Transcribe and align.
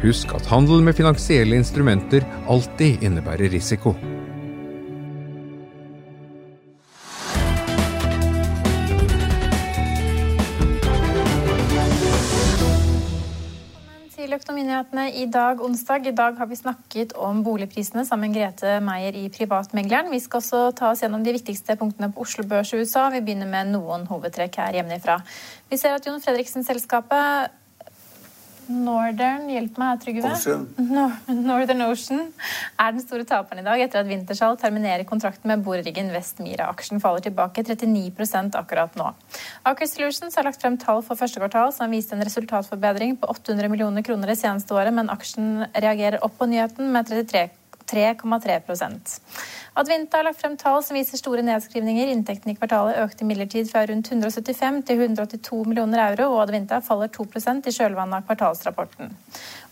Husk 0.00 0.30
at 0.32 0.46
handel 0.48 0.80
med 0.80 0.96
finansielle 0.96 1.58
instrumenter 1.60 2.24
alltid 2.48 3.02
innebærer 3.04 3.52
risiko. 3.52 3.92
til 14.30 14.36
Økonominyhetene 14.36 15.04
i 15.16 15.24
dag 15.32 15.60
onsdag. 15.64 16.06
I 16.06 16.14
dag 16.14 16.36
har 16.38 16.46
vi 16.46 16.56
snakket 16.58 17.12
om 17.18 17.40
boligprisene 17.42 18.04
sammen 18.06 18.30
med 18.30 18.36
Grete 18.38 18.76
Meier 18.84 19.16
i 19.16 19.28
Privatmegleren. 19.32 20.10
Vi 20.12 20.20
skal 20.22 20.38
også 20.38 20.60
ta 20.76 20.90
oss 20.92 21.02
gjennom 21.02 21.24
de 21.24 21.34
viktigste 21.34 21.74
punktene 21.80 22.12
på 22.12 22.22
Oslo 22.22 22.44
Børs 22.46 22.70
i 22.72 22.78
USA. 22.78 23.08
Vi 23.10 23.22
begynner 23.24 23.50
med 23.50 23.72
noen 23.72 24.06
hovedtrekk 24.06 24.60
her 24.62 24.78
hjemmefra. 24.78 25.18
Vi 25.70 25.80
ser 25.80 25.96
at 25.96 26.06
Jon 26.06 26.22
Fredriksen-selskapet 26.22 27.56
Northern 28.70 29.48
hjelp 29.50 29.78
meg 29.80 30.00
Trygve. 30.04 30.30
Northern 31.34 31.84
Ocean 31.88 32.22
er 32.78 32.94
den 32.94 33.02
store 33.02 33.26
taperen 33.28 33.62
i 33.62 33.66
dag 33.66 33.82
etter 33.82 34.02
at 34.02 34.08
Wintershall 34.08 34.58
terminerer 34.60 35.06
kontrakten 35.08 35.50
med 35.50 35.64
boreriggen 35.66 36.12
Westmira. 36.14 36.70
Aksjen 36.70 37.02
faller 37.02 37.24
tilbake 37.26 37.64
39% 37.66 38.58
akkurat 38.60 38.96
nå. 39.00 39.10
Aker 39.68 39.90
Solutions 39.90 40.38
har 40.38 40.46
lagt 40.46 40.62
frem 40.62 40.78
tall 40.80 41.02
for 41.06 41.18
første 41.18 41.42
kvartal 41.42 41.74
som 41.74 41.90
viste 41.90 42.14
en 42.16 42.24
resultatforbedring 42.26 43.18
på 43.20 43.30
800 43.34 43.72
millioner 43.72 44.06
kroner 44.06 44.30
det 44.30 44.38
seneste 44.40 44.76
året, 44.76 44.94
men 44.94 45.10
aksjen 45.12 45.66
reagerer 45.74 46.22
opp 46.24 46.38
på 46.38 46.48
nyheten 46.50 46.92
med 46.94 47.10
33 47.10 47.48
3,3 47.90 49.18
Advinta 49.80 50.18
har 50.18 50.26
lagt 50.26 50.40
frem 50.40 50.56
tall 50.58 50.82
som 50.82 50.96
viser 50.98 51.18
store 51.18 51.42
nedskrivninger. 51.46 52.10
Inntektene 52.12 52.54
i 52.54 52.58
kvartalet 52.58 52.98
økte 53.02 53.24
imidlertid 53.24 53.70
fra 53.70 53.82
rundt 53.88 54.10
175 54.10 54.80
til 54.86 55.02
182 55.06 55.60
millioner 55.66 56.02
euro, 56.08 56.30
og 56.34 56.44
Advinta 56.44 56.80
faller 56.84 57.10
2% 57.14 57.66
i 57.70 57.74
kjølvannet 57.74 58.20
av 58.20 58.28
kvartalsrapporten. 58.28 59.12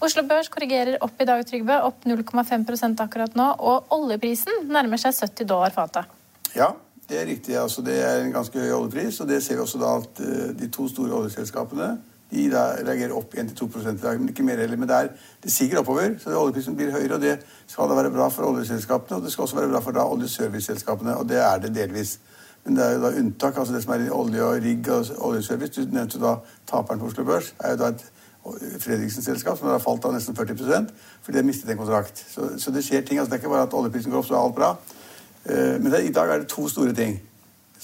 Oslo 0.05 0.25
Børs 0.27 0.51
korrigerer 0.55 1.01
opp 1.05 1.19
i 1.23 1.28
dag, 1.28 1.45
Trygve, 1.47 1.81
opp 1.87 2.07
0,5% 2.07 3.03
akkurat 3.07 3.39
nå, 3.39 3.49
og 3.59 3.95
oljeprisen 3.99 4.69
nærmer 4.71 5.01
seg 5.03 5.17
70 5.19 5.51
dollar 5.51 5.75
fatet. 5.75 6.11
Ja, 6.55 6.73
det 7.09 7.23
er 7.23 7.27
riktig. 7.27 7.57
Altså, 7.59 7.83
det 7.83 7.99
er 8.05 8.23
en 8.23 8.34
ganske 8.34 8.61
høy 8.61 8.71
oljepris, 8.83 9.21
og 9.23 9.31
det 9.31 9.43
ser 9.45 9.59
vi 9.59 9.65
også 9.65 9.83
da 9.83 9.97
at 10.03 10.23
eh, 10.25 10.47
de 10.59 10.71
to 10.73 10.87
store 10.91 11.23
oljeselskapene 11.23 11.97
de 12.31 12.49
da 12.53 12.65
reagerer 12.77 13.15
opp 13.16 13.34
1-2 13.34 13.69
i 13.81 13.97
dag, 14.03 14.19
men 14.21 14.28
ikke 14.28 14.44
mer 14.44 14.61
heller. 14.61 14.77
Men 14.77 14.89
det, 14.89 14.97
er, 14.97 15.09
det 15.43 15.53
siger 15.53 15.81
oppover, 15.81 16.19
så 16.21 16.37
oljeprisen 16.37 16.77
blir 16.77 16.93
høyere. 16.93 17.15
og 17.15 17.21
Det 17.21 17.39
skal 17.66 17.89
da 17.89 17.97
være 17.97 18.11
bra 18.12 18.28
for 18.28 18.50
oljeselskapene, 18.50 19.16
og 19.16 19.25
det 19.25 19.33
skal 19.33 19.47
også 19.47 19.56
være 19.56 19.71
bra 19.72 19.81
for 19.81 19.97
da 19.97 20.05
oljeserviceselskapene. 20.05 21.16
Og 21.16 21.28
det 21.28 21.41
er 21.41 21.59
det 21.65 21.75
delvis. 21.75 22.19
Men 22.65 22.77
det 22.77 22.84
er 22.84 22.93
jo 22.93 23.03
da 23.03 23.15
unntak. 23.19 23.59
altså 23.59 23.75
Det 23.75 23.83
som 23.83 23.93
er 23.93 24.06
i 24.06 24.11
olje 24.11 24.43
og 24.44 24.62
rigg 24.62 24.91
og 24.93 25.06
oljeservice, 25.31 25.84
du 25.84 25.94
nevnte 25.94 26.21
da 26.21 26.37
taperen 26.69 27.00
på 27.00 27.06
Oslo 27.06 27.25
Børs, 27.25 27.55
er 27.61 27.71
jo 27.71 27.83
da 27.84 27.93
et 27.94 28.05
Fredriksen-selskap 28.81 29.59
som 29.59 29.69
har 29.69 29.81
falt 29.83 30.05
av 30.09 30.15
nesten 30.15 30.37
40 30.37 30.56
fordi 30.56 31.33
de 31.33 31.41
har 31.41 31.47
mistet 31.47 31.71
en 31.71 31.81
kontrakt. 31.81 32.25
Så, 32.31 32.55
så, 32.59 32.71
det 32.71 32.84
skjer 32.84 33.03
ting. 33.05 33.19
altså 33.19 33.31
Det 33.31 33.39
er 33.39 33.43
ikke 33.43 33.55
bare 33.55 33.66
at 33.66 33.75
oljeprisen 33.75 34.12
går 34.12 34.19
opp, 34.19 34.28
så 34.28 34.34
er 34.34 34.45
alt 34.45 34.55
bra. 34.55 34.71
Uh, 35.49 35.83
men 35.83 35.93
det, 35.93 36.05
i 36.05 36.12
dag 36.12 36.31
er 36.31 36.39
det 36.39 36.49
to 36.49 36.69
store 36.69 36.95
ting. 36.95 37.19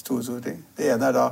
To 0.05 0.23
store 0.23 0.41
ting. 0.41 0.65
Det 0.77 0.93
ene 0.93 1.11
er 1.11 1.13
da 1.17 1.27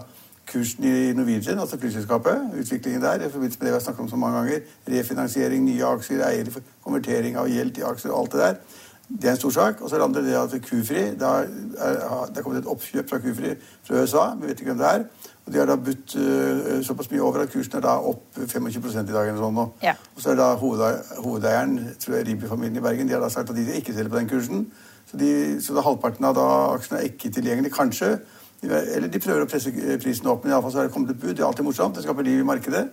kursen 0.47 0.85
i 0.85 1.13
Norwegian, 1.13 1.59
altså 1.59 1.79
flyselskapet. 1.79 2.51
Utviklingen 2.61 3.03
der 3.03 3.15
i 3.15 3.31
forbindelse 3.31 3.59
med 3.59 3.67
det 3.67 3.73
vi 3.73 3.79
har 3.79 3.81
snakket 3.81 4.01
om 4.01 4.09
så 4.09 4.17
mange 4.17 4.39
ganger. 4.39 4.59
Refinansiering, 4.89 5.65
nye 5.65 5.85
aksjer, 5.85 6.25
eier, 6.27 6.63
konvertering 6.85 7.37
av 7.37 7.49
gjeld 7.49 7.75
til 7.75 7.87
aksjer 7.89 8.17
alt 8.17 8.33
det 8.33 8.41
der. 8.41 8.55
Det 9.09 9.29
er 9.29 9.31
en 9.31 9.37
stor 9.37 9.51
sak. 9.51 9.81
Og 9.81 9.91
så 9.91 9.97
er 9.97 10.01
det 10.01 10.05
andre 10.05 10.25
det 10.25 10.35
at 10.35 10.63
Kufri 10.63 10.95
Det 10.95 11.29
er 12.37 12.43
kommet 12.43 12.59
et 12.59 12.67
oppkjøp 12.67 13.11
fra 13.11 13.19
Kufri 13.19 13.55
fra 13.85 14.03
USA. 14.03 14.25
Vi 14.41 14.49
vet 14.49 14.61
ikke 14.61 14.73
hvem 14.73 14.79
det 14.79 14.87
er. 14.87 15.05
Og 15.47 15.53
de 15.53 15.59
har 15.59 15.67
da 15.67 15.77
budt 15.77 16.15
uh, 16.17 16.85
såpass 16.87 17.11
mye 17.11 17.23
over 17.23 17.43
at 17.43 17.51
kursen 17.51 17.77
er 17.77 17.81
da 17.81 17.97
opp 17.99 18.39
25% 18.39 19.11
i 19.11 19.13
dag. 19.13 19.29
eller 19.29 19.41
sånn 19.43 19.55
nå. 19.59 19.67
Ja. 19.83 19.95
Og 20.17 20.23
så 20.23 20.31
er 20.33 20.39
da 20.39 20.55
hovedeieren, 20.55 21.79
tror 22.01 22.17
jeg, 22.17 22.27
Ribi-familien 22.29 22.79
i 22.79 22.85
Bergen, 22.85 23.09
de 23.09 23.17
har 23.17 23.21
da 23.21 23.29
sagt 23.29 23.51
at 23.51 23.57
de 23.57 23.67
ikke 23.77 23.95
selger 23.95 24.11
på 24.11 24.21
den 24.21 24.31
kursen. 24.31 24.67
Så, 25.11 25.19
de, 25.19 25.33
så 25.61 25.83
halvparten 25.83 26.25
av 26.25 26.37
da 26.39 26.47
aksjene 26.77 27.01
er 27.01 27.11
ikke 27.11 27.33
tilgjengelig. 27.35 27.75
Kanskje 27.75 28.15
eller 28.63 29.09
de 29.11 29.19
prøver 29.19 29.43
å 29.43 29.49
presse 29.51 29.73
prisen 30.03 30.29
opp, 30.31 30.45
men 30.45 30.53
iallfall 30.53 30.73
så 30.75 30.83
er 30.83 30.87
det 30.87 30.95
kommet 30.95 31.11
et 31.11 31.21
bud. 31.21 31.33
Det 31.35 31.43
er 31.43 31.49
alltid 31.49 31.67
morsomt. 31.67 31.97
Det 31.97 32.05
skaper 32.05 32.27
liv 32.27 32.43
i 32.43 32.47
markedet. 32.47 32.85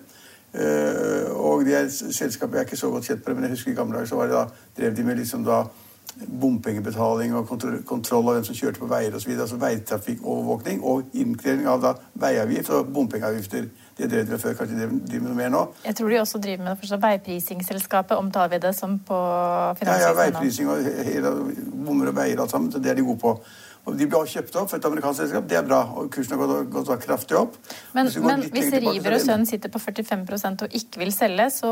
Uh, 0.50 1.30
og 1.38 1.66
de 1.66 1.75
er 1.78 1.91
selskapet 1.94 2.57
jeg 2.57 2.63
er 2.63 2.66
ikke 2.66 2.80
så 2.80 2.90
godt 2.90 3.06
kjent 3.06 3.22
på 3.22 3.30
det, 3.30 3.35
men 3.38 3.46
jeg 3.46 3.53
husker 3.53 3.72
i 3.72 3.75
gamle 3.78 4.00
dager 4.00 4.09
så 4.09 4.18
var 4.18 4.31
det 4.31 4.34
da, 4.34 4.63
drev 4.80 4.96
de 4.97 5.03
med 5.06 5.19
liksom 5.22 5.44
da 5.46 5.59
bompengebetaling 6.41 7.35
og 7.38 7.47
kontroll, 7.85 8.28
av 8.28 8.40
hvem 8.40 8.47
som 8.47 8.57
kjørte 8.57 8.81
på 8.81 8.90
veier 8.90 9.13
osv. 9.16 9.30
Altså 9.35 9.59
veitrafikkovervåkning 9.62 10.81
og 10.84 11.13
innkreving 11.13 11.69
av 11.69 11.84
da 11.84 11.94
veiavgift 12.19 12.74
og 12.75 12.90
bompengeavgifter. 12.96 13.69
Det 14.00 14.09
drev 14.09 14.25
de 14.28 14.40
før, 14.41 14.57
kanskje 14.57 14.80
de 14.80 14.90
driver 15.06 15.24
med 15.24 15.30
noe 15.30 15.38
mer 15.38 15.53
nå. 15.53 15.63
Jeg 15.86 15.96
tror 16.00 16.09
de 16.09 16.19
også 16.24 16.41
driver 16.44 16.63
med 16.63 16.72
det, 16.72 16.78
forstå, 16.81 17.00
Veiprisingsselskapet 17.06 18.18
omtaler 18.18 18.56
vi 18.56 18.62
det 18.66 18.74
som 18.75 18.97
på 19.00 19.22
finanskrisen. 19.80 20.01
Ja, 20.01 20.09
ja, 20.09 20.18
veiprising 20.18 20.69
og 20.72 21.51
bommer 21.86 22.12
og 22.12 22.19
veier 22.19 22.41
alt 22.41 22.56
sammen. 22.56 22.72
Det 22.74 22.90
er 22.90 23.00
de 23.00 23.06
gode 23.06 23.22
på. 23.22 23.38
De 23.97 24.07
blir 24.09 24.27
kjøpt 24.29 24.57
opp 24.61 24.72
for 24.72 24.79
et 24.79 24.88
amerikansk 24.89 25.23
selskap. 25.23 25.47
Det 25.50 25.57
er 25.59 25.66
bra. 25.67 25.79
og 25.97 26.11
Kursen 26.13 26.35
har 26.35 26.44
gått, 26.44 26.69
gått, 26.73 26.91
kraftig 27.05 27.38
opp. 27.39 27.55
Men 27.95 28.09
hvis, 28.09 28.19
men 28.23 28.44
hvis 28.53 28.69
River 28.75 29.16
og 29.17 29.23
Sønn 29.23 29.47
sitter 29.50 29.72
på 29.73 29.81
45% 29.81 30.65
og 30.68 30.77
ikke 30.81 31.03
vil 31.03 31.13
selge, 31.15 31.50
så 31.56 31.71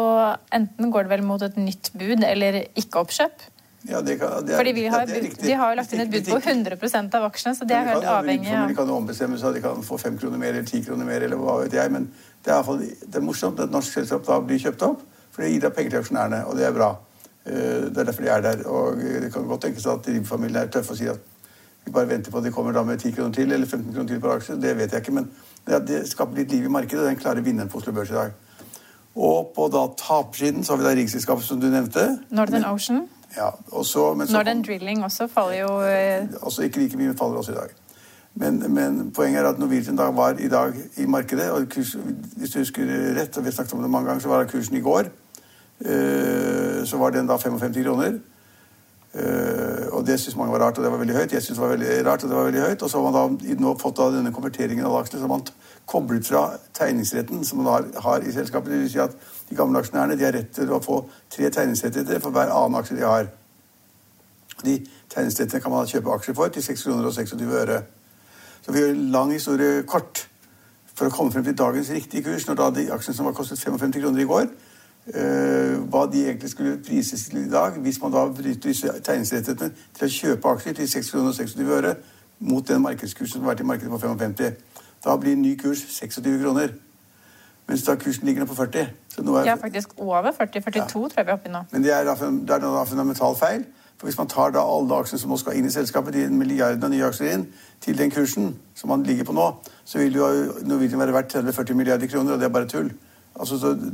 enten 0.54 0.92
går 0.94 1.08
det 1.08 1.16
vel 1.18 1.28
mot 1.28 1.44
et 1.44 1.60
nytt 1.60 1.92
bud 1.98 2.26
eller 2.26 2.64
ikke-oppkjøp? 2.80 3.48
Ja, 3.88 4.02
det 4.02 4.18
kan, 4.20 4.46
det 4.46 4.54
er, 4.54 4.58
Fordi 4.58 4.86
har, 4.86 5.08
ja, 5.08 5.20
De 5.48 5.54
har 5.54 5.72
jo 5.72 5.78
lagt 5.80 5.94
inn 5.96 6.02
et 6.04 6.12
bud 6.12 6.26
på 6.28 6.40
100% 6.42 7.14
av 7.20 7.28
aksjene, 7.30 7.56
så 7.56 7.68
det 7.68 7.76
er 7.78 7.86
helt 7.88 8.08
avhengig 8.12 8.50
av 8.52 8.72
De 8.72 8.76
kan 8.76 8.90
ombestemme 8.92 9.38
seg, 9.40 9.56
de 9.56 9.62
kan 9.64 9.84
få 9.86 10.00
fem 10.02 10.18
kroner 10.20 10.42
mer 10.42 10.56
eller 10.56 10.68
ti 10.68 10.82
kroner 10.84 11.08
mer, 11.08 11.24
eller 11.24 11.40
hva 11.40 11.60
vet 11.62 11.78
jeg. 11.78 11.94
Men 11.94 12.10
det 12.44 12.56
er, 12.56 12.72
det 13.06 13.22
er 13.22 13.24
morsomt 13.24 13.62
at 13.62 13.70
et 13.70 13.76
norsk 13.76 14.00
selskap 14.00 14.26
da 14.28 14.42
blir 14.44 14.60
kjøpt 14.66 14.88
opp, 14.90 15.06
for 15.32 15.46
det 15.46 15.54
gir 15.54 15.64
da 15.64 15.72
penger 15.72 15.96
til 15.96 16.04
aksjonærene, 16.04 16.42
og 16.50 16.58
det 16.60 16.68
er 16.68 16.76
bra. 16.76 16.90
Eh, 17.48 17.88
det 17.88 18.02
er 18.02 18.10
derfor 18.10 18.26
de 18.26 18.34
er 18.34 18.44
der. 18.44 18.64
Og 18.68 19.00
det 19.24 19.32
kan 19.34 19.48
godt 19.48 19.68
tenkes 19.68 19.88
at 19.88 20.08
Ribb-familien 20.08 20.62
er 20.64 20.72
tøffe 20.74 20.96
og 20.96 21.00
sier 21.00 21.16
at 21.16 21.34
vi 21.88 21.94
bare 21.96 22.10
venter 22.10 22.32
på 22.32 22.38
at 22.38 22.46
de 22.46 22.52
kommer 22.52 22.76
da 22.76 22.84
med 22.84 23.00
10 23.00 23.12
kroner 23.16 23.34
til 23.34 23.52
eller 23.52 23.68
15 23.68 23.94
kroner 23.94 24.08
til 24.08 24.20
per 24.20 24.36
aksje. 24.36 24.56
Det 24.62 24.76
vet 24.78 24.92
jeg 24.92 25.02
ikke, 25.02 25.16
men 25.16 25.32
det 25.88 26.04
skaper 26.10 26.36
litt 26.36 26.52
liv 26.52 26.68
i 26.68 26.72
markedet. 26.72 27.06
Den 27.08 27.20
klarer 27.20 27.42
vinneren 27.42 27.70
på 27.70 27.80
Oslo 27.82 27.94
Børs 27.96 28.12
i 28.12 28.18
dag. 28.18 28.32
Og 29.16 29.52
på 29.56 29.68
da 29.74 29.88
tapersiden 29.98 30.64
så 30.64 30.74
har 30.74 30.82
vi 30.82 30.86
da 30.86 30.94
riggselskapet 31.00 31.44
som 31.44 31.62
du 31.62 31.68
nevnte. 31.68 32.20
Northern 32.30 32.66
Ocean. 32.66 33.08
Ja, 33.38 33.50
også, 33.72 34.14
men 34.14 34.28
så, 34.28 34.34
Northern 34.34 34.64
Drilling 34.64 35.04
også 35.04 35.28
faller 35.28 35.60
jo 35.60 35.82
eh, 35.84 36.30
Også 36.42 36.62
Ikke 36.64 36.80
like 36.80 36.98
mye 36.98 37.08
men 37.08 37.18
faller 37.18 37.38
også 37.38 37.52
i 37.52 37.56
dag. 37.56 37.74
Men, 38.36 38.74
men, 38.74 39.12
poenget 39.12 39.42
er 39.42 39.50
at 39.50 39.60
Norwegian 39.60 39.98
da 39.98 40.12
var 40.12 40.38
i 40.40 40.48
dag 40.48 40.74
i 40.98 41.06
markedet. 41.06 41.52
og 41.52 41.70
kurs, 41.70 41.98
Hvis 42.38 42.50
du 42.50 42.60
husker 42.60 42.84
rett, 43.18 43.38
og 43.38 43.44
vi 43.44 43.48
har 43.48 43.54
snakket 43.54 43.74
om 43.74 43.82
det 43.82 43.90
mange 43.92 44.08
ganger, 44.08 44.22
så 44.22 44.30
var 44.30 44.46
kursen 44.46 44.78
i 44.78 44.82
går 44.82 45.10
uh, 45.86 46.86
så 46.86 46.98
var 46.98 47.10
den 47.10 47.28
da 47.28 47.36
55 47.36 47.84
kroner. 47.84 48.20
Og 49.14 49.24
det 50.08 50.20
syntes 50.20 50.38
mange 50.40 50.54
var 50.54 50.64
rart, 50.66 50.78
og 50.78 50.84
det 50.84 50.92
var 50.92 51.02
veldig 51.02 51.16
høyt. 51.16 51.34
Jeg 51.34 51.44
syntes 51.44 51.58
det 51.58 51.64
var 51.64 51.74
veldig 51.76 51.96
rart, 52.08 52.24
og 52.24 52.30
det 52.30 52.38
var 52.38 52.44
veldig 52.50 52.62
høyt. 52.62 52.84
Og 52.84 52.90
så 52.90 53.00
har 53.02 53.12
man 53.12 53.18
da 53.18 53.56
nå 53.62 53.74
fått 53.82 53.98
da 53.98 54.08
denne 54.14 54.32
konverteringen 54.36 54.86
av 54.88 54.96
aksjene, 55.02 55.20
så 55.20 55.28
har 55.28 55.34
man 55.34 55.48
koblet 55.88 56.28
fra 56.28 56.44
tegningsretten 56.78 57.44
som 57.46 57.62
man 57.62 57.68
har, 57.74 57.90
har 58.04 58.24
i 58.24 58.32
selskapet. 58.32 58.72
Det 58.72 58.80
vil 58.80 58.92
si 58.92 59.02
at 59.04 59.18
de 59.50 59.56
gamle 59.56 59.80
aksjonærene 59.84 60.18
de 60.20 60.26
har 60.28 60.36
rett 60.36 60.50
til 60.56 60.72
å 60.72 60.80
få 60.84 61.02
tre 61.34 61.52
tegningsrettigheter 61.52 62.24
for 62.24 62.36
hver 62.36 62.52
annen 62.52 62.80
aksje 62.80 62.98
de 63.00 63.06
har. 63.08 63.30
De 64.64 64.80
tegningsrettene 65.14 65.62
kan 65.64 65.76
man 65.76 65.92
kjøpe 65.92 66.16
aksjer 66.16 66.40
for 66.40 66.56
til 66.56 66.66
6 66.66 66.88
kroner 66.88 67.12
og 67.12 67.14
26 67.16 67.54
øre. 67.62 67.82
Så 68.66 68.74
vi 68.76 68.84
gjør 68.84 68.98
lang 69.14 69.32
historie 69.32 69.84
kort 69.88 70.26
for 70.98 71.08
å 71.08 71.14
komme 71.14 71.32
frem 71.32 71.46
til 71.46 71.58
dagens 71.58 71.92
riktige 71.94 72.26
kurs, 72.26 72.48
når 72.48 72.58
da 72.58 72.72
de 72.80 72.88
aksjene 72.92 73.16
som 73.16 73.30
var 73.30 73.36
kostet 73.38 73.62
55 73.62 74.00
kroner 74.02 74.24
i 74.24 74.28
går, 74.28 74.48
hva 75.08 76.04
de 76.12 76.24
egentlig 76.26 76.50
skulle 76.52 76.78
prises 76.84 77.30
til 77.30 77.46
i 77.46 77.50
dag, 77.50 77.78
hvis 77.80 78.02
man 78.02 78.12
da 78.12 78.26
bryter 78.28 78.70
disse 78.70 78.92
tegningsrettighetene 78.92 79.72
til 79.96 80.08
å 80.08 80.12
kjøpe 80.12 80.52
aksjer 80.52 80.76
til 80.82 80.90
6 80.92 81.12
kroner 81.14 81.32
og 81.32 81.38
26 81.38 81.72
øre 81.78 81.94
mot 82.40 82.68
den 82.68 82.82
markedskursen 82.82 83.38
som 83.38 83.46
har 83.46 83.54
vært 83.54 83.64
i 83.64 83.70
markedet 83.70 83.94
på 83.94 84.02
55. 84.04 84.58
Da 85.06 85.16
blir 85.16 85.36
ny 85.40 85.56
kurs 85.56 85.86
26 85.96 86.42
kroner. 86.44 86.76
Mens 87.68 87.84
da 87.84 87.96
kursen 88.00 88.28
ligger 88.28 88.44
nå 88.44 88.48
på 88.48 88.56
40. 88.56 88.92
Så 89.12 89.24
nå 89.24 89.36
er, 89.36 89.50
ja, 89.50 89.56
faktisk 89.60 89.98
over 89.98 90.32
40. 90.32 90.62
42 90.62 90.80
ja. 90.80 90.86
tror 90.88 91.12
jeg 91.16 91.26
vi 91.26 91.32
er 91.32 91.36
oppe 91.36 91.50
i 91.50 91.52
nå. 91.52 91.64
Men 91.72 91.84
det 91.84 91.92
er 91.94 92.06
da, 92.08 92.16
det 92.16 92.56
er 92.56 92.64
da 92.64 92.84
fundamental 92.88 93.36
feil. 93.36 93.66
For 93.98 94.08
Hvis 94.08 94.18
man 94.18 94.30
tar 94.30 94.54
da 94.54 94.62
alle 94.62 95.00
aksjene 95.02 95.20
som 95.20 95.32
nå 95.34 95.40
skal 95.42 95.58
inn 95.58 95.66
i 95.66 95.74
selskapet, 95.74 96.14
de 96.14 96.28
milliardene 96.30 96.86
av 96.86 96.94
nye 96.94 97.08
aksjer 97.08 97.34
inn, 97.34 97.48
til 97.82 97.98
den 97.98 98.14
kursen 98.14 98.54
som 98.78 98.92
man 98.94 99.04
ligger 99.04 99.26
på 99.26 99.34
nå, 99.34 99.48
så 99.86 100.00
vil 100.00 100.20
jo 100.20 100.28
Norwegian 100.70 101.02
være 101.02 101.16
verdt 101.16 101.36
30-40 101.36 101.80
milliarder 101.80 102.12
kroner, 102.12 102.36
og 102.36 102.40
det 102.40 102.46
er 102.46 102.54
bare 102.54 102.70
tull. 102.70 102.92
Altså, 103.40 103.74
det, 103.74 103.94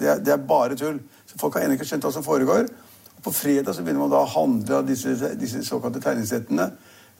det, 0.00 0.08
er, 0.08 0.18
det, 0.18 0.32
er, 0.32 0.46
bare 0.48 0.76
tull. 0.76 1.00
Så 1.26 1.38
Folk 1.40 1.54
har 1.54 1.64
ennå 1.64 1.78
ikke 1.78 1.88
skjønt 1.88 2.04
hva 2.06 2.12
som 2.12 2.24
foregår. 2.26 2.68
Og 3.16 3.22
På 3.24 3.32
fredag 3.34 3.74
så 3.74 3.82
begynner 3.82 4.04
man 4.04 4.12
da 4.12 4.22
å 4.22 4.32
handle 4.34 4.80
av 4.80 4.88
disse, 4.88 5.14
disse 5.40 5.64
såkalte 5.64 6.02
tegningsrettene. 6.02 6.70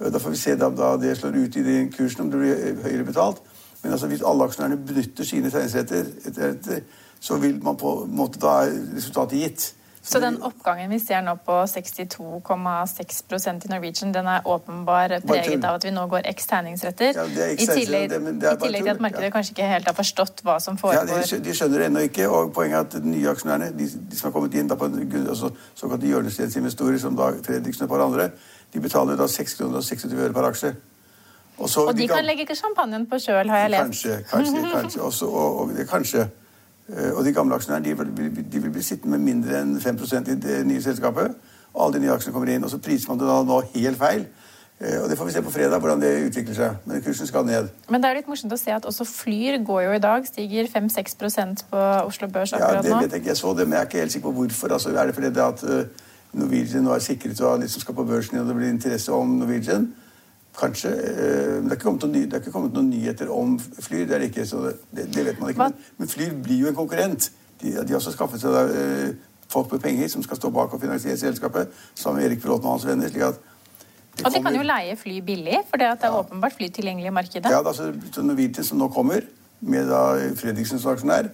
Da 0.02 0.18
får 0.18 0.34
vi 0.34 0.40
se 0.40 0.56
da, 0.58 0.70
det 0.98 1.16
slår 1.18 1.36
ut 1.38 1.56
i 1.56 1.62
den 1.66 1.92
kursen, 1.92 2.24
om 2.24 2.30
det 2.32 2.40
blir 2.40 2.82
høyere 2.82 3.06
betalt. 3.06 3.42
Men 3.82 3.92
altså, 3.92 4.08
hvis 4.10 4.24
alle 4.26 4.44
aksjonærene 4.44 4.80
benytter 4.86 5.26
sine 5.26 5.50
tegningsretter, 5.50 6.82
så 7.20 7.36
vil 7.42 7.60
man 7.62 7.78
på 7.78 8.02
en 8.04 8.16
måte 8.16 8.40
da 8.42 8.64
resultatet 8.96 9.38
gitt. 9.38 9.68
Så 10.02 10.18
den 10.18 10.40
oppgangen 10.42 10.90
vi 10.90 10.98
ser 10.98 11.20
nå 11.22 11.36
på 11.46 11.60
62,6% 11.70 13.66
i 13.66 13.70
Norwegian, 13.70 14.10
den 14.14 14.26
er 14.26 14.46
åpenbar 14.50 15.12
preget 15.22 15.62
av 15.62 15.76
at 15.78 15.84
vi 15.86 15.92
nå 15.94 16.08
går 16.10 16.26
eks 16.32 16.48
tegningsretter? 16.50 17.14
Ja, 17.14 17.26
I 17.30 17.68
tillegg, 17.70 18.10
i 18.10 18.56
tillegg 18.64 18.82
til 18.82 18.90
at 18.96 19.04
markedet 19.04 19.28
ja. 19.28 19.34
kanskje 19.36 19.54
ikke 19.54 19.68
helt 19.70 19.86
har 19.86 19.94
forstått 19.94 20.42
hva 20.42 20.58
som 20.64 20.74
foregår? 20.80 21.06
Ja, 21.06 21.22
de, 21.22 21.38
de 21.46 21.54
skjønner 21.54 21.84
det 21.84 21.86
ennå 21.92 22.02
ikke. 22.08 22.26
Og 22.26 22.50
poenget 22.56 22.80
er 22.80 22.88
at 22.88 22.96
de 22.98 23.14
nye 23.14 23.30
aksjonærene, 23.30 23.70
de, 23.78 23.86
de 24.10 24.18
som 24.18 24.28
har 24.28 24.34
kommet 24.34 24.58
inn 24.58 24.72
da 24.72 24.80
på 24.80 24.90
altså, 24.90 25.52
såkalte 25.78 26.10
hjørnesteinsinvestorer, 26.10 26.98
som 26.98 27.14
da 27.18 27.30
Fredriksen 27.46 27.86
og 27.86 27.90
et 27.92 27.94
par 27.94 28.06
andre, 28.08 28.30
de 28.74 28.82
betaler 28.82 29.22
da 29.22 29.30
6 29.30 29.58
kroner 29.60 29.78
og 29.78 29.86
26 29.86 30.18
øre 30.18 30.34
per 30.34 30.50
aksje. 30.50 30.74
Og, 31.62 31.68
så, 31.70 31.86
og 31.86 31.94
de, 31.94 32.02
de 32.02 32.10
kan, 32.10 32.16
kan 32.16 32.26
legge 32.26 32.58
champagnen 32.58 33.06
på 33.06 33.22
sjøl, 33.22 33.46
har 33.54 33.68
jeg 33.68 33.74
lest. 33.76 33.82
Kanskje. 33.86 34.22
kanskje, 34.30 34.68
kanskje 34.72 35.02
også, 35.12 35.30
og, 35.30 35.60
og, 35.60 35.82
kanskje. 35.86 36.30
Eh, 36.96 37.10
og 37.16 37.24
de 37.24 37.32
gamle 37.32 37.56
aksjonærene 37.56 37.84
de 37.84 37.96
vil, 37.98 38.44
de 38.52 38.62
vil 38.62 38.70
bli 38.70 38.82
sittende 38.84 39.18
med 39.18 39.24
mindre 39.24 39.62
enn 39.62 39.76
5% 39.80 40.30
i 40.32 40.38
det 40.40 40.60
nye 40.66 40.82
selskapet. 40.82 41.34
Og 41.72 41.84
alle 41.84 41.98
de 41.98 42.04
nye 42.04 42.14
aksjene 42.14 42.34
kommer 42.36 42.52
inn. 42.52 42.64
Og 42.64 42.70
så 42.70 42.80
priser 42.82 43.08
man 43.08 43.20
det 43.20 43.28
da 43.28 43.40
nå 43.48 43.60
helt 43.74 43.98
feil. 43.98 44.26
Eh, 44.82 44.98
og 45.02 45.08
Det 45.10 45.18
får 45.18 45.24
vi 45.24 45.32
se 45.32 45.42
på 45.42 45.50
fredag, 45.50 45.78
hvordan 45.78 46.02
det 46.02 46.12
utvikler 46.26 46.54
seg. 46.54 46.76
Men 46.84 47.02
kursen 47.02 47.26
skal 47.26 47.46
ned. 47.46 47.68
Men 47.88 48.02
det 48.02 48.10
er 48.10 48.20
litt 48.20 48.28
morsomt 48.28 48.52
å 48.52 48.60
se 48.60 48.74
at 48.74 48.86
også 48.88 49.06
Flyr 49.08 49.62
går 49.64 49.82
jo 49.86 49.96
i 49.96 50.02
dag. 50.02 50.26
Stiger 50.26 50.68
5-6% 50.74 51.66
på 51.70 51.82
Oslo 52.06 52.28
Børs 52.28 52.52
akkurat 52.52 52.84
nå. 52.84 52.88
Ja, 52.88 53.00
det 53.00 53.04
vet 53.06 53.16
jeg 53.16 53.24
ikke. 53.24 53.32
Jeg 53.32 53.40
så 53.40 53.54
det, 53.56 53.68
men 53.68 53.78
jeg 53.78 53.80
er 53.80 53.90
ikke 53.90 54.04
helt 54.04 54.12
sikker 54.16 54.28
på 54.28 54.36
hvorfor. 54.40 54.72
Altså, 54.72 54.96
er 54.96 55.06
det 55.06 55.14
fordi 55.14 55.32
det 55.32 55.46
at 55.48 55.64
eh, 55.64 56.08
Norwegian 56.32 56.84
nå 56.84 56.94
er 56.94 57.04
sikret 57.04 57.40
og 57.40 57.68
som 57.68 57.80
skal 57.80 57.94
på 57.94 58.04
børsen, 58.04 58.38
og 58.38 58.48
det 58.48 58.56
blir 58.56 58.72
interesse 58.72 59.12
om 59.12 59.38
Norwegian? 59.38 59.92
Kanskje. 60.58 60.90
Eh, 60.90 61.62
det 61.64 61.70
er 61.70 61.76
ikke 61.76 61.86
kommet 61.88 62.02
noen, 62.04 62.34
ikke 62.38 62.52
kommet 62.52 62.74
noen 62.76 62.90
nyheter 62.90 63.30
om 63.32 63.58
Flyr. 63.58 64.06
Det 64.06 64.16
er 64.18 64.26
ikke, 64.28 64.46
så 64.46 64.66
det, 64.92 65.08
det 65.14 65.26
vet 65.26 65.40
man 65.40 65.52
ikke. 65.52 65.68
Men, 65.68 65.86
men, 65.98 66.08
Flyr 66.08 66.34
blir 66.42 66.66
jo 66.66 66.72
en 66.72 66.76
konkurrent. 66.76 67.30
De, 67.62 67.72
de 67.72 67.88
har 67.88 68.00
også 68.00 68.12
skaffet 68.12 68.42
seg 68.42 68.52
der, 68.56 68.74
eh, 68.82 69.14
folk 69.52 69.72
med 69.72 69.80
penger 69.84 70.08
som 70.08 70.24
skal 70.24 70.36
stå 70.36 70.50
bak 70.50 70.74
og 70.74 70.80
finansiere 70.80 71.16
selskapet, 71.16 71.68
sammen 71.94 72.22
med 72.22 72.30
Erik 72.30 72.42
Bråten 72.42 72.66
og 72.66 72.76
hans 72.76 72.86
venner. 72.86 73.08
slik 73.08 73.22
at 73.28 73.40
og 74.20 74.34
de 74.34 74.42
kan 74.44 74.54
jo 74.54 74.62
leie 74.62 74.96
fly 74.96 75.20
billig, 75.24 75.62
for 75.70 75.80
det, 75.80 75.86
er 75.86 75.96
ja. 76.02 76.18
åpenbart 76.18 76.52
fly 76.56 76.68
tilgjengelig 76.68 77.08
i 77.08 77.14
markedet. 77.16 77.50
Ja, 77.50 77.62
altså 77.64 77.92
Norwegian 78.22 78.64
som 78.64 78.78
nå 78.78 78.88
kommer, 78.92 79.24
med 79.60 79.88
da 79.88 80.02
Fredriksen 80.36 80.80
som 80.82 80.92
aksjonær, 80.92 81.30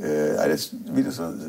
eh, 0.00 0.34
er 0.34 0.54
et, 0.54 0.64
vil, 0.96 1.06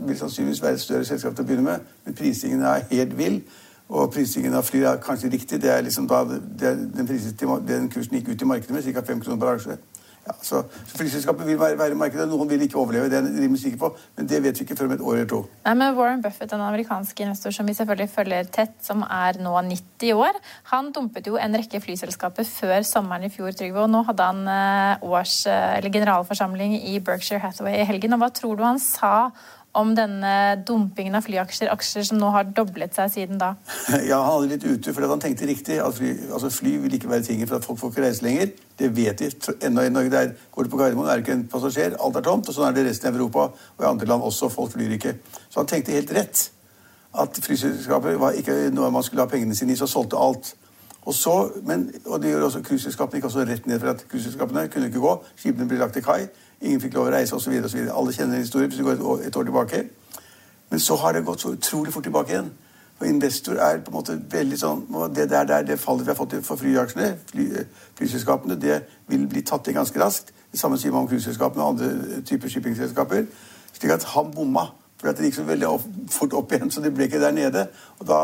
vil 0.07 0.19
sannsynligvis 0.19 0.61
være 0.61 0.77
et 0.77 0.83
større 0.83 1.07
selskap 1.09 1.33
til 1.35 1.43
å 1.43 1.47
begynne 1.47 1.65
med, 1.65 1.89
men 2.05 2.15
prisingen 2.15 2.61
er 2.61 2.85
helt 2.91 3.17
vill. 3.17 3.41
Og 3.89 4.11
prisingen 4.13 4.53
av 4.53 4.67
fly 4.67 4.83
er 4.85 4.99
kanskje 5.01 5.31
riktig. 5.33 5.61
Det 5.61 5.71
er 5.73 5.81
liksom 5.81 6.07
da 6.09 6.21
det, 6.29 6.75
den, 6.93 7.07
til, 7.09 7.55
den 7.67 7.89
kursen 7.89 8.19
gikk 8.19 8.35
ut 8.35 8.43
i 8.45 8.49
markedet 8.51 8.75
med, 8.75 8.85
ca. 8.85 9.05
5 9.07 9.23
kroner 9.25 9.41
per 9.41 9.55
aksje. 9.55 9.79
Ja, 10.27 10.35
så, 10.41 10.59
så 10.85 10.97
flyselskapet 10.99 11.47
vil 11.47 11.57
være, 11.59 11.89
i 11.89 11.97
markedet. 11.97 12.27
Noen 12.29 12.49
vil 12.51 12.61
ikke 12.61 12.77
overleve, 12.77 13.07
det 13.09 13.17
er 13.17 13.25
jeg 13.25 13.45
rimelig 13.45 13.63
sikker 13.63 13.79
på, 13.81 13.89
men 14.17 14.27
det 14.29 14.41
vet 14.43 14.59
vi 14.59 14.65
ikke 14.67 14.75
før 14.77 14.89
om 14.89 14.93
et 14.93 15.01
år 15.01 15.15
eller 15.15 15.29
to. 15.31 15.39
Nei, 15.65 15.73
men 15.79 15.95
Warren 15.97 16.21
Buffett, 16.21 16.53
en 16.53 16.65
amerikansk 16.67 17.23
investor 17.25 17.55
som 17.55 17.69
vi 17.69 17.73
selvfølgelig 17.77 18.11
følger 18.13 18.51
tett, 18.53 18.75
som 18.85 19.01
er 19.07 19.39
nå 19.41 19.55
90 19.71 20.13
år, 20.19 20.37
han 20.73 20.91
dumpet 20.93 21.31
jo 21.31 21.39
en 21.41 21.57
rekke 21.57 21.81
flyselskaper 21.81 22.45
før 22.45 22.85
sommeren 22.85 23.25
i 23.25 23.31
fjor, 23.33 23.55
Trygve, 23.57 23.87
og 23.87 23.93
nå 23.93 24.03
hadde 24.11 24.27
han 24.27 24.43
eh, 24.53 25.07
års, 25.09 25.39
eh, 25.49 25.79
eller 25.79 25.95
generalforsamling 25.97 26.77
i 26.77 26.99
Berkshire 27.01 27.41
Hathaway 27.41 27.79
i 27.79 27.87
helgen. 27.89 28.13
og 28.13 28.21
Hva 28.21 28.29
tror 28.35 28.59
du 28.59 28.67
han 28.67 28.81
sa 28.83 29.31
om 29.77 29.91
denne 29.95 30.31
dumpingen 30.65 31.13
av 31.15 31.25
flyaksjer, 31.27 31.69
aksjer 31.69 32.07
som 32.07 32.17
nå 32.17 32.31
har 32.33 32.47
doblet 32.57 32.95
seg 32.95 33.11
siden 33.13 33.41
da? 33.41 33.51
Ja, 34.09 34.21
Han 34.23 34.31
hadde 34.39 34.55
litt 34.55 34.65
utur 34.65 34.95
fordi 34.95 35.09
han 35.11 35.21
tenkte 35.23 35.49
riktig. 35.49 35.79
at 35.83 35.95
Fly, 35.95 36.13
altså 36.33 36.49
fly 36.53 36.77
vil 36.83 36.95
ikke 36.97 37.11
være 37.11 37.27
tingen 37.27 37.47
for 37.47 37.59
at 37.59 37.67
folk 37.67 37.79
får 37.79 37.93
ikke 37.93 38.05
reise 38.07 38.25
lenger. 38.25 38.53
Det 38.79 38.89
vet 38.95 39.19
de. 39.19 39.29
Ennå 39.67 39.85
i 39.85 39.93
Norge 39.93 40.13
der 40.13 40.31
går 40.51 40.63
du 40.63 40.69
på 40.73 40.79
Gardermoen, 40.81 41.09
er 41.09 41.19
det 41.19 41.27
ikke 41.27 41.37
en 41.37 41.47
passasjer. 41.51 41.97
Alt 41.99 42.17
er 42.17 42.25
tomt. 42.25 42.49
Og 42.49 42.55
sånn 42.55 42.69
er 42.69 42.77
det 42.77 42.87
resten 42.89 43.11
av 43.11 43.19
Europa 43.19 43.49
og 43.51 43.83
i 43.85 43.89
andre 43.89 44.09
land 44.09 44.25
også. 44.25 44.49
Folk 44.53 44.73
flyr 44.73 44.95
ikke. 44.97 45.17
Så 45.49 45.61
han 45.61 45.69
tenkte 45.69 45.93
helt 45.93 46.15
rett. 46.17 46.49
At 47.19 47.37
flyselskapet 47.41 48.19
var 48.21 48.37
ikke 48.37 48.57
noe 48.73 48.89
man 48.93 49.05
skulle 49.05 49.25
ha 49.25 49.29
pengene 49.29 49.57
sine 49.57 49.73
i, 49.73 49.79
så 49.79 49.87
solgte 49.89 50.17
alt. 50.17 50.53
Og 51.09 51.15
så, 51.15 51.49
men, 51.65 51.87
og 52.05 52.21
det 52.21 52.33
gjør 52.33 52.49
også 52.49 52.61
Cruiseselskapene 52.65 53.17
gikk 53.17 53.29
også 53.29 53.45
rett 53.47 53.65
ned 53.69 53.79
for 53.81 53.93
at 53.93 54.03
cruiseselskapene 54.11 54.67
kunne 54.69 54.89
ikke 54.91 55.01
gå. 55.01 55.13
Skipene 55.39 55.65
ble 55.69 55.79
lagt 55.79 55.95
til 55.97 56.05
kai. 56.05 56.27
Ingen 56.61 56.81
fikk 56.81 56.93
lov 56.93 57.07
å 57.07 57.13
reise 57.13 57.35
osv. 57.35 57.53
Alle 57.53 58.13
kjenner 58.13 58.41
historien 58.41 58.71
hvis 58.71 58.79
du 58.79 58.85
går 58.85 58.97
et 59.27 59.35
år, 59.35 59.43
tilbake. 59.43 59.83
Men 60.69 60.79
så 60.79 60.95
har 60.95 61.13
det 61.13 61.25
gått 61.25 61.41
så 61.41 61.53
utrolig 61.55 61.93
fort 61.93 62.03
tilbake 62.03 62.33
igjen. 62.33 62.51
For 62.97 63.07
investor 63.07 63.61
er 63.63 63.79
på 63.79 63.93
en 63.93 63.95
måte 63.95 64.17
veldig 64.31 64.57
sånn 64.59 64.81
Det 65.15 65.29
der, 65.31 65.45
der 65.47 65.63
det 65.63 65.79
fallet 65.79 66.03
vi 66.03 66.11
har 66.11 66.17
fått 66.19 66.35
for 66.43 66.59
flyaksjene, 66.59 67.13
fly, 67.31 67.45
flyselskapene, 67.95 68.59
det 68.59 68.81
vil 69.07 69.23
bli 69.27 69.41
tatt 69.41 69.67
inn 69.67 69.79
ganske 69.79 69.99
raskt. 69.99 70.33
Det 70.51 70.59
samme 70.59 70.77
sier 70.77 70.91
man 70.91 71.05
om 71.05 71.07
cruiseselskapene 71.07 71.63
og 71.63 71.69
andre 71.77 72.21
typer 72.27 72.51
shippingselskaper. 72.51 73.25
Slik 73.73 73.95
at 73.95 74.03
han 74.15 74.33
bomma. 74.35 74.67
For 74.99 75.15
det 75.15 75.29
gikk 75.29 75.37
så 75.37 75.45
veldig 75.47 75.67
fort 76.11 76.33
opp 76.35 76.51
igjen, 76.51 76.71
så 76.71 76.81
det 76.83 76.91
ble 76.91 77.07
ikke 77.07 77.21
der 77.23 77.31
nede. 77.31 77.69
Og 77.99 78.07
da 78.09 78.19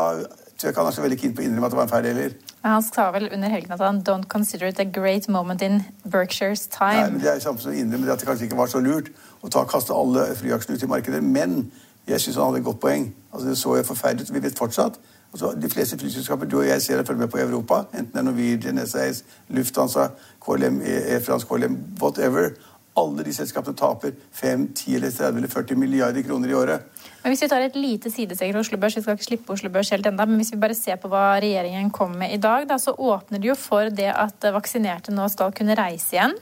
tror 0.58 0.68
jeg 0.68 0.72
ikke 0.72 0.80
han 0.80 0.90
er 0.90 0.96
så 0.96 1.02
veldig 1.04 1.18
keen 1.20 1.34
på 1.36 1.42
å 1.42 1.46
innrømme 1.46 1.66
at 1.66 1.74
det 1.74 1.78
var 1.78 1.88
en 1.88 1.92
feil 1.92 2.06
heller. 2.10 2.36
Han 2.64 2.82
sa 2.82 3.10
vel 3.14 3.28
under 3.32 3.48
helgen 3.52 3.72
at 3.72 3.82
han 3.84 4.02
don't 4.08 4.28
consider 4.32 4.66
it 4.66 4.80
a 4.80 4.84
great 4.84 5.28
moment 5.28 5.62
in 5.62 5.82
Berkshires 6.04 6.66
time. 6.66 7.00
Nei, 7.00 7.10
men 7.10 7.20
Det 7.20 7.32
er 7.32 7.42
samme 7.44 7.60
som 7.60 7.72
å 7.72 7.74
innrømme 7.76 8.12
at 8.12 8.20
det 8.20 8.28
kanskje 8.28 8.48
ikke 8.48 8.56
var 8.56 8.70
så 8.72 8.80
lurt 8.80 9.12
å 9.42 9.50
ta 9.52 9.64
kaste 9.64 9.94
alle 9.94 10.30
flyaksjene 10.36 10.76
ut 10.76 10.82
i 10.82 10.90
markedet. 10.90 11.22
Men 11.22 11.58
jeg 12.06 12.20
syns 12.20 12.36
han 12.36 12.50
hadde 12.50 12.62
et 12.64 12.64
godt 12.64 12.80
poeng. 12.80 13.12
Altså 13.32 13.48
Det 13.48 13.58
så 13.58 13.76
jo 13.76 13.82
forferdelig 13.92 14.28
ut. 14.28 14.34
Vi 14.34 14.42
vet 14.48 14.58
fortsatt 14.58 14.98
altså 15.32 15.52
De 15.60 15.68
fleste 15.68 15.98
flyselskaper 15.98 16.46
du 16.48 16.60
og 16.60 16.66
jeg 16.66 16.82
ser 16.82 17.00
og 17.00 17.06
følger 17.06 17.20
med 17.20 17.28
på 17.28 17.38
i 17.38 17.42
Europa, 17.42 17.82
enten 17.92 18.12
det 18.12 18.18
er 18.18 18.24
Norwegian, 18.24 18.78
SAS, 18.86 19.24
Lufthansa, 19.48 20.08
KLM, 20.40 20.80
Air 20.80 21.20
France, 21.20 21.46
KLM, 21.46 21.76
whatever 22.00 22.54
alle 22.96 23.24
de 23.24 23.32
selskapene 23.34 23.76
taper 23.76 24.14
5, 24.32 24.68
10, 24.74 24.94
eller 24.96 25.10
30 25.10 25.36
eller 25.36 25.48
40 25.48 25.76
milliarder 25.76 26.22
kroner 26.22 26.48
i 26.48 26.54
året. 26.54 26.80
Men 27.22 27.32
Hvis 27.32 27.42
vi 27.42 27.48
tar 27.50 27.64
et 27.64 27.78
lite 27.78 28.10
sidesteg 28.12 28.52
fra 28.52 28.62
Oslo 28.62 28.78
Børs, 28.78 28.96
vi 28.96 29.02
skal 29.02 29.16
ikke 29.16 29.26
slippe 29.26 29.54
Oslo 29.54 29.70
Børs 29.74 29.90
helt 29.90 30.06
enda, 30.06 30.26
men 30.28 30.38
hvis 30.40 30.52
vi 30.54 30.60
bare 30.62 30.76
ser 30.78 30.98
på 31.02 31.10
hva 31.10 31.40
regjeringen 31.42 31.90
kom 31.94 32.14
med 32.18 32.34
i 32.36 32.40
dag, 32.42 32.68
da, 32.70 32.78
så 32.78 32.94
åpner 32.94 33.42
de 33.42 33.50
jo 33.50 33.56
for 33.58 33.90
det 33.90 34.12
at 34.12 34.46
vaksinerte 34.54 35.14
nå 35.14 35.26
skal 35.32 35.54
kunne 35.56 35.74
reise 35.78 36.14
igjen. 36.14 36.36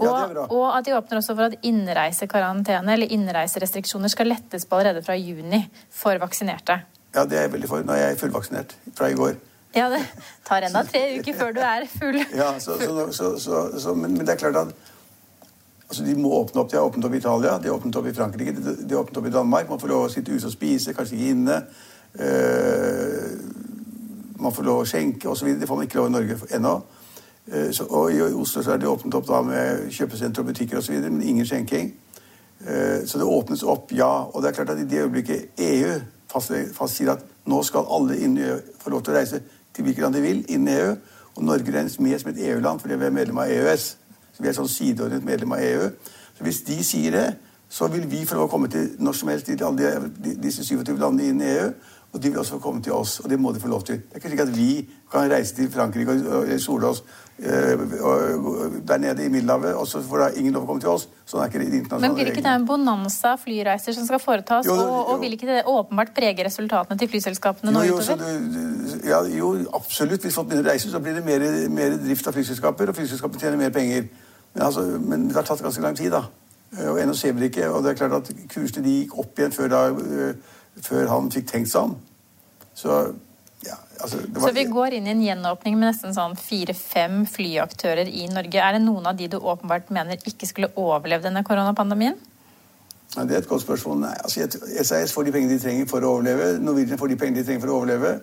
Og, 0.00 0.08
ja, 0.08 0.46
og 0.46 0.64
at 0.78 0.86
de 0.86 0.94
åpner 0.96 1.20
også 1.20 1.34
for 1.36 1.50
at 1.50 1.66
innreisekarantene 1.66 2.94
eller 2.96 3.12
innreiserestriksjoner 3.12 4.10
skal 4.12 4.30
lettes 4.32 4.64
på 4.66 4.78
allerede 4.78 5.04
fra 5.04 5.18
juni 5.18 5.60
for 5.92 6.16
vaksinerte. 6.22 6.80
Ja, 7.14 7.24
det 7.26 7.36
er 7.36 7.46
jeg 7.46 7.52
veldig 7.54 7.68
for. 7.70 7.84
Nå 7.84 7.94
er 7.96 8.10
jeg 8.10 8.20
fullvaksinert 8.20 8.76
fra 8.96 9.10
i 9.10 9.16
går. 9.18 9.36
Ja, 9.74 9.86
det 9.90 10.00
tar 10.46 10.66
enda 10.66 10.82
tre 10.86 11.02
uker 11.18 11.36
før 11.38 11.52
du 11.54 11.60
er 11.62 11.86
full. 11.90 12.18
Ja, 12.34 12.52
så, 12.62 12.78
så, 13.14 13.34
så, 13.78 13.94
men, 13.94 14.16
men, 14.16 14.24
det 14.26 14.34
er 14.34 14.40
klart 14.40 14.58
at 14.58 14.89
Altså, 15.90 16.04
de 16.06 16.14
må 16.14 16.30
åpne 16.38 16.60
opp. 16.62 16.70
De 16.70 16.76
har 16.78 16.86
åpnet 16.86 17.04
opp 17.04 17.14
i 17.14 17.18
Italia, 17.18 17.56
de 17.58 17.68
har 17.68 17.74
åpnet 17.74 17.96
opp 17.98 18.06
i 18.06 18.14
Frankrike, 18.14 18.52
de, 18.54 18.74
de 18.86 18.94
har 18.94 19.00
åpnet 19.02 19.16
opp 19.18 19.26
i 19.26 19.32
Danmark. 19.34 19.68
Man 19.68 19.80
får 19.82 19.90
lov 19.90 20.04
å 20.04 20.12
sitte 20.12 20.30
ute 20.30 20.46
og 20.46 20.52
spise, 20.54 20.94
kanskje 20.94 21.16
ikke 21.16 21.32
inne. 21.34 21.56
Uh, 22.20 23.26
man 24.38 24.54
får 24.54 24.66
lov 24.66 24.84
å 24.84 24.86
skjenke 24.86 25.28
osv. 25.32 25.50
Det 25.58 25.66
får 25.66 25.80
man 25.80 25.88
ikke 25.88 25.98
lov 25.98 26.12
i 26.12 26.14
Norge 26.14 26.38
ennå. 26.54 26.76
Uh, 27.50 27.82
og 27.88 28.14
I 28.14 28.22
Oslo 28.28 28.62
så 28.62 28.76
er 28.76 28.78
det 28.78 28.90
åpnet 28.90 29.18
opp 29.18 29.26
da 29.26 29.42
med 29.42 29.90
kjøpesentre 29.90 30.44
og 30.44 30.52
butikker 30.52 30.78
osv., 30.78 30.94
men 31.08 31.26
ingen 31.26 31.48
skjenking. 31.50 31.90
Uh, 32.62 33.02
så 33.02 33.18
det 33.18 33.26
åpnes 33.26 33.66
opp, 33.66 33.90
ja. 33.90 34.12
Og 34.30 34.44
det 34.44 34.52
er 34.52 34.60
klart 34.60 34.70
at 34.76 34.84
i 34.84 34.86
det 34.86 35.02
øyeblikket 35.02 35.66
EU 35.66 35.98
fast, 36.30 36.54
sier 36.94 37.16
at 37.16 37.24
nå 37.50 37.62
skal 37.66 37.88
alle 37.90 38.18
inn 38.22 38.38
i 38.38 38.46
EU 38.46 38.58
få 38.78 38.94
lov 38.94 39.02
til 39.02 39.14
å 39.14 39.18
reise 39.18 39.42
til 39.74 39.86
hvilket 39.86 40.04
land 40.04 40.14
de 40.14 40.22
vil 40.22 40.44
innen 40.48 40.70
EU, 40.76 40.94
og 41.34 41.44
Norge 41.46 41.74
regnes 41.74 41.98
med 42.02 42.18
som 42.18 42.30
et 42.30 42.42
EU-land 42.46 42.82
fordi 42.82 42.98
vi 43.00 43.06
er 43.06 43.14
medlem 43.14 43.38
av 43.42 43.50
EØS, 43.50 43.96
vi 44.40 44.50
er 44.50 44.56
sånn 44.56 44.68
sideordnet 44.70 45.24
medlem 45.24 45.54
av 45.56 45.62
EU. 45.64 45.86
Så 46.36 46.46
hvis 46.46 46.62
de 46.66 46.80
sier 46.84 47.16
det, 47.16 47.28
så 47.70 47.86
vil 47.92 48.06
vi 48.10 48.24
få 48.26 48.34
lov 48.34 48.48
å 48.48 48.50
komme 48.50 48.70
til 48.72 48.96
når 48.98 49.16
som 49.20 49.30
helst 49.30 49.46
til 49.46 49.62
alle 49.62 49.94
disse 50.42 50.64
27 50.66 50.96
landene 50.98 51.30
innen 51.30 51.46
i 51.46 51.56
EU. 51.58 51.72
Og 52.10 52.22
de 52.22 52.30
vil 52.32 52.40
også 52.42 52.56
få 52.56 52.64
komme 52.64 52.82
til 52.82 52.92
oss, 52.92 53.20
og 53.20 53.30
det 53.30 53.36
må 53.38 53.52
de 53.54 53.60
få 53.62 53.68
lov 53.70 53.84
til. 53.86 54.00
Det 54.02 54.16
er 54.16 54.18
ikke 54.18 54.30
slik 54.32 54.40
at 54.42 54.56
vi 54.56 54.70
kan 55.12 55.28
reise 55.30 55.54
til 55.54 55.68
Frankrike 55.70 56.10
og 56.10 56.48
sole 56.58 56.88
oss 56.88 57.04
øh, 57.38 57.84
der 58.88 58.96
nede 58.98 59.24
i 59.24 59.28
Middelhavet, 59.28 59.74
og 59.74 59.86
så 59.86 60.02
får 60.02 60.18
da 60.18 60.26
ingen 60.34 60.56
lov 60.56 60.64
å 60.64 60.66
komme 60.72 60.82
til 60.82 60.90
oss. 60.90 61.04
Sånn 61.22 61.44
er 61.44 61.52
ikke 61.52 61.60
det 61.62 61.68
internasjonale 61.68 62.08
Men 62.08 62.16
vil 62.18 62.32
ikke 62.32 62.42
det 62.42 62.54
en 62.56 62.66
bonanza 62.66 63.36
flyreiser 63.38 63.94
som 63.94 64.08
skal 64.08 64.18
foretas, 64.22 64.66
jo, 64.66 64.74
og, 64.74 65.12
og, 65.12 65.20
vil 65.22 65.38
ikke 65.38 65.46
det 65.52 65.60
åpenbart 65.70 66.10
prege 66.16 66.48
resultatene 66.48 66.98
til 66.98 67.12
flyselskapene 67.12 67.76
nå 67.76 67.84
jo, 67.86 68.00
utover? 68.02 68.26
Du, 68.26 68.96
ja, 69.06 69.22
jo, 69.36 69.52
absolutt. 69.78 70.26
Hvis 70.26 70.40
folk 70.40 70.50
begynner 70.50 70.66
å 70.66 70.72
reise, 70.72 70.90
så 70.90 70.98
blir 71.04 71.14
det 71.20 71.22
mer, 71.28 71.46
mer 71.70 71.94
drift 72.02 72.26
av 72.26 72.34
flyselskaper, 72.34 72.90
og 72.90 72.98
flyselskapene 72.98 73.46
tjener 73.46 73.62
mer 73.62 73.70
penger. 73.78 74.10
Men, 74.54 74.62
altså, 74.66 74.86
men 74.98 75.28
det 75.28 75.36
har 75.38 75.46
tatt 75.46 75.62
ganske 75.62 75.82
lang 75.82 75.96
tid, 75.98 76.10
da. 76.14 76.24
Og 76.86 77.00
ennå 77.02 77.14
ser 77.18 77.34
vi 77.34 77.44
det 77.44 77.50
ikke. 77.52 77.68
Og 77.74 77.84
det 77.84 77.92
er 77.92 77.98
klart 77.98 78.18
at 78.20 78.30
kursene 78.50 78.84
de 78.86 78.96
gikk 79.00 79.16
opp 79.18 79.38
igjen 79.38 79.54
før 79.54 79.70
da 79.72 79.82
øh, 79.90 80.34
før 80.84 81.10
han 81.10 81.30
fikk 81.32 81.50
tenkt 81.50 81.72
seg 81.72 81.90
om. 81.90 81.96
Så 82.78 82.96
ja, 83.66 83.76
altså, 84.00 84.22
var... 84.32 84.48
Så 84.48 84.54
vi 84.56 84.64
går 84.70 84.96
inn 84.96 85.08
i 85.08 85.12
en 85.12 85.22
gjenåpning 85.24 85.76
med 85.78 85.90
nesten 85.90 86.14
sånn 86.16 86.36
fire-fem 86.40 87.24
flyaktører 87.28 88.08
i 88.08 88.26
Norge. 88.32 88.62
Er 88.62 88.78
det 88.78 88.84
noen 88.84 89.08
av 89.10 89.18
de 89.18 89.28
du 89.32 89.38
åpenbart 89.40 89.90
mener 89.94 90.20
ikke 90.30 90.48
skulle 90.48 90.72
overlevd 90.80 91.28
denne 91.28 91.44
koronapandemien? 91.46 92.18
Ja, 93.16 93.24
det 93.26 93.34
er 93.34 93.42
et 93.42 93.50
godt 93.50 93.64
spørsmål. 93.64 94.04
Nei, 94.04 94.14
altså, 94.22 94.46
SAS 94.86 95.12
får 95.12 95.26
de 95.26 95.34
pengene 95.34 95.56
de 95.56 95.62
trenger 95.62 95.88
for 95.90 96.06
å 96.06 96.14
overleve. 96.16 96.52
Norwegian 96.62 97.00
får 97.00 97.10
de 97.10 97.18
pengene 97.18 97.42
de 97.42 97.48
trenger 97.48 97.64
for 97.66 97.74
å 97.74 97.80
overleve. 97.80 98.14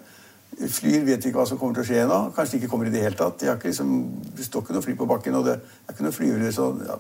Flyer 0.58 1.04
vet 1.06 1.26
ikke 1.26 1.38
hva 1.38 1.46
som 1.46 1.60
kommer 1.62 1.78
til 1.78 1.84
å 1.84 1.88
skje 1.92 2.08
nå. 2.10 2.20
Kanskje 2.36 2.56
de 2.56 2.64
ikke 2.64 2.72
kommer 2.72 2.90
i 2.90 2.94
det 2.94 3.04
hele 3.04 3.20
tatt. 3.20 3.40
De 3.42 3.50
har 3.50 3.60
ikke 3.60 3.70
liksom, 3.70 3.94
det 4.38 4.48
står 4.48 4.64
ikke 4.64 4.78
noe 4.78 4.86
fly 4.86 4.96
på 4.98 5.10
bakken, 5.10 5.38
og 5.38 5.46
det 5.46 5.58
er 5.60 5.94
ikke 5.94 6.08
noe 6.08 6.16
flyvere. 6.16 6.52
Så, 6.56 6.70
ja. 6.88 6.98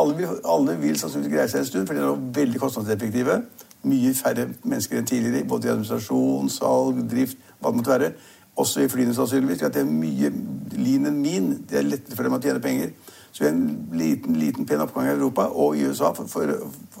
alle, 0.00 0.16
vil, 0.16 0.36
alle 0.48 0.76
vil 0.80 1.00
sannsynligvis 1.00 1.34
greie 1.34 1.52
seg 1.52 1.64
en 1.64 1.68
stund, 1.68 1.88
for 1.90 1.98
de 1.98 2.06
er 2.06 2.28
veldig 2.40 2.62
kostnadseffektive 2.62 3.42
mye 3.86 4.14
færre 4.14 4.48
mennesker 4.64 4.98
enn 4.98 5.06
tidligere, 5.06 5.44
både 5.46 5.68
i 5.68 5.70
administrasjon, 5.70 6.50
salg, 6.50 6.98
drift, 7.10 7.38
hva 7.60 7.70
det 7.70 7.80
måtte 7.80 7.94
være. 7.94 8.10
Også 8.58 8.82
i 8.82 8.88
flyene, 8.90 9.14
sannsynligvis. 9.14 9.62
At 9.62 9.74
det 9.74 9.84
er 9.84 9.90
mye 9.90 10.32
lean 10.74 11.06
enn 11.06 11.20
min. 11.22 11.50
Det 11.70 11.78
er 11.78 11.86
lettere 11.86 12.16
for 12.16 12.26
dem 12.26 12.34
å 12.34 12.42
tjene 12.42 12.62
penger. 12.62 12.92
Så 13.32 13.46
en 13.46 13.62
liten, 13.94 14.34
liten 14.40 14.66
pen 14.66 14.82
oppgang 14.82 15.06
i 15.06 15.14
Europa, 15.14 15.46
og 15.52 15.76
i 15.76 15.86
USA 15.86 16.10
for, 16.16 16.26
for, 16.26 16.54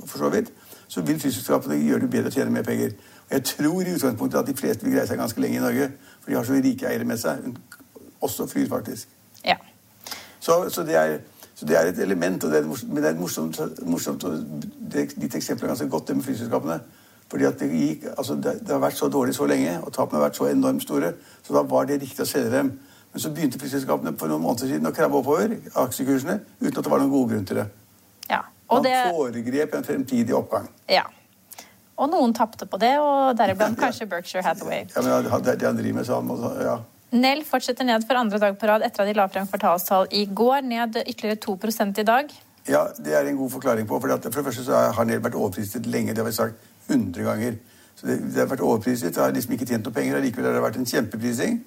for 0.04 0.18
så 0.18 0.30
vidt, 0.30 0.52
så 0.88 1.02
vil 1.02 1.18
flyselskapene 1.20 1.80
gjøre 1.82 2.06
det 2.06 2.12
bedre 2.12 2.30
å 2.30 2.36
tjene 2.36 2.54
mer 2.54 2.66
penger. 2.66 2.94
Og 3.28 3.34
jeg 3.36 3.44
tror 3.44 3.80
i 3.80 3.94
utgangspunktet 3.94 4.38
at 4.38 4.46
de 4.46 4.56
fleste 4.56 4.84
vil 4.84 4.94
greie 4.94 5.06
seg 5.06 5.18
ganske 5.20 5.40
lenge 5.40 5.58
i 5.58 5.64
Norge. 5.64 5.90
For 6.20 6.30
de 6.30 6.36
har 6.36 6.46
så 6.48 6.60
rike 6.64 6.88
eiere 6.88 7.04
med 7.04 7.20
seg. 7.20 7.50
Også 8.20 8.46
flyr, 8.46 8.68
faktisk. 8.68 9.08
Ja. 9.44 9.56
Så, 10.40 10.64
så 10.70 10.82
det 10.82 10.96
er 10.96 11.18
så 11.58 11.66
det 11.66 11.74
er 11.78 11.88
et 11.90 11.98
element, 11.98 12.42
det 12.42 12.56
er 12.56 12.66
men 12.86 13.02
det 13.02 13.08
er 13.10 13.16
morsomt, 13.18 13.60
morsomt 13.82 14.22
det, 14.92 15.08
Ditt 15.20 15.34
eksempel 15.34 15.64
er 15.64 15.72
ganske 15.72 15.88
godt, 15.88 16.08
det 16.08 16.16
med 16.16 16.24
flyselskapene. 16.24 16.76
Fordi 17.30 17.44
at 17.44 17.60
det, 17.60 17.70
gikk, 17.72 18.04
altså 18.18 18.34
det, 18.34 18.52
det, 18.60 18.68
har 18.68 18.78
vært 18.78 18.96
så 18.96 19.08
dårlig 19.08 19.34
så 19.34 19.46
lenge, 19.46 19.72
og 19.82 19.92
tapene 19.92 20.20
har 20.20 20.28
vært 20.28 20.36
så 20.36 20.46
enormt 20.46 20.82
store. 20.82 21.10
Så 21.42 21.54
da 21.54 21.64
var 21.66 21.88
det 21.90 21.98
riktig 22.00 22.22
å 22.22 22.28
selge 22.30 22.52
dem. 22.52 22.70
Men 23.12 23.24
så 23.24 23.32
begynte 23.34 23.58
flyselskapene 23.58 24.14
for 24.20 24.30
noen 24.30 24.44
måneder 24.44 24.70
siden 24.70 24.86
å 24.86 24.94
krabbe 24.94 25.18
oppover 25.18 25.56
aksjekursene 25.82 26.38
uten 26.60 26.78
at 26.78 26.84
det 26.86 26.92
var 26.94 27.02
noen 27.02 27.10
god 27.16 27.28
grunn 27.32 27.50
til 27.50 27.60
det. 27.60 27.66
Ja, 28.30 28.40
og 28.68 28.86
Man 28.86 29.14
foregrep 29.16 29.74
en 29.74 29.84
fremtidig 29.90 30.38
oppgang. 30.38 30.70
Ja. 30.88 31.02
Og 31.98 32.10
noen 32.12 32.34
tapte 32.36 32.66
på 32.70 32.78
det, 32.78 32.94
og 33.02 33.34
deriblant 33.38 33.78
kanskje 33.78 34.06
Berkshire 34.06 34.44
Hathaway. 34.46 34.86
Ja, 34.94 35.02
men 35.02 35.26
det, 35.44 35.58
han 35.66 35.78
driver 35.80 35.98
med, 35.98 36.06
sammen 36.06 36.36
også, 36.36 36.52
ja. 36.62 36.76
Nell 37.10 37.40
fortsetter 37.48 37.86
ned 37.88 38.04
for 38.04 38.20
andre 38.20 38.38
dag 38.38 38.58
på 38.60 38.68
rad 38.68 38.84
etter 38.84 39.02
at 39.02 39.08
de 39.08 39.16
la 39.16 39.24
frem 39.32 39.46
kvartalstall 39.48 40.10
i 40.12 40.26
går. 40.28 40.60
Ned 40.68 41.00
ytterligere 41.06 41.40
2 41.40 41.56
i 42.02 42.04
dag. 42.04 42.34
Ja, 42.68 42.82
det 43.04 43.14
er 43.16 43.26
en 43.26 43.36
god 43.36 43.50
forklaring 43.50 43.86
på. 43.88 44.00
For, 44.00 44.08
for 44.08 44.36
det 44.36 44.44
første 44.44 44.64
så 44.64 44.82
har 44.92 45.04
Nell 45.04 45.24
vært 45.24 45.34
overpriset 45.34 45.86
lenge. 45.86 46.12
Det 46.12 46.18
har 46.18 46.28
vi 46.28 46.32
sagt 46.36 46.54
100 46.88 47.22
ganger. 47.22 47.56
Så 47.96 48.06
det, 48.06 48.18
det, 48.18 48.38
har 48.38 48.46
vært 48.46 48.60
overpriset. 48.60 49.14
Det 49.14 49.22
har 49.22 49.32
liksom 49.32 49.52
ikke 49.56 49.66
tjent 49.66 49.88
noe 49.88 49.94
penger. 49.94 50.20
Likevel 50.20 50.50
har 50.50 50.58
det 50.58 50.62
vært 50.62 50.76
en 50.76 50.86
kjempeprising. 50.86 51.58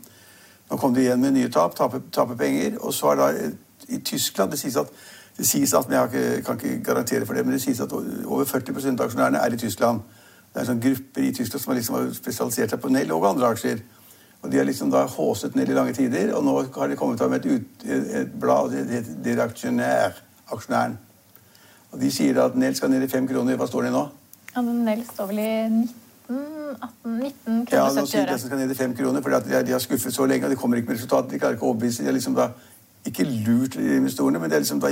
Nå 0.69 0.77
kom 0.77 0.93
de 0.93 1.01
igjen 1.01 1.19
med 1.19 1.33
nye 1.35 1.49
tap, 1.51 1.73
taper, 1.75 2.05
taper 2.13 2.37
penger. 2.37 2.77
Og 2.79 2.93
så 2.93 3.11
er 3.11 3.19
da 3.19 3.31
i 3.89 3.97
Tyskland 3.97 4.51
Det 4.51 4.59
sies 4.61 4.77
at, 4.77 4.93
det 5.37 5.47
sies 5.47 5.73
at 5.73 5.89
men 5.89 5.97
jeg 5.97 6.43
kan 6.45 6.59
ikke 6.59 6.83
garantere 6.85 7.25
for 7.25 7.33
det, 7.33 7.45
men 7.45 7.57
det 7.57 7.63
sies 7.63 7.81
at 7.81 7.91
over 7.91 8.45
40 8.45 8.93
av 8.93 9.07
aksjonærene 9.07 9.41
er 9.41 9.53
i 9.53 9.57
Tyskland. 9.57 10.05
Det 10.51 10.59
er 10.59 10.67
sånne 10.67 10.81
sånn 10.81 10.83
grupper 10.83 11.23
i 11.23 11.31
Tyskland 11.31 11.63
som 11.63 11.71
har 11.71 11.77
liksom 11.79 12.13
spesialisert 12.15 12.73
seg 12.73 12.81
på 12.83 12.91
Nell 12.91 13.11
og 13.15 13.27
andre 13.29 13.53
aksjer. 13.53 13.83
Og 14.41 14.49
De 14.51 14.57
har 14.57 14.65
liksom 14.67 14.89
da 14.91 15.05
håset 15.07 15.55
Nell 15.55 15.69
i 15.69 15.77
lange 15.77 15.93
tider, 15.95 16.33
og 16.35 16.43
nå 16.43 16.55
har 16.75 16.91
de 16.91 16.97
kommet 16.99 17.21
med 17.29 17.45
et, 17.45 17.61
ut, 17.61 17.85
et 17.87 18.33
blad, 18.41 18.73
det 18.73 18.99
heter 18.99 19.45
Aksjonær, 19.45 20.17
Aksjonæren. 20.51 20.97
Og 21.91 21.99
De 22.01 22.11
sier 22.11 22.39
at 22.43 22.57
Nell 22.59 22.75
skal 22.75 22.91
ned 22.91 23.05
i 23.05 23.11
fem 23.11 23.27
kroner. 23.27 23.55
Hva 23.59 23.67
står 23.69 23.87
det 23.87 23.93
nå? 23.95 24.03
Ja, 24.55 24.63
Nell 24.65 25.05
står 25.07 25.29
vel 25.29 25.39
i 25.39 25.53
19, 25.69 25.87
18, 26.81 27.15
19 27.19 27.65
kroner 27.69 27.77
ja, 27.77 27.85
nå 27.95 28.05
sier 28.07 28.25
de 28.25 28.33
at 28.33 28.39
den 28.39 28.43
skal 28.43 28.59
ned 28.59 28.73
i 28.73 28.79
fem 28.79 28.95
kroner, 28.97 29.23
for 29.23 29.37
de, 29.37 29.63
de, 29.67 29.75
har 29.75 29.83
skuffet 29.83 30.15
så 30.15 30.27
lenge, 30.27 30.47
og 30.47 30.51
de 30.51 30.59
kommer 30.59 30.81
ikke 30.81 30.91
med 30.91 30.99
resultat. 30.99 31.31
De 31.31 31.39
klarer 31.39 31.55
ikke 31.55 31.67
å 31.67 31.71
overbevise. 31.71 32.03
De 32.03 32.11
har 32.11 32.17
liksom 32.17 32.35
da 32.35 32.49
ikke 33.07 33.23
lurt 33.29 33.79
investorene, 33.79 34.39
men 34.39 34.51
det 34.51 34.59
er 34.59 34.65
liksom 34.65 34.83
da 34.83 34.91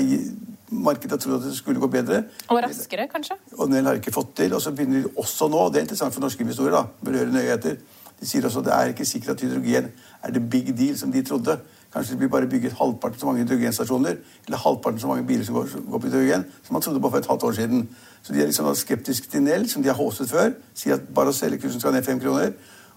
markedet 0.71 1.11
har 1.11 1.21
trodd 1.23 1.39
at 1.39 1.47
det 1.49 1.57
skulle 1.57 1.81
gå 1.81 1.87
bedre. 1.91 2.23
Og 2.49 2.61
raskere, 2.63 3.07
kanskje? 3.11 3.37
Og 3.57 3.69
Nell 3.71 3.87
har 3.89 3.97
ikke 3.99 4.13
fått 4.13 4.35
til. 4.41 4.53
Og 4.53 4.61
så 4.61 4.73
begynner 4.75 5.03
de 5.03 5.13
også 5.17 5.49
nå, 5.49 5.65
og 5.65 5.73
det 5.73 5.81
er 5.81 5.87
interessant 5.87 6.13
for 6.13 6.23
norske 6.23 6.45
investorer, 6.45 6.75
da, 6.77 6.85
bør 7.05 7.21
høre 7.21 7.33
nøye 7.33 7.55
etter, 7.55 7.79
de 8.19 8.27
sier 8.27 8.45
også 8.45 8.59
at 8.59 8.65
det 8.65 8.73
er 8.75 8.93
ikke 8.93 9.05
sikkert 9.07 9.37
at 9.37 9.41
hydrogen 9.41 9.91
er 10.23 10.31
det 10.35 10.41
big 10.51 10.73
deal 10.77 10.97
som 10.99 11.11
de 11.11 11.21
trodde. 11.23 11.55
Kanskje 11.93 12.11
det 12.11 12.19
blir 12.19 12.29
bare 12.29 12.47
bygget 12.47 12.73
halvparten 12.77 13.19
så 13.19 13.25
mange 13.25 13.43
hydrogenstasjoner 13.43 14.17
eller 14.47 14.57
halvparten 14.57 14.99
så 14.99 15.07
mange 15.07 15.23
biler 15.27 15.45
som 15.45 15.55
går, 15.55 15.69
går 15.91 15.97
på 15.97 16.07
hydrogen, 16.07 16.43
som 16.63 16.73
man 16.73 16.81
trodde 16.81 16.99
bare 16.99 17.11
for 17.11 17.17
et 17.17 17.25
halvt 17.25 17.43
år 17.43 17.51
siden. 17.51 17.89
Så 18.21 18.33
de 18.33 18.41
er 18.41 18.45
liksom 18.45 18.75
skeptiske 18.75 19.31
til 19.31 19.43
Nell, 19.43 19.69
som 19.69 19.83
de 19.83 19.89
har 19.89 19.95
håset 19.95 20.29
før. 20.29 20.51
Sier 20.75 20.99
at 20.99 21.07
bare 21.15 21.31
å 21.31 21.37
selge 21.37 21.61
kursen 21.63 21.79
skal 21.79 21.95
ned 21.95 22.03
fem 22.03 22.19
kroner. 22.19 22.51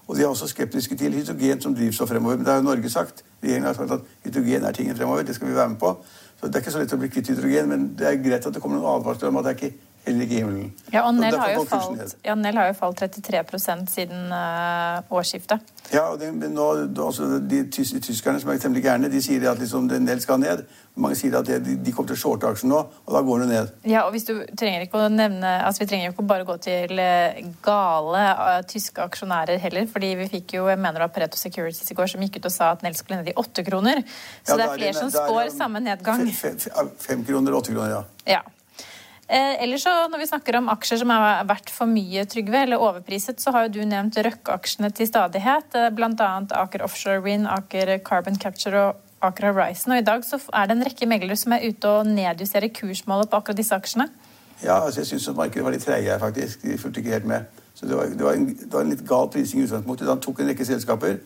Og 0.07 0.17
de 0.17 0.21
er 0.21 0.27
også 0.27 0.47
skeptiske 0.51 0.95
til 0.99 1.13
hydrogen 1.13 1.61
som 1.61 1.75
drivstoff 1.75 2.09
fremover. 2.09 2.35
Men 2.35 2.45
det 2.45 2.51
har 2.51 2.59
jo 2.59 2.67
Norge 2.67 2.89
sagt. 2.89 3.23
Regjeringen 3.43 3.67
har 3.67 3.73
sagt 3.73 3.91
at 3.91 4.01
hydrogen 4.25 4.63
er 4.63 4.71
tingen 4.71 4.97
fremover. 4.97 5.23
Det 5.23 5.35
skal 5.35 5.47
vi 5.47 5.55
være 5.55 5.69
med 5.69 5.77
på. 5.79 5.95
Det 6.43 6.55
er 6.55 6.63
ikke 6.63 6.71
så 6.75 6.81
lett 6.81 6.93
å 6.95 6.99
bli 6.99 7.07
kvitt 7.11 7.29
hydrogen, 7.31 7.69
men 7.71 7.83
det 7.95 8.07
er 8.07 8.17
greit 8.19 8.45
at 8.45 8.55
det 8.55 8.61
kommer 8.61 8.81
noen 8.81 8.97
advarsler 8.97 9.31
om 9.31 9.37
at 9.39 9.45
det 9.47 9.53
er 9.53 9.59
ikke 9.61 9.92
heller 10.05 10.25
i 10.25 10.35
himmelen. 10.35 10.71
Ja, 10.91 11.05
og 11.07 11.15
Nell 11.15 11.35
har, 11.39 11.49
ja, 12.23 12.35
har, 12.35 12.67
jo 12.67 12.75
falt 12.77 12.99
33 12.99 13.59
siden 13.89 14.31
uh, 14.31 14.99
årsskiftet. 15.09 15.73
Ja, 15.93 16.09
og 16.11 16.19
det, 16.19 16.31
nå, 16.51 16.67
de 17.49 17.63
tys 17.71 17.93
tyskerne 18.03 18.41
som 18.41 18.51
er 18.51 18.59
temmelig 18.61 18.83
gærne, 18.83 19.11
de 19.11 19.21
sier 19.23 19.45
at 19.51 19.59
liksom, 19.59 19.87
Nell 20.03 20.21
skal 20.23 20.41
ned. 20.43 20.65
Mange 20.93 21.17
sier 21.17 21.33
at 21.39 21.47
de, 21.47 21.75
de 21.81 21.91
kommer 21.91 22.11
til 22.11 22.19
å 22.19 22.21
shorte 22.21 22.49
aksjen 22.51 22.69
nå, 22.69 22.79
og 22.83 23.15
da 23.15 23.21
går 23.25 23.43
den 23.43 23.49
ned. 23.55 23.71
Ja, 23.89 24.03
og 24.05 24.13
hvis 24.13 24.27
du 24.27 24.33
trenger 24.59 24.85
ikke 24.85 25.01
å 25.01 25.09
nevne, 25.09 25.55
altså 25.65 25.83
Vi 25.83 25.89
trenger 25.89 26.11
jo 26.11 26.13
ikke 26.13 26.27
bare 26.29 26.45
gå 26.47 26.57
til 26.61 27.01
eh, 27.01 27.39
gale 27.65 28.23
uh, 28.37 28.59
tyske 28.69 29.01
aksjonærer 29.07 29.61
heller. 29.63 29.87
fordi 29.89 30.13
vi 30.19 30.29
fikk 30.35 30.57
jo, 30.59 30.67
jeg 30.69 30.77
mener 30.79 30.99
det 30.99 31.07
var 31.07 31.15
Pareto 31.15 31.39
Securities 31.39 31.89
i 31.89 31.97
går 31.97 32.11
som 32.13 32.21
gikk 32.21 32.37
ut 32.41 32.49
og 32.51 32.53
sa 32.53 32.73
at 32.75 32.85
Nell 32.85 32.97
skulle 32.99 33.21
ned 33.21 33.31
i 33.33 33.37
åtte 33.39 33.65
kroner. 33.65 34.03
Så 34.43 34.53
ja, 34.53 34.59
det 34.59 34.67
er 34.67 34.75
flere 34.77 34.97
som 34.99 35.13
spår 35.15 35.49
samme 35.55 35.81
nedgang. 35.81 36.27
Fem, 36.29 36.59
fem, 36.59 36.91
fem 36.99 37.25
kroner, 37.25 37.57
åtte 37.57 37.73
kroner, 37.73 37.97
ja. 37.97 38.03
ja. 38.37 38.43
Eh, 39.27 39.63
ellers 39.63 39.83
så, 39.83 40.07
Når 40.11 40.19
vi 40.19 40.27
snakker 40.27 40.57
om 40.59 40.69
aksjer 40.69 40.99
som 40.99 41.11
er 41.15 41.45
verdt 41.47 41.71
for 41.71 41.87
mye, 41.87 42.25
Trygve, 42.27 42.65
eller 42.65 42.81
overpriset, 42.81 43.39
så 43.39 43.53
har 43.55 43.67
jo 43.67 43.79
du 43.79 43.85
nevnt 43.87 44.19
Røkke-aksjene 44.19 44.91
til 44.91 45.07
stadighet. 45.07 45.75
Eh, 45.79 45.89
Bl.a. 45.95 46.29
Aker 46.63 46.83
Offshore 46.83 47.23
Wind, 47.23 47.47
Aker 47.47 47.97
Carbon 48.03 48.35
Capture 48.35 48.89
og 48.89 48.99
Aker 49.23 49.51
Horizon. 49.51 49.95
Og 49.95 50.03
I 50.03 50.05
dag 50.05 50.25
så 50.27 50.41
er 50.51 50.67
det 50.67 50.77
en 50.77 50.85
rekke 50.85 51.07
meglere 51.07 51.39
som 51.39 51.55
er 51.55 51.63
ute 51.63 51.87
og 51.87 52.07
nedjusterer 52.11 52.73
kursmålet 52.75 53.31
på 53.31 53.39
akkurat 53.39 53.57
disse 53.57 53.75
aksjene. 53.75 54.09
Ja, 54.63 54.83
altså 54.83 55.01
jeg 55.01 55.07
syns 55.07 55.29
markedet 55.35 55.63
var 55.65 55.75
litt 55.75 55.83
treige 55.83 56.11
her, 56.11 56.19
faktisk. 56.19 56.61
De 56.63 56.77
fulgte 56.77 56.99
ikke 56.99 57.15
helt 57.15 57.25
med. 57.27 57.47
Så 57.73 57.87
Det 57.87 57.97
var, 57.97 58.03
det 58.03 58.23
var, 58.23 58.33
en, 58.33 58.45
det 58.47 58.73
var 58.73 58.81
en, 58.81 58.89
litt 58.89 59.07
gal 59.07 59.29
prising 59.31 59.61
i 59.61 59.65
utgangspunktet. 59.65 60.07
Han 60.07 60.21
tok 60.21 60.39
en 60.39 60.51
rekke 60.51 60.65
selskaper 60.65 61.17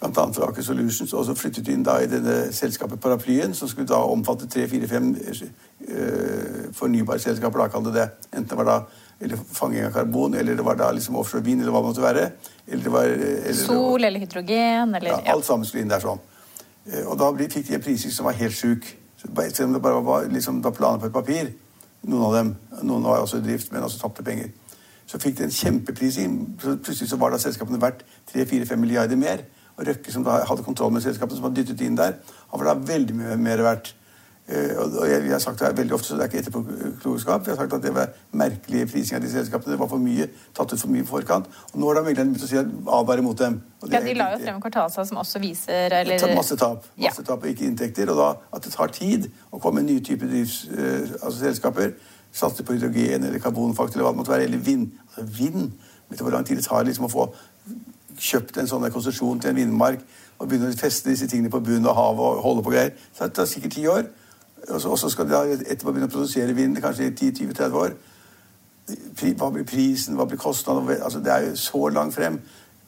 bl.a. 0.00 0.26
fra 0.32 0.50
Aker 0.50 0.62
Solutions, 0.62 1.12
og 1.12 1.24
så 1.24 1.34
flyttet 1.34 1.68
inn 1.72 1.84
da 1.86 1.96
i 2.02 2.08
denne 2.10 2.52
selskapet 2.52 3.00
Paraplyen, 3.00 3.54
som 3.56 3.68
skulle 3.68 3.88
da 3.88 4.02
omfatte 4.04 4.48
tre, 4.52 4.66
fire, 4.68 4.88
fem 4.90 5.14
uh, 5.16 6.66
fornybare 6.76 7.22
selskaper, 7.22 7.62
da 7.62 7.68
kalte 7.72 7.94
det. 7.94 8.04
det. 8.04 8.30
Enten 8.36 8.52
det 8.52 8.60
var 8.60 8.70
da 8.70 8.78
eller 9.20 9.40
fanging 9.52 9.86
av 9.86 9.94
karbon, 9.94 10.34
eller 10.36 10.56
det 10.56 10.64
var 10.64 10.76
da 10.76 10.90
liksom 10.92 11.16
offshore 11.16 11.44
vind, 11.44 11.62
eller 11.62 11.72
hva 11.72 11.80
det 11.80 11.88
måtte 11.88 12.04
være. 12.04 12.24
Eller 12.66 12.84
det 12.84 12.92
var, 12.92 13.04
eller 13.08 13.60
Sol 13.62 14.04
eller 14.04 14.20
hydrogen, 14.20 14.94
eller 14.94 15.14
ja, 15.14 15.20
Alt 15.32 15.48
sammen 15.48 15.64
skulle 15.64 15.86
inn 15.86 15.92
der 15.92 16.04
sånn. 16.04 16.20
Uh, 16.90 17.02
og 17.06 17.16
da 17.22 17.32
fikk 17.40 17.70
de 17.70 17.78
en 17.78 17.86
prising 17.86 18.12
som 18.12 18.28
var 18.28 18.36
helt 18.36 18.56
sjuk. 18.56 18.92
Selv 19.24 19.70
om 19.70 19.72
det 19.78 19.82
bare 19.82 20.04
var 20.04 20.28
liksom, 20.28 20.60
planer 20.60 21.00
på 21.00 21.08
et 21.08 21.16
papir, 21.16 21.50
noen 22.06 22.28
av 22.28 22.36
dem, 22.36 22.54
noen 22.84 23.08
var 23.08 23.24
også 23.24 23.40
i 23.40 23.46
drift, 23.48 23.72
men 23.72 23.82
også 23.82 24.04
tapte 24.04 24.22
penger, 24.26 24.52
så 25.06 25.18
fikk 25.22 25.38
de 25.38 25.46
en 25.46 25.54
kjempeprising. 25.54 26.24
inn. 26.24 26.56
plutselig 26.60 27.08
så 27.08 27.16
var 27.16 27.32
da 27.32 27.38
selskapene 27.38 27.80
verdt 27.80 28.04
3-4-5 28.34 28.76
milliarder 28.76 29.16
mer. 29.16 29.46
Røkke, 29.76 30.12
som 30.12 30.24
da 30.24 30.40
hadde 30.48 30.64
kontroll 30.64 30.92
med 30.92 31.04
selskapet, 31.04 31.36
som 31.36 31.44
var 31.44 31.54
dyttet 31.56 31.82
inn 31.84 31.96
der, 31.98 32.16
han 32.50 32.60
var 32.60 32.72
da 32.72 32.92
veldig 32.94 33.16
mye 33.18 33.38
mer 33.40 33.62
verdt. 33.66 33.94
Uh, 34.46 35.00
og 35.00 35.08
jeg, 35.10 35.26
har 35.26 35.40
sagt 35.42 35.58
det 35.58 35.72
veldig 35.74 35.94
ofte, 35.94 36.06
så 36.06 36.14
det 36.14 36.22
er 36.22 36.28
ikke 36.30 36.38
etterpåklokskap. 36.38 37.46
Jeg 37.46 37.56
har 37.56 37.64
sagt 37.64 37.72
at 37.72 37.82
det 37.82 37.90
var 37.94 38.12
merkelige 38.30 38.86
prising 38.86 39.18
av 39.18 39.24
de 39.24 39.30
selskapene. 39.32 39.72
Det 39.74 39.78
var 39.80 39.88
for 39.90 39.98
mye, 39.98 40.28
tatt 40.54 40.70
ut 40.70 40.78
for 40.78 40.92
mye 40.92 41.02
i 41.02 41.06
forkant. 41.08 41.48
Og 41.72 41.80
nå 41.82 41.88
har 41.90 41.98
da 41.98 42.02
meglerne 42.06 42.30
begynt 42.30 42.46
å 42.46 42.50
si 42.52 42.60
advare 42.60 43.24
mot 43.26 43.40
dem. 43.40 43.56
ja, 43.90 44.00
De 44.04 44.14
la 44.14 44.28
jo 44.36 44.38
frem 44.44 44.60
kvartalstall 44.62 45.08
som 45.10 45.18
også 45.24 45.42
viser 45.42 45.96
eller... 45.98 46.28
Masse 46.38 46.54
tap. 46.60 46.86
Masse 46.94 47.24
ja. 47.24 47.26
tap 47.26 47.42
og 47.42 47.50
ikke 47.50 47.66
inntekter. 47.66 48.12
Og 48.14 48.22
da 48.22 48.28
at 48.54 48.68
det 48.68 48.70
tar 48.76 48.94
tid 48.94 49.26
å 49.50 49.58
komme 49.58 49.82
med 49.82 49.90
nye 49.90 50.06
typer 50.06 50.30
drifts, 50.30 50.62
uh, 50.70 51.18
altså 51.24 51.40
selskaper. 51.40 51.96
Satse 52.36 52.62
på 52.62 52.76
hydrogen 52.76 53.26
eller 53.26 53.42
karbonfaktor 53.42 53.98
eller 53.98 54.06
hva 54.06 54.14
det 54.14 54.22
måtte 54.22 54.36
være. 54.36 54.46
Eller 54.46 54.62
vind. 54.62 54.94
Altså 55.10 55.26
vind. 55.40 55.74
Vet 56.06 56.22
du 56.22 56.22
hvor 56.22 56.38
lang 56.38 56.46
tid 56.46 56.62
det 56.62 56.68
tar 56.68 56.86
liksom 56.86 57.08
å 57.08 57.10
få 57.10 57.26
kjøpt 58.18 58.60
en 58.60 58.68
sånn 58.70 58.86
konsesjon 58.92 59.40
til 59.40 59.52
en 59.52 59.60
vindmark 59.60 60.02
og 60.36 60.48
begynner 60.48 60.72
å 60.72 60.78
feste 60.78 61.10
disse 61.10 61.28
tingene 61.30 61.52
på 61.52 61.62
bunnen 61.64 61.88
av 61.88 61.96
havet 61.96 62.24
og 62.26 62.42
holde 62.44 62.64
på 62.64 62.74
greier. 62.74 62.92
Så 63.12 63.28
det 63.28 63.36
tar 63.38 63.48
sikkert 63.48 63.76
ti 63.76 63.86
år. 63.88 64.08
Og 64.66 64.80
så, 64.80 64.90
og 64.90 64.98
så 64.98 65.10
skal 65.12 65.28
de 65.28 65.34
da 65.34 65.44
etterpå 65.56 65.92
begynne 65.92 66.10
å 66.10 66.12
produsere 66.12 66.56
vind, 66.56 66.80
kanskje 66.82 67.08
i 67.08 67.14
10-20-30 67.14 67.78
år. 67.80 67.94
Hva 69.38 69.50
blir 69.54 69.66
prisen, 69.66 70.18
hva 70.18 70.26
blir 70.28 70.40
kostnaden? 70.40 70.90
Altså, 70.96 71.22
det 71.24 71.32
er 71.32 71.48
jo 71.48 71.54
så 71.60 71.88
langt 71.94 72.16
frem. 72.16 72.40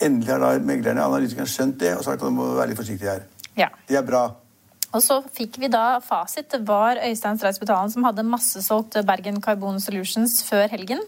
Endelig 0.03 0.35
har 0.35 0.43
da 0.43 0.53
meglerne 0.63 1.07
analytikerne 1.07 1.51
skjønt 1.51 1.81
det 1.81 1.97
og 1.97 2.05
sagt 2.07 2.21
at 2.21 2.29
de 2.29 2.35
må 2.35 2.53
være 2.59 2.73
litt 2.73 2.81
forsiktige 2.81 3.17
her. 3.17 3.25
Ja. 3.59 3.71
Det 3.89 3.99
er 3.99 4.05
bra. 4.07 4.27
Og 4.95 5.03
så 5.05 5.19
fikk 5.35 5.59
vi 5.61 5.69
da 5.73 5.99
fasit. 6.05 6.49
Det 6.53 6.63
var 6.69 7.01
Øystein 7.05 7.39
Streisbetalen 7.41 7.91
som 7.93 8.07
hadde 8.09 8.25
massesolgt 8.25 8.97
Bergen 9.07 9.43
Carbon 9.45 9.81
Solutions 9.81 10.41
før 10.47 10.69
helgen. 10.73 11.03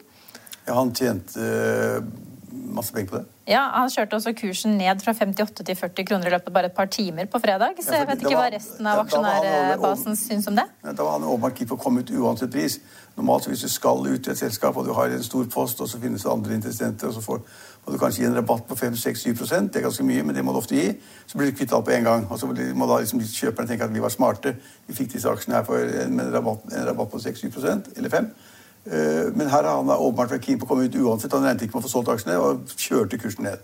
Ja, 0.66 0.74
han 0.76 0.92
tjente 0.94 1.40
uh, 1.40 2.10
masse 2.50 2.92
penger 2.94 3.10
på 3.10 3.16
det. 3.18 3.24
Ja, 3.50 3.62
Han 3.74 3.90
kjørte 3.90 4.18
også 4.18 4.32
kursen 4.38 4.76
ned 4.78 5.02
fra 5.04 5.14
58 5.16 5.64
til 5.64 5.76
40 5.76 6.06
kroner 6.08 6.28
i 6.28 6.32
løpet 6.34 6.50
av 6.50 6.54
bare 6.54 6.70
et 6.70 6.76
par 6.76 6.86
timer 6.86 7.26
på 7.30 7.40
fredag. 7.42 7.78
Så 7.82 7.96
jeg 7.96 8.08
vet 8.08 8.22
ikke 8.22 8.36
hva 8.38 8.50
resten 8.54 8.86
av 8.86 9.02
aksjonærbasen 9.04 10.18
syns 10.18 10.48
om 10.50 10.58
det. 10.58 10.66
Da 10.84 10.96
var 11.02 11.18
han 11.18 11.26
åpenbart 11.26 11.58
keen 11.58 11.70
på 11.70 11.78
å 11.78 11.82
komme 11.82 12.04
ut 12.04 12.12
uansett 12.14 12.52
pris. 12.52 12.78
Normalt 13.16 13.48
hvis 13.50 13.64
du 13.66 13.68
skal 13.68 14.06
ut 14.06 14.28
i 14.28 14.32
et 14.32 14.38
selskap 14.38 14.76
og 14.78 14.86
du 14.86 14.92
har 14.96 15.10
en 15.10 15.24
stor 15.26 15.48
post, 15.52 15.80
og 15.80 15.90
så 15.90 15.98
finnes 16.02 16.22
det 16.22 16.30
andre 16.30 16.54
interessenter, 16.54 17.10
og 17.10 17.16
så 17.16 17.24
får, 17.24 17.42
og 17.84 17.92
du 17.92 17.98
kanskje 17.98 18.22
gi 18.22 18.28
en 18.28 18.38
rabatt 18.38 18.68
på 18.68 18.78
5-6-7 18.78 19.34
Det 19.70 19.80
er 19.80 19.88
ganske 19.88 20.06
mye, 20.06 20.22
men 20.22 20.36
det 20.36 20.44
må 20.44 20.52
du 20.52 20.60
ofte 20.62 20.78
gi. 20.78 20.94
Så 21.26 21.38
blir 21.38 21.50
du 21.50 21.56
kvitt 21.56 21.72
alt 21.72 21.84
på 21.84 21.96
en 21.96 22.04
gang. 22.04 22.26
Og 22.30 22.38
så 22.38 22.46
må 22.46 22.86
da 22.86 23.00
liksom 23.00 23.20
kjøperne 23.20 23.68
tenke 23.68 23.84
at 23.84 23.94
vi 23.94 24.02
var 24.04 24.14
smarte. 24.14 24.54
Vi 24.86 24.94
fikk 24.94 25.12
disse 25.16 25.28
aksjene 25.28 25.58
her 25.58 25.66
for 25.66 25.76
en, 26.04 26.22
rabatt, 26.32 26.70
en 26.70 26.86
rabatt 26.86 27.10
på 27.10 27.18
6-7% 27.18 27.96
eller 27.96 28.08
5 28.08 28.30
Eh, 28.30 28.49
men 28.84 29.48
her 29.50 29.66
har 29.66 29.76
han 29.76 29.90
åpenbart 29.92 30.32
vært 30.32 30.46
keen 30.48 30.58
på 30.58 30.64
å 30.64 30.70
komme 30.70 30.86
ut 30.88 30.94
uansett. 30.96 31.34
Han 31.36 31.44
regnet 31.44 31.66
ikke 31.66 31.76
med 31.76 31.82
å 31.82 31.86
få 31.86 31.92
solgt 31.92 32.08
aksjene 32.14 32.38
og 32.40 32.72
kjørte 32.80 33.18
kursen 33.20 33.44
ned. 33.44 33.60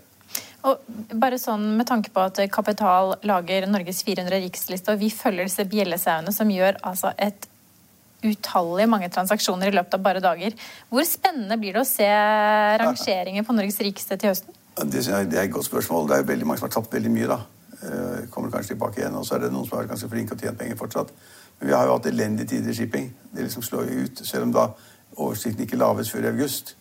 Og 0.67 0.81
bare 1.17 1.39
sånn 1.41 1.63
Med 1.79 1.87
tanke 1.89 2.11
på 2.13 2.23
at 2.23 2.39
Kapital 2.53 3.15
lager 3.27 3.67
Norges 3.69 4.03
400 4.05 4.41
riksliste, 4.45 4.93
og 4.93 5.01
vi 5.01 5.09
følger 5.13 5.47
disse 5.47 5.65
bjellesauene 5.69 6.33
som 6.35 6.49
gjør 6.51 6.79
altså 6.85 7.13
et 7.17 7.47
utallig 8.25 8.87
mange 8.89 9.09
transaksjoner 9.13 9.69
i 9.69 9.75
løpet 9.75 9.97
av 9.97 10.03
bare 10.03 10.23
dager. 10.23 10.55
Hvor 10.89 11.05
spennende 11.05 11.57
blir 11.61 11.75
det 11.75 11.83
å 11.83 11.87
se 11.87 12.07
rangeringer 12.81 13.45
på 13.45 13.55
Norges 13.55 13.77
rikeste 13.85 14.17
til 14.17 14.33
høsten? 14.33 14.57
Det, 14.77 15.03
er 15.09 15.43
et 15.43 15.53
godt 15.53 15.69
spørsmål. 15.69 16.09
Det 16.09 16.17
er 16.17 16.27
veldig 16.31 16.47
mange 16.49 16.61
som 16.61 16.67
har 16.67 16.75
tatt 16.75 16.93
veldig 16.93 17.13
mye. 17.13 17.29
da. 17.29 17.39
Eh, 17.77 18.27
kommer 18.33 18.51
kanskje 18.53 18.73
tilbake 18.73 19.01
igjen. 19.01 19.15
Og 19.17 19.25
så 19.25 19.37
er 19.37 19.45
det 19.45 19.53
noen 19.53 19.69
som 19.69 19.79
er 19.79 19.89
ganske 19.89 20.09
flinke 20.09 20.33
og 20.33 20.41
tjent 20.41 20.57
penger 20.59 20.77
fortsatt. 20.81 21.13
Men 21.59 21.69
vi 21.69 21.77
har 21.77 21.85
jo 21.85 21.95
hatt 21.95 22.09
elendige 22.09 22.51
tider 22.53 22.73
i 22.73 22.77
shipping. 22.77 23.09
Det 23.33 23.45
liksom 23.45 23.65
slår 23.65 23.89
jo 23.89 24.05
ut. 24.05 24.21
Selv 24.25 24.49
om 24.49 24.53
da 24.53 24.67
oversikten 25.17 25.65
ikke 25.65 25.79
laves 25.79 26.11
før 26.11 26.27
i 26.27 26.31
august. 26.33 26.75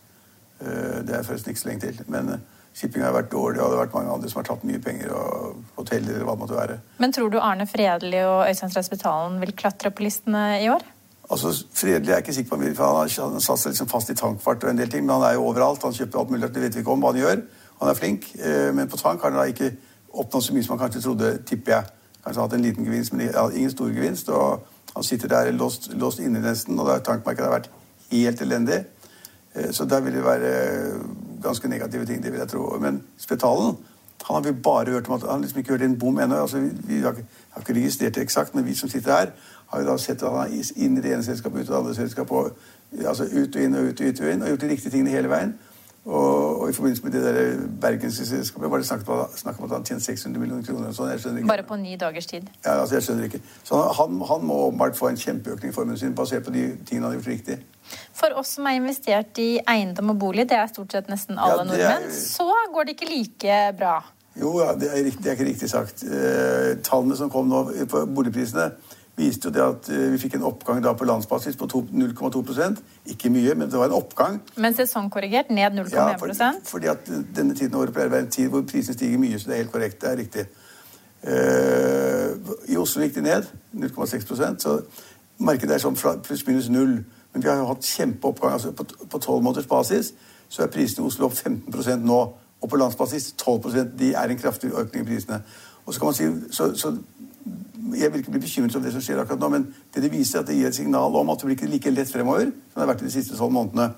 Eh, 0.60 1.00
det 1.06 1.16
er 1.16 1.24
forresten 1.26 1.52
ikke 1.52 1.60
så 1.60 1.68
lenge 1.68 1.86
til. 1.86 2.00
Men 2.12 2.28
eh, 2.34 2.44
shipping 2.76 3.04
har 3.04 3.14
vært 3.16 3.32
dårlig, 3.32 3.60
og 3.60 3.70
det 3.70 3.78
har 3.78 3.86
vært 3.86 3.96
mange 3.96 4.12
andre 4.12 4.30
som 4.30 4.42
har 4.42 4.48
tatt 4.50 4.66
mye 4.68 4.82
penger. 4.82 5.12
og 5.12 5.62
hoteller 5.76 6.14
eller 6.14 6.24
hva 6.24 6.34
det 6.36 6.42
måtte 6.44 6.58
være. 6.58 6.78
Men 6.98 7.12
tror 7.12 7.30
du 7.32 7.38
Arne 7.40 7.66
Fredli 7.66 8.20
og 8.24 8.48
Øystein 8.48 8.70
Streisbetalen 8.70 9.40
vil 9.40 9.56
klatre 9.56 9.90
på 9.90 10.04
listene 10.06 10.44
i 10.62 10.68
år? 10.72 10.84
Altså, 11.30 11.52
Fredelig 11.74 12.10
er 12.10 12.20
jeg 12.20 12.24
ikke 12.24 12.34
sikker 12.34 12.56
på 12.56 12.74
for 12.76 12.84
han 12.84 13.34
har 13.34 13.40
satt 13.42 13.58
seg 13.58 13.72
liksom 13.72 13.88
fast 13.88 14.10
i 14.10 14.14
tankfart 14.14 14.64
og 14.64 14.70
en 14.70 14.78
del 14.78 14.90
ting, 14.90 15.06
men 15.06 15.16
han 15.16 15.30
er 15.30 15.34
jo 15.34 15.48
overalt. 15.48 15.82
Han 15.82 15.92
kjøper 15.92 16.18
alt 16.18 16.30
mulig, 16.30 16.54
det 16.54 16.62
vet 16.62 16.74
vi 16.74 16.84
ikke 16.84 16.94
om 16.94 17.02
hva 17.02 17.12
han 17.12 17.20
gjør. 17.20 17.42
Han 17.80 17.90
er 17.90 17.98
flink, 17.98 18.30
eh, 18.38 18.70
men 18.74 18.88
på 18.88 19.00
tank 19.00 19.22
har 19.22 19.30
han 19.30 19.40
da 19.40 19.48
ikke 19.50 19.72
oppnådd 20.12 20.42
så 20.42 20.54
mye 20.54 20.64
som 20.64 20.76
han 20.76 20.84
kanskje 20.84 21.02
trodde, 21.02 21.32
tipper 21.48 21.72
jeg. 21.72 21.92
Kanskje 22.24 22.42
hatt 22.42 22.56
en 22.56 22.62
liten 22.62 22.86
gevinst, 22.86 23.12
men 23.12 23.28
ingen 23.54 23.70
stor 23.70 23.90
gevinst. 23.92 24.28
og 24.28 24.66
Han 24.94 25.02
sitter 25.02 25.28
der 25.28 25.50
låst, 25.52 25.90
låst 25.92 26.18
inne 26.18 26.40
nesten, 26.40 26.78
og 26.80 27.04
tankmarkedet 27.04 27.44
har 27.44 27.58
vært 27.58 27.70
helt 28.10 28.40
elendig. 28.40 28.84
Eh, 29.54 29.72
så 29.72 29.84
der 29.84 30.00
vil 30.00 30.14
det 30.14 30.24
være 30.24 30.54
ganske 31.42 31.68
negative 31.68 32.06
ting, 32.06 32.22
det 32.22 32.32
vil 32.32 32.38
jeg 32.38 32.48
tro. 32.48 32.78
Men 32.80 33.02
Spetalen 33.18 33.76
han 34.26 34.34
har 34.34 34.42
vi 34.42 34.52
bare 34.52 34.90
hørt 34.90 35.08
om 35.08 35.14
at 35.14 35.30
han 35.30 35.40
liksom 35.40 35.58
ikke 35.58 35.70
hørt 35.70 35.82
en 35.82 35.98
bom 35.98 36.18
ennå. 36.18 36.34
Altså, 36.34 36.58
vi, 36.58 36.70
vi 36.84 37.00
har, 37.00 37.14
ikke 37.58 37.74
registrert 37.74 38.14
det 38.14 38.22
eksakt, 38.22 38.54
men 38.54 38.66
vi 38.66 38.74
som 38.74 38.88
sitter 38.88 39.12
her, 39.12 39.26
har 39.66 39.80
jo 39.80 39.86
da 39.86 39.96
sett 39.96 40.22
at 40.22 40.30
han 40.30 40.50
er 40.50 40.72
inn 40.76 40.98
i 40.98 41.02
det 41.02 41.12
ene 41.12 41.22
selskapet, 41.22 41.60
ut 41.60 41.68
i 41.68 41.70
det 41.70 41.78
andre 41.78 41.94
selskapet. 41.94 42.52
altså 43.06 43.24
ut 43.24 43.56
og 43.56 43.62
inn 43.62 43.74
og 43.74 43.84
ut 43.84 44.00
og 44.00 44.06
ut 44.06 44.20
og 44.20 44.32
inn, 44.32 44.42
og 44.42 44.48
gjort 44.48 44.60
de 44.60 44.68
riktige 44.68 44.90
tingene 44.90 45.10
hele 45.10 45.30
veien. 45.30 45.54
Og, 46.06 46.60
og, 46.60 46.68
i 46.70 46.72
forbindelse 46.72 47.02
med 47.02 47.12
det 47.12 47.22
der 47.24 47.56
bergenske 47.80 48.26
selskapet 48.26 48.70
var 48.70 48.78
det 48.78 48.86
snakket 48.86 49.58
om, 49.58 49.64
at 49.64 49.72
han 49.72 49.84
tjente 49.84 50.04
600 50.04 50.40
millioner 50.40 50.62
kroner. 50.62 50.92
Sånn. 50.94 51.40
Bare 51.48 51.64
på 51.66 51.78
ni 51.80 51.96
dagers 51.98 52.28
tid? 52.30 52.46
Ja, 52.62 52.76
altså 52.80 53.00
jeg 53.00 53.06
skjønner 53.08 53.26
ikke. 53.26 53.40
Så 53.66 53.80
han, 53.98 54.20
han 54.28 54.44
må 54.46 54.60
åpenbart 54.68 54.94
få 54.98 55.10
en 55.10 55.18
kjempeøkning 55.18 55.72
i 55.72 55.74
formuen 55.74 55.98
sin 55.98 56.14
basert 56.14 56.46
på 56.46 56.54
de 56.54 56.68
tingene 56.86 57.08
han 57.08 57.16
har 57.16 57.18
gjort 57.18 57.32
riktig. 57.32 57.58
For 58.14 58.38
oss 58.38 58.54
som 58.54 58.68
er 58.70 58.78
investert 58.78 59.40
i 59.42 59.48
eiendom 59.66 60.14
og 60.14 60.20
bolig, 60.22 60.46
det 60.50 60.60
er 60.60 60.70
stort 60.70 60.94
sett 60.94 61.10
nesten 61.10 61.40
alle 61.42 61.64
ja, 61.64 61.70
nordmenn, 61.72 62.06
er... 62.12 62.20
så 62.22 62.46
går 62.74 62.86
det 62.86 62.94
ikke 62.94 63.10
like 63.10 63.58
bra. 63.80 63.96
Jo, 64.38 64.52
ja, 64.60 64.76
det 64.78 64.92
er, 64.92 65.02
riktig, 65.08 65.24
det 65.24 65.32
er 65.32 65.38
ikke 65.40 65.48
riktig 65.50 65.72
sagt. 65.72 66.06
Eh, 66.06 66.76
tallene 66.86 67.18
som 67.18 67.32
kom 67.32 67.50
nå 67.50 67.64
på 67.90 68.04
boligprisene, 68.14 68.70
viste 69.16 69.48
jo 69.48 69.52
det 69.54 69.62
at 69.64 69.88
eh, 69.92 70.12
vi 70.12 70.20
fikk 70.20 70.36
en 70.36 70.46
oppgang 70.50 70.82
da 70.84 70.92
på 70.96 71.06
landsbasis 71.08 71.56
på 71.56 71.66
0,2% 71.66 72.82
Ikke 73.12 73.30
mye, 73.32 73.54
men 73.54 73.70
det 73.70 73.78
var 73.78 73.88
en 73.88 73.96
oppgang. 73.96 74.38
Men 74.56 74.76
sesongkorrigert 74.76 75.50
ned 75.50 75.78
0,1% 75.78 75.96
ja, 75.96 76.16
for, 76.20 76.52
fordi 76.64 76.86
at 76.92 77.10
denne 77.36 77.54
tiden 77.54 77.74
av 77.74 77.86
året 77.86 77.96
pleier 77.96 78.10
å 78.10 78.16
være 78.16 78.26
en 78.26 78.30
tid 78.30 78.52
hvor 78.52 78.64
prisene 78.68 78.96
stiger 78.96 79.20
mye. 79.22 79.38
Så 79.38 79.48
det 79.48 79.56
er 79.56 79.62
helt 79.64 79.72
korrekt. 79.72 80.00
Det 80.02 80.10
er 80.10 80.20
riktig. 80.20 80.46
Uh, 81.26 82.36
I 82.68 82.76
Oslo 82.78 83.02
gikk 83.02 83.16
de 83.16 83.24
ned 83.24 83.46
0,6% 83.74 84.62
så 84.62 84.76
markedet 85.42 85.74
er 85.74 85.82
sånn 85.82 85.96
pluss-minus 85.96 86.68
null. 86.70 86.98
Men 87.32 87.44
vi 87.44 87.48
har 87.50 87.60
jo 87.60 87.70
hatt 87.70 87.84
kjempeoppgang. 87.84 88.52
altså 88.52 88.72
På 88.72 89.18
tolv 89.18 89.42
måneders 89.44 89.68
basis 89.68 90.12
så 90.48 90.62
er 90.62 90.70
prisene 90.72 91.04
i 91.04 91.08
Oslo 91.08 91.30
opp 91.30 91.34
15% 91.36 92.04
nå. 92.04 92.20
Og 92.60 92.70
på 92.70 92.78
landsbasis 92.80 93.34
12% 93.42 93.96
De 93.98 94.12
er 94.14 94.30
en 94.32 94.38
kraftig 94.38 94.70
økning 94.72 95.04
i 95.04 95.08
prisene. 95.14 95.42
Og 95.86 95.94
så 95.94 96.00
kan 96.00 96.06
man 96.06 96.14
si, 96.14 96.28
så, 96.56 96.74
så 96.74 96.96
Jeg 97.96 98.12
vil 98.12 98.20
ikke 98.20 98.34
bli 98.34 98.42
bekymret 98.42 98.76
over 98.76 98.86
det 98.86 98.92
som 98.96 99.02
skjer 99.04 99.20
akkurat 99.22 99.40
nå, 99.40 99.48
men 99.52 99.66
det 99.94 100.02
det 100.02 100.12
viser 100.12 100.40
at 100.40 100.48
det 100.48 100.56
gir 100.58 100.68
et 100.68 100.74
signal 100.74 101.14
om 101.14 101.30
at 101.30 101.40
det 101.40 101.48
blir 101.48 101.58
ikke 101.58 101.70
like 101.70 101.92
lett 101.94 102.10
fremover 102.10 102.48
som 102.50 102.80
det 102.80 102.82
har 102.82 102.90
vært 102.90 103.04
i 103.04 103.08
de 103.08 103.14
siste 103.14 103.38
tolv 103.38 103.54
månedene. 103.54 103.90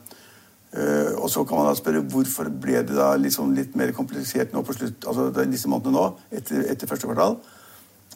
Uh, 0.68 1.14
og 1.22 1.30
så 1.32 1.44
kan 1.48 1.56
man 1.56 1.70
da 1.70 1.76
spørre 1.78 2.02
hvorfor 2.12 2.50
ble 2.52 2.82
det 2.84 2.96
da 2.96 3.14
liksom 3.16 3.54
litt 3.56 3.76
mer 3.76 3.94
komplisert 3.96 4.52
nå 4.52 4.60
på 4.60 4.76
slutt, 4.76 5.06
altså 5.08 5.30
disse 5.48 5.70
månedene 5.72 5.96
nå, 5.96 6.04
etter, 6.28 6.66
etter 6.68 6.90
første 6.90 7.08
kvartal. 7.08 7.38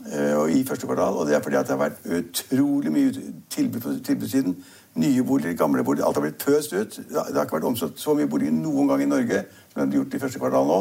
Uh, 0.03 0.35
og 0.43 0.53
i 0.53 0.61
første 0.69 0.87
kvartal, 0.87 1.17
og 1.17 1.27
det 1.27 1.39
er 1.39 1.43
fordi 1.45 1.57
at 1.57 1.71
det 1.71 1.77
har 1.79 1.81
vært 1.87 2.05
utrolig 2.19 2.93
mye 2.93 3.27
tilbud 3.57 3.81
på 3.81 3.97
tilbudssiden 4.05 4.59
nye 4.95 5.25
boliger, 5.25 5.57
gamle 5.57 5.85
boliger. 5.85 6.07
Alt 6.07 6.17
har 6.17 6.27
blitt 6.27 6.45
pøst 6.45 6.73
ut. 6.73 6.99
Det 7.09 7.17
har 7.17 7.47
ikke 7.47 7.57
vært 7.57 7.69
omsatt 7.71 8.01
så 8.01 8.15
mye 8.17 8.29
boliger 8.29 8.53
noen 8.53 8.91
gang 8.91 9.03
i 9.03 9.09
Norge 9.09 9.45
som 9.73 9.81
det 9.81 9.87
har 9.87 10.03
gjort 10.03 10.15
i 10.15 10.23
første 10.27 10.43
kvartal 10.43 10.69
nå. 10.69 10.81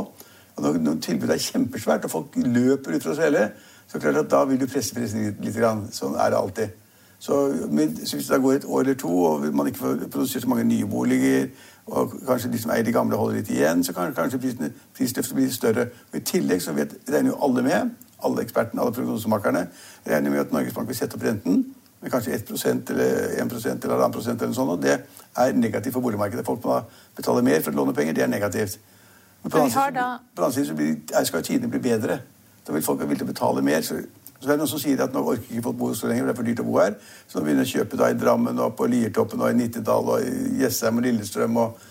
Og 0.57 0.63
når, 0.65 0.79
når 0.83 0.97
tilbudet 1.05 1.35
er 1.37 1.45
kjempesvært, 1.45 2.05
og 2.05 2.11
folk 2.11 2.35
løper 2.35 2.97
ut 2.97 3.05
fra 3.05 3.13
å 3.13 3.19
selge, 3.19 3.45
så 3.91 3.99
klart 3.99 4.15
at 4.15 4.31
da 4.31 4.45
vil 4.47 4.59
du 4.59 4.67
presse 4.67 4.95
prisen 4.95 5.25
litt. 5.25 5.41
litt 5.43 5.57
grann. 5.57 5.87
Sånn 5.91 6.15
er 6.15 6.31
det 6.31 6.37
alltid. 6.37 6.77
Så, 7.19 7.41
men, 7.69 7.91
så 8.05 8.15
hvis 8.17 8.29
det 8.29 8.37
da 8.37 8.41
går 8.41 8.53
et 8.53 8.65
år 8.65 8.79
eller 8.81 8.95
to, 8.97 9.11
og 9.23 9.43
man 9.53 9.67
ikke 9.67 9.77
får 9.77 9.99
produsert 10.11 10.45
så 10.45 10.49
mange 10.49 10.63
nye 10.63 10.87
boliger, 10.89 11.49
og 11.85 12.15
kanskje 12.27 12.51
de 12.51 12.61
som 12.61 12.71
eier 12.71 12.85
de 12.87 12.93
gamle, 12.95 13.19
holder 13.19 13.41
litt 13.41 13.51
igjen, 13.51 13.83
så 13.83 13.93
kan 13.93 14.13
kanskje 14.15 14.39
prisløftet 14.95 15.35
bli 15.35 15.49
større. 15.51 15.85
Og 16.11 16.17
I 16.17 16.23
tillegg 16.25 16.63
så 16.63 16.73
vet, 16.73 16.95
regner 17.11 17.33
jo 17.33 17.37
alle 17.43 17.65
med, 17.67 17.91
alle 18.23 18.41
ekspertene, 18.41 18.81
alle 18.81 18.95
prognosemakerne, 18.95 19.67
regner 20.07 20.31
med 20.31 20.39
at 20.39 20.55
Norges 20.55 20.73
Bank 20.73 20.87
vil 20.87 20.97
sette 20.97 21.19
opp 21.19 21.27
renten 21.27 21.65
med 22.01 22.11
kanskje 22.11 22.39
1% 22.39 22.89
eller 22.89 23.43
1% 23.43 23.85
eller 23.85 24.07
1% 24.07 24.43
eller 24.43 24.53
sånt. 24.53 24.71
Og 24.71 24.81
det 24.81 24.97
er 25.37 25.53
negativt 25.53 25.93
for 25.93 26.01
boligmarkedet. 26.01 26.45
Folk 26.45 26.63
må 26.65 26.79
betale 27.15 27.43
mer 27.45 27.61
for 27.61 27.75
å 27.75 27.83
låne 27.83 27.93
penger. 27.93 28.13
Det 28.13 28.23
er 28.23 28.31
negativt. 28.31 28.79
Men 29.43 29.51
på 29.51 29.57
den 29.57 29.77
annen 29.77 30.53
side 30.53 31.25
skal 31.25 31.43
tidene 31.43 31.69
bli 31.69 31.79
bedre. 31.79 32.21
Da 32.71 32.77
vil 32.77 32.85
folk 32.85 33.01
være 33.01 33.11
villige 33.11 33.27
å 33.27 33.31
betale 33.33 33.61
mer. 33.67 33.83
Så, 33.83 33.97
så 34.39 34.47
er 34.47 34.53
det 34.53 34.61
noen 34.61 34.71
som 34.71 34.79
sier 34.79 35.01
at 35.03 35.11
nå 35.11 35.25
orker 35.27 35.43
ikke 35.51 35.65
folk 35.65 35.79
bo 35.81 35.89
så 35.97 36.07
lenger, 36.07 36.29
det 36.29 36.31
er 36.31 36.37
for 36.39 36.47
dyrt 36.47 36.61
å 36.63 36.67
bo 36.69 36.77
her. 36.79 36.93
Så 37.27 37.37
nå 37.37 37.43
begynner 37.43 37.67
de 37.67 37.67
å 37.67 37.71
kjøpe 37.73 37.99
da 37.99 38.07
i 38.13 38.15
Drammen 38.15 38.61
og 38.63 38.77
på 38.79 38.87
Liertoppen 38.87 39.43
og 39.43 39.51
i 39.51 39.57
Nittedal 39.59 40.13
og 40.15 40.23
i 40.23 40.61
Jessheim 40.61 41.01
og 41.01 41.03
Lillestrøm 41.03 41.59
og 41.59 41.81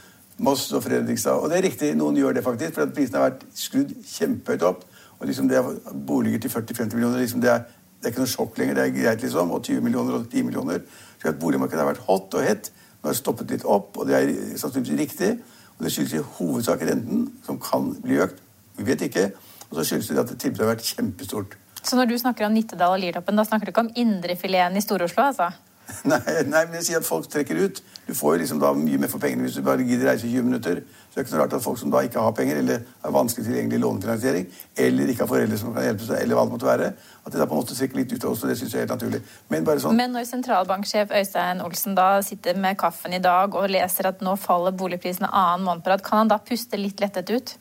Moss 0.41 0.71
og 0.73 0.87
Fredrikstad. 0.87 1.37
Og 1.37 1.53
det 1.53 1.59
er 1.59 1.67
riktig, 1.69 1.93
noen 2.01 2.17
gjør 2.17 2.39
det 2.39 2.47
faktisk, 2.47 2.79
for 2.79 2.95
prisene 2.97 3.21
har 3.21 3.35
vært 3.35 3.45
skrudd 3.61 3.93
kjempehøyt 4.09 4.65
opp. 4.71 4.89
Og 5.21 5.29
liksom 5.29 5.53
det 5.53 5.61
er 5.61 5.69
boliger 6.09 6.41
til 6.41 6.55
40-50 6.55 6.97
millioner 6.97 7.21
liksom 7.21 7.45
det 7.45 7.53
er 7.53 7.69
det 8.01 8.09
er 8.09 8.15
ikke 8.15 8.23
noe 8.23 8.33
sjokk 8.33 8.55
lenger. 8.57 8.79
Det 8.79 8.85
er 8.87 8.93
greit, 8.95 9.23
liksom. 9.23 9.51
Og 9.53 9.65
20 9.67 9.83
millioner 9.85 10.15
og 10.17 10.23
10 10.25 10.45
millioner. 10.49 10.79
Så 11.21 11.29
at 11.29 11.41
Boligmarkedet 11.41 11.83
har 11.83 11.91
vært 11.91 12.07
hot 12.07 12.33
og 12.33 12.47
hett. 12.47 12.71
Nå 12.73 13.11
har 13.11 13.13
det 13.13 13.21
stoppet 13.21 13.53
litt 13.53 13.67
opp, 13.69 13.99
og 14.01 14.09
det 14.09 14.17
er 14.17 14.31
sannsynligvis 14.57 15.01
riktig. 15.03 15.35
Og 15.77 15.85
det 15.85 15.93
skyldes 15.93 16.15
i 16.17 16.23
hovedsak 16.39 16.85
renten, 16.89 17.27
som 17.45 17.59
kan 17.61 17.91
bli 18.01 18.17
økt. 18.25 18.41
Vi 18.79 18.87
vet 18.89 19.05
ikke. 19.05 19.27
Og 19.71 19.79
så 19.79 19.87
skyldes 19.87 20.11
det 20.11 20.23
at 20.23 20.37
tilbudet 20.37 20.67
har 20.67 20.75
vært 20.75 20.93
kjempestort. 20.93 21.57
Så 21.81 21.97
når 21.97 22.11
du 22.11 22.19
snakker 22.21 22.47
om 22.47 22.55
Nittedal 22.55 22.93
og 22.93 23.01
Liertoppen, 23.01 23.39
da 23.39 23.47
snakker 23.47 23.69
du 23.69 23.73
ikke 23.73 23.87
om 23.87 23.93
indrefileten 23.97 24.77
i 24.77 24.85
Stor-Oslo, 24.85 25.31
altså? 25.31 25.51
Nei, 26.11 26.21
nei, 26.47 26.61
men 26.69 26.77
jeg 26.79 26.85
sier 26.87 27.01
at 27.01 27.07
folk 27.07 27.25
trekker 27.31 27.59
ut. 27.59 27.81
Du 28.07 28.13
får 28.15 28.37
jo 28.37 28.41
liksom 28.45 28.61
da 28.63 28.71
mye 28.79 28.99
mer 29.01 29.11
for 29.11 29.23
pengene 29.23 29.47
hvis 29.47 29.57
du 29.59 29.65
bare 29.67 29.83
gidder 29.87 30.11
reise 30.11 30.29
i 30.29 30.33
20 30.33 30.47
minutter. 30.47 30.83
Så 30.87 31.15
det 31.15 31.19
er 31.19 31.25
ikke 31.25 31.33
så 31.33 31.41
rart 31.41 31.55
at 31.57 31.65
folk 31.65 31.79
som 31.81 31.91
da 31.91 32.03
ikke 32.07 32.23
har 32.23 32.35
penger, 32.37 32.61
eller 32.63 32.85
har 33.03 33.15
vanskelig 33.15 33.47
tilgjengelig 33.49 33.81
lånefinansiering, 33.83 34.45
eller 34.85 35.11
ikke 35.11 35.25
har 35.25 35.31
foreldre 35.33 35.59
som 35.59 35.73
kan 35.75 35.89
hjelpe 35.89 36.07
seg, 36.07 36.21
eller 36.23 36.39
hva 36.39 36.45
det 36.47 36.55
måtte 36.55 36.69
være, 36.69 36.91
at 37.25 37.33
det 37.35 37.41
da 37.41 37.49
på 37.51 37.57
en 37.57 37.63
måte 37.65 37.79
trekker 37.79 38.01
litt 38.01 38.15
ut 38.15 38.27
av 38.27 38.35
oss. 38.37 38.45
og 38.45 38.53
Det 38.53 38.59
syns 38.61 38.77
jeg 38.77 38.81
er 38.81 38.87
helt 38.87 38.95
naturlig. 38.95 39.23
Men 39.51 39.67
bare 39.67 39.83
sånn 39.83 39.99
Men 39.99 40.15
når 40.15 40.29
sentralbanksjef 40.31 41.17
Øystein 41.21 41.65
Olsen 41.65 41.99
da 41.99 42.11
sitter 42.27 42.61
med 42.67 42.79
kaffen 42.79 43.17
i 43.19 43.23
dag 43.25 43.59
og 43.59 43.67
leser 43.75 44.13
at 44.13 44.23
nå 44.23 44.37
faller 44.39 44.77
boligprisene 44.79 45.31
annen 45.31 45.67
måned 45.67 45.83
på 45.83 45.95
rad, 45.95 46.07
kan 46.07 46.23
han 46.23 46.31
da 46.31 46.39
puste 46.39 46.79
litt 46.79 47.03
lettet 47.03 47.35
ut? 47.35 47.57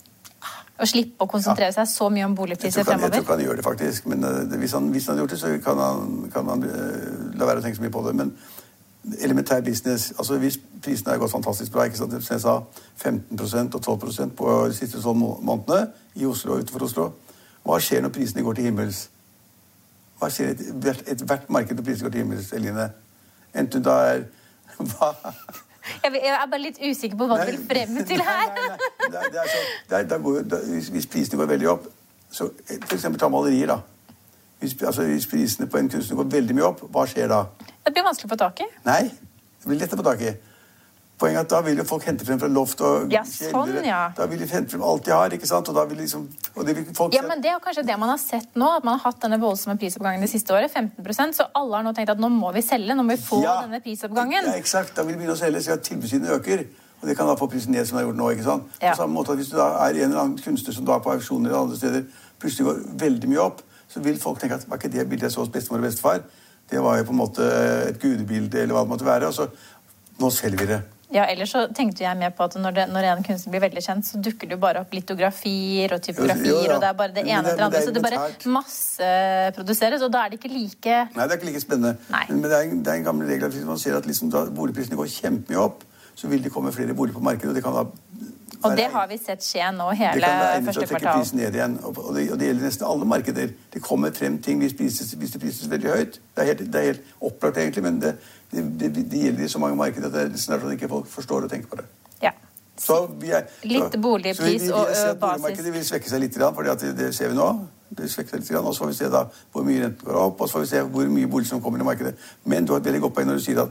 Og 0.79 0.87
slippe 0.87 1.25
å 1.25 1.27
konsentrere 1.27 1.75
seg 1.75 1.87
så 1.91 2.07
mye 2.13 2.23
om 2.27 2.35
boligpriser 2.37 2.85
fremover? 2.87 3.09
jeg 3.09 3.11
tror 3.19 3.25
ikke 3.25 3.35
han 3.35 3.43
gjør 3.43 3.59
det, 3.59 3.65
faktisk. 3.65 4.05
Men 4.07 4.23
eh, 4.23 4.57
hvis, 4.61 4.73
han, 4.77 4.87
hvis 4.93 5.07
han 5.07 5.15
hadde 5.15 5.25
gjort 5.25 5.35
det, 5.35 5.39
så 5.41 5.51
kan 5.63 5.81
han, 5.83 6.15
kan 6.33 6.51
han 6.53 6.63
eh, 6.63 7.35
la 7.35 7.49
være 7.49 7.59
å 7.59 7.65
tenke 7.65 7.79
så 7.79 7.83
mye 7.83 7.95
på 7.95 8.03
det. 8.07 8.15
Men 8.21 8.31
elementær 9.19 9.61
business 9.61 10.13
altså 10.17 10.37
Hvis 10.37 10.59
prisene 10.83 11.11
har 11.11 11.19
gått 11.19 11.31
fantastisk 11.31 11.71
bra, 11.71 11.83
ikke 11.83 11.97
sant? 11.97 12.15
som 12.23 12.33
jeg 12.33 12.41
sa, 12.41 12.55
15% 13.03 13.75
og 13.75 13.81
12% 13.83 14.35
på 14.35 14.55
de 14.67 14.75
siste 14.75 15.01
tolv 15.01 15.17
månedene 15.19 15.87
i 16.15 16.25
Oslo 16.25 16.53
og 16.53 16.63
utenfor 16.63 16.83
Oslo, 16.87 17.11
hva 17.63 17.79
skjer 17.83 18.03
når 18.03 18.13
prisene 18.15 18.43
går 18.43 18.55
til 18.55 18.69
himmels? 18.69 19.09
Hva 20.19 20.29
skjer 20.31 20.51
i 20.51 20.55
ethvert 20.55 21.03
et, 21.07 21.23
hvert 21.27 21.49
marked 21.51 21.75
når 21.75 21.83
prisene 21.83 22.07
går 22.07 22.15
til 22.15 22.23
himmels, 22.23 22.51
Eline? 22.55 22.89
Enten 23.55 23.83
da 23.83 23.97
er 24.13 24.23
hva? 24.93 25.11
Jeg 26.03 26.19
jeg 26.23 26.33
er 26.33 26.49
bare 26.49 26.61
litt 26.61 26.77
usikker 26.81 27.17
på 27.19 27.27
hva 27.29 27.39
du 27.39 27.51
vil 27.51 27.61
frem 27.69 27.95
til 28.07 28.21
her. 28.23 28.51
Nei, 28.55 28.67
nei, 28.67 29.13
nei. 29.13 29.23
Det 29.29 29.39
er, 29.43 29.47
så, 29.53 29.63
det 29.89 29.97
er, 29.97 30.09
da 30.11 30.19
går, 30.23 30.43
da, 30.51 30.59
hvis, 30.73 31.07
prisene 31.11 31.39
går 31.41 31.49
veldig 31.53 31.69
opp 31.75 31.87
så 32.31 32.49
eksempel 32.69 33.19
ta 33.19 33.29
malerier, 33.31 33.67
da. 33.67 33.79
Hvis, 34.59 34.75
altså, 34.83 35.03
hvis 35.07 35.27
prisene 35.27 35.67
på 35.67 35.79
en 35.79 35.89
kunstner 35.89 36.19
går 36.19 36.29
veldig 36.31 36.55
mye 36.55 36.67
opp, 36.67 36.83
hva 36.93 37.05
skjer 37.09 37.31
da? 37.31 37.43
Det 37.85 37.93
blir 37.95 38.05
vanskelig 38.05 38.29
å 38.29 38.33
få 38.33 38.39
tak 38.41 38.61
i. 38.61 38.67
Nei, 38.85 39.01
det 39.09 39.71
blir 39.71 39.79
lett 39.79 39.95
å 39.95 39.99
få 39.99 40.05
tak 40.05 40.21
i. 40.21 40.33
Poenget 41.19 41.35
er 41.37 41.41
at 41.41 41.49
Da 41.51 41.61
vil 41.61 41.77
jo 41.77 41.83
folk 41.83 42.03
hente 42.07 42.23
frem 42.25 42.39
fra 42.39 42.47
loft 42.47 42.79
og 42.81 43.11
Ja, 43.11 43.21
sånn, 43.27 43.73
ja. 43.85 44.11
Da 44.15 44.25
vil 44.31 44.39
de 44.39 44.45
hente 44.47 44.71
frem 44.71 44.83
alt 44.87 45.03
de 45.05 45.11
har. 45.11 45.29
ikke 45.35 45.45
sant? 45.49 45.67
Og 45.69 45.75
da 45.75 45.83
vil 45.85 45.97
liksom, 45.99 46.29
det 46.65 46.75
vil 46.77 46.85
folk 46.95 47.13
Ja, 47.13 47.21
men 47.27 47.41
Det 47.41 47.51
er 47.51 47.59
kanskje 47.59 47.85
det 47.85 47.97
man 47.99 48.09
har 48.09 48.17
sett 48.17 48.55
nå, 48.55 48.69
at 48.77 48.83
man 48.87 48.97
har 48.97 49.11
hatt 49.11 49.19
denne 49.21 49.39
voldsomme 49.41 49.77
prisoppgangen 49.77 50.21
det 50.21 50.29
siste 50.31 50.53
året. 50.55 50.71
15% 50.71 51.35
Så 51.35 51.47
alle 51.53 51.75
har 51.75 51.83
nå 51.83 51.93
tenkt 51.93 52.09
at 52.09 52.17
nå 52.23 52.29
må 52.31 52.53
vi 52.55 52.61
selge, 52.61 52.95
nå 52.95 53.03
må 53.03 53.17
vi 53.17 53.21
få 53.21 53.41
Ja. 53.43 53.61
denne 53.65 53.81
prisoppgangen. 53.83 54.45
Ja, 54.45 54.53
eksakt. 54.55 54.95
Da 54.95 55.03
vil 55.03 55.15
de 55.15 55.19
begynne 55.25 55.35
å 55.35 55.39
selge, 55.39 55.59
så 55.61 55.73
at 55.73 55.83
tilbudssiden 55.83 56.27
øker. 56.39 56.65
Og 57.01 57.07
det 57.07 57.15
kan 57.17 57.27
da 57.27 57.35
få 57.35 57.47
prisen 57.49 57.71
ned, 57.71 57.85
som 57.87 57.97
det 57.97 58.05
har 58.05 58.11
gjort 58.11 58.17
nå. 58.19 58.31
ikke 58.35 58.43
sant? 58.43 58.63
Ja. 58.81 58.91
På 58.93 58.97
samme 59.03 59.13
måte 59.15 59.31
at 59.31 59.37
Hvis 59.37 59.49
du 59.51 59.57
da 59.57 59.67
er 59.87 59.89
en 59.95 60.11
eller 60.11 60.19
annen 60.21 60.37
kunstner 60.37 60.73
som 60.73 60.85
da 60.85 60.99
på 60.99 61.11
auksjoner 61.11 61.49
eller 61.49 61.61
andre 61.63 61.77
steder 61.77 62.03
plutselig 62.39 62.65
går 62.65 62.79
veldig 62.99 63.27
mye 63.29 63.39
opp, 63.43 63.61
så 63.89 63.99
vil 64.03 64.17
folk 64.19 64.39
tenke 64.39 64.55
at 64.55 64.67
var 64.69 64.77
ikke 64.77 64.91
det 64.91 65.07
bildet 65.09 65.23
jeg 65.27 65.31
så 65.31 65.39
hos 65.43 65.49
bestemor 65.49 65.79
og 65.79 65.83
bestefar? 65.83 66.23
Det 66.69 66.79
var 66.81 66.97
jo 66.97 67.03
på 67.03 67.09
en 67.11 67.17
måte 67.17 67.41
et 67.89 67.99
gudebilde, 67.99 68.55
eller 68.61 68.73
hva 68.73 68.83
det 68.83 68.89
måtte 68.89 69.05
være. 69.05 69.27
Og 69.27 69.33
så 69.33 69.49
nå 70.19 70.29
selger 70.31 70.57
vi 70.59 70.65
det. 70.65 70.81
Ja, 71.11 71.23
ellers 71.25 71.49
så 71.55 71.63
tenkte 71.73 72.03
jeg 72.03 72.17
mer 72.19 72.29
på 72.37 72.43
at 72.45 72.53
når, 72.61 72.71
det, 72.75 72.83
når 72.93 73.05
en 73.15 73.23
kunstner 73.25 73.49
blir 73.55 73.63
veldig 73.63 73.81
kjent, 73.81 74.05
så 74.05 74.19
dukker 74.21 74.45
det 74.45 74.53
jo 74.53 74.61
bare 74.61 74.83
opp 74.83 74.91
litografier 74.93 75.95
og 75.95 76.03
typografier, 76.05 76.51
Jo, 76.51 76.59
ja. 76.67 76.75
og 76.75 76.83
det 76.83 76.89
er 76.91 76.97
bare 76.99 77.15
det 77.15 77.23
ene 77.25 77.49
etter 77.49 77.63
andre. 77.65 77.81
Så 77.81 77.93
det 77.95 78.03
bare 78.05 78.19
masseproduseres, 78.45 80.03
og 80.05 80.11
da 80.13 80.25
er 80.27 80.29
det 80.33 80.39
ikke 80.39 80.51
like 80.53 80.97
Nei, 81.15 81.25
det 81.25 81.31
er 81.33 81.37
ikke 81.39 81.49
like 81.49 81.63
spennende. 81.63 81.95
Nei. 82.13 82.25
Men 82.29 82.43
det 82.45 82.51
er, 82.53 82.61
en- 82.67 82.83
det 82.85 82.93
er 82.93 82.99
en 83.01 83.07
gammel 83.09 83.27
regel 83.31 83.47
at 83.49 83.55
hvis 83.57 83.65
man 83.65 83.81
ser 83.81 83.97
at 83.97 84.05
liksom 84.05 84.29
boligprisene 84.55 84.99
går 84.99 85.09
kjempemye 85.15 85.63
opp, 85.63 85.83
så 86.19 86.27
vil 86.27 86.43
det 86.43 86.51
komme 86.53 86.71
flere 86.75 86.93
boliger 86.93 87.17
på 87.17 87.23
markedet. 87.23 87.49
Og 87.49 87.55
det 87.55 87.63
kan 87.63 87.73
da 87.73 87.85
Og 88.63 88.75
det 88.77 88.85
har 88.91 89.07
vi 89.07 89.17
sett 89.17 89.43
skje 89.45 89.69
nå 89.71 89.85
hele 89.95 90.19
kan 90.19 90.39
være 90.41 90.55
Det 90.55 90.65
kan 90.65 90.65
være 90.65 90.69
å 90.69 90.87
trekke 90.87 90.99
kvartal. 90.99 91.19
prisen 91.21 91.37
ned 91.39 91.55
igjen. 91.55 91.77
Og, 91.83 91.97
og, 91.97 92.15
det, 92.15 92.25
og 92.31 92.39
det 92.39 92.47
gjelder 92.49 92.65
nesten 92.67 92.87
alle 92.87 93.05
markeder. 93.05 93.53
Det 93.73 93.81
kommer 93.81 94.11
frem 94.11 94.37
ting 94.43 94.59
hvis, 94.59 94.73
prises, 94.73 95.13
hvis 95.13 95.31
det 95.31 95.41
prises 95.41 95.69
veldig 95.71 95.89
høyt. 95.93 96.19
Det 96.35 96.43
er 96.43 96.49
helt, 96.51 96.65
det 96.73 96.81
er 96.81 96.85
helt 96.89 97.01
opplagt, 97.21 97.57
egentlig, 97.57 97.83
men 97.83 98.01
det, 98.01 98.15
det, 98.51 99.21
gjelder 99.23 99.43
i 99.45 99.47
så 99.47 99.59
mange 99.63 99.75
markeder 99.79 100.07
at 100.07 100.13
det 100.13 100.25
er 100.33 100.37
snart 100.37 100.63
at 100.67 100.71
ikke 100.75 100.89
folk 100.91 101.07
forstår 101.07 101.47
og 101.47 101.49
tenker 101.53 101.67
på 101.71 101.79
det. 101.79 101.85
Ja. 102.23 102.31
Så 102.79 103.05
vi 103.19 103.31
er, 103.31 103.47
Litt 103.63 103.95
boligpris 104.01 104.37
så 104.37 104.43
vi- 104.43 104.57
vi- 104.65 104.71
og, 104.71 104.85
basis. 104.87 104.97
ser 104.97 105.11
ø, 105.11 105.19
Boligmarkedet 105.23 105.73
vil 105.73 105.85
svekke 105.85 106.09
seg 106.09 106.19
litt, 106.19 106.35
for 106.39 106.63
det, 106.63 106.97
det 106.97 107.15
ser 107.15 107.29
vi 107.29 107.35
nå. 107.35 107.67
Det 107.89 108.09
svekker 108.11 108.29
seg 108.29 108.39
litt, 108.39 108.51
og 108.59 108.75
så 108.75 108.83
får 108.83 108.87
vi 108.87 108.93
se 108.93 109.09
da 109.09 109.23
hvor 109.53 109.63
mye 109.63 109.83
renten 109.83 110.05
går 110.05 110.15
opp, 110.15 110.41
og 110.41 110.49
så 110.49 110.53
får 110.59 110.59
vi 110.59 110.67
se 110.67 110.81
hvor 110.81 111.07
mye 111.09 111.27
bolig 111.27 111.47
som 111.47 111.61
kommer 111.61 111.79
i 111.79 111.83
markedet. 111.83 112.15
Men 112.45 112.65
du 112.65 112.73
har 112.73 112.79
et 112.79 112.85
veldig 112.85 113.01
godt 113.01 113.15
poeng 113.15 113.27
når 113.27 113.39
du 113.39 113.43
sier 113.47 113.61
at 113.63 113.69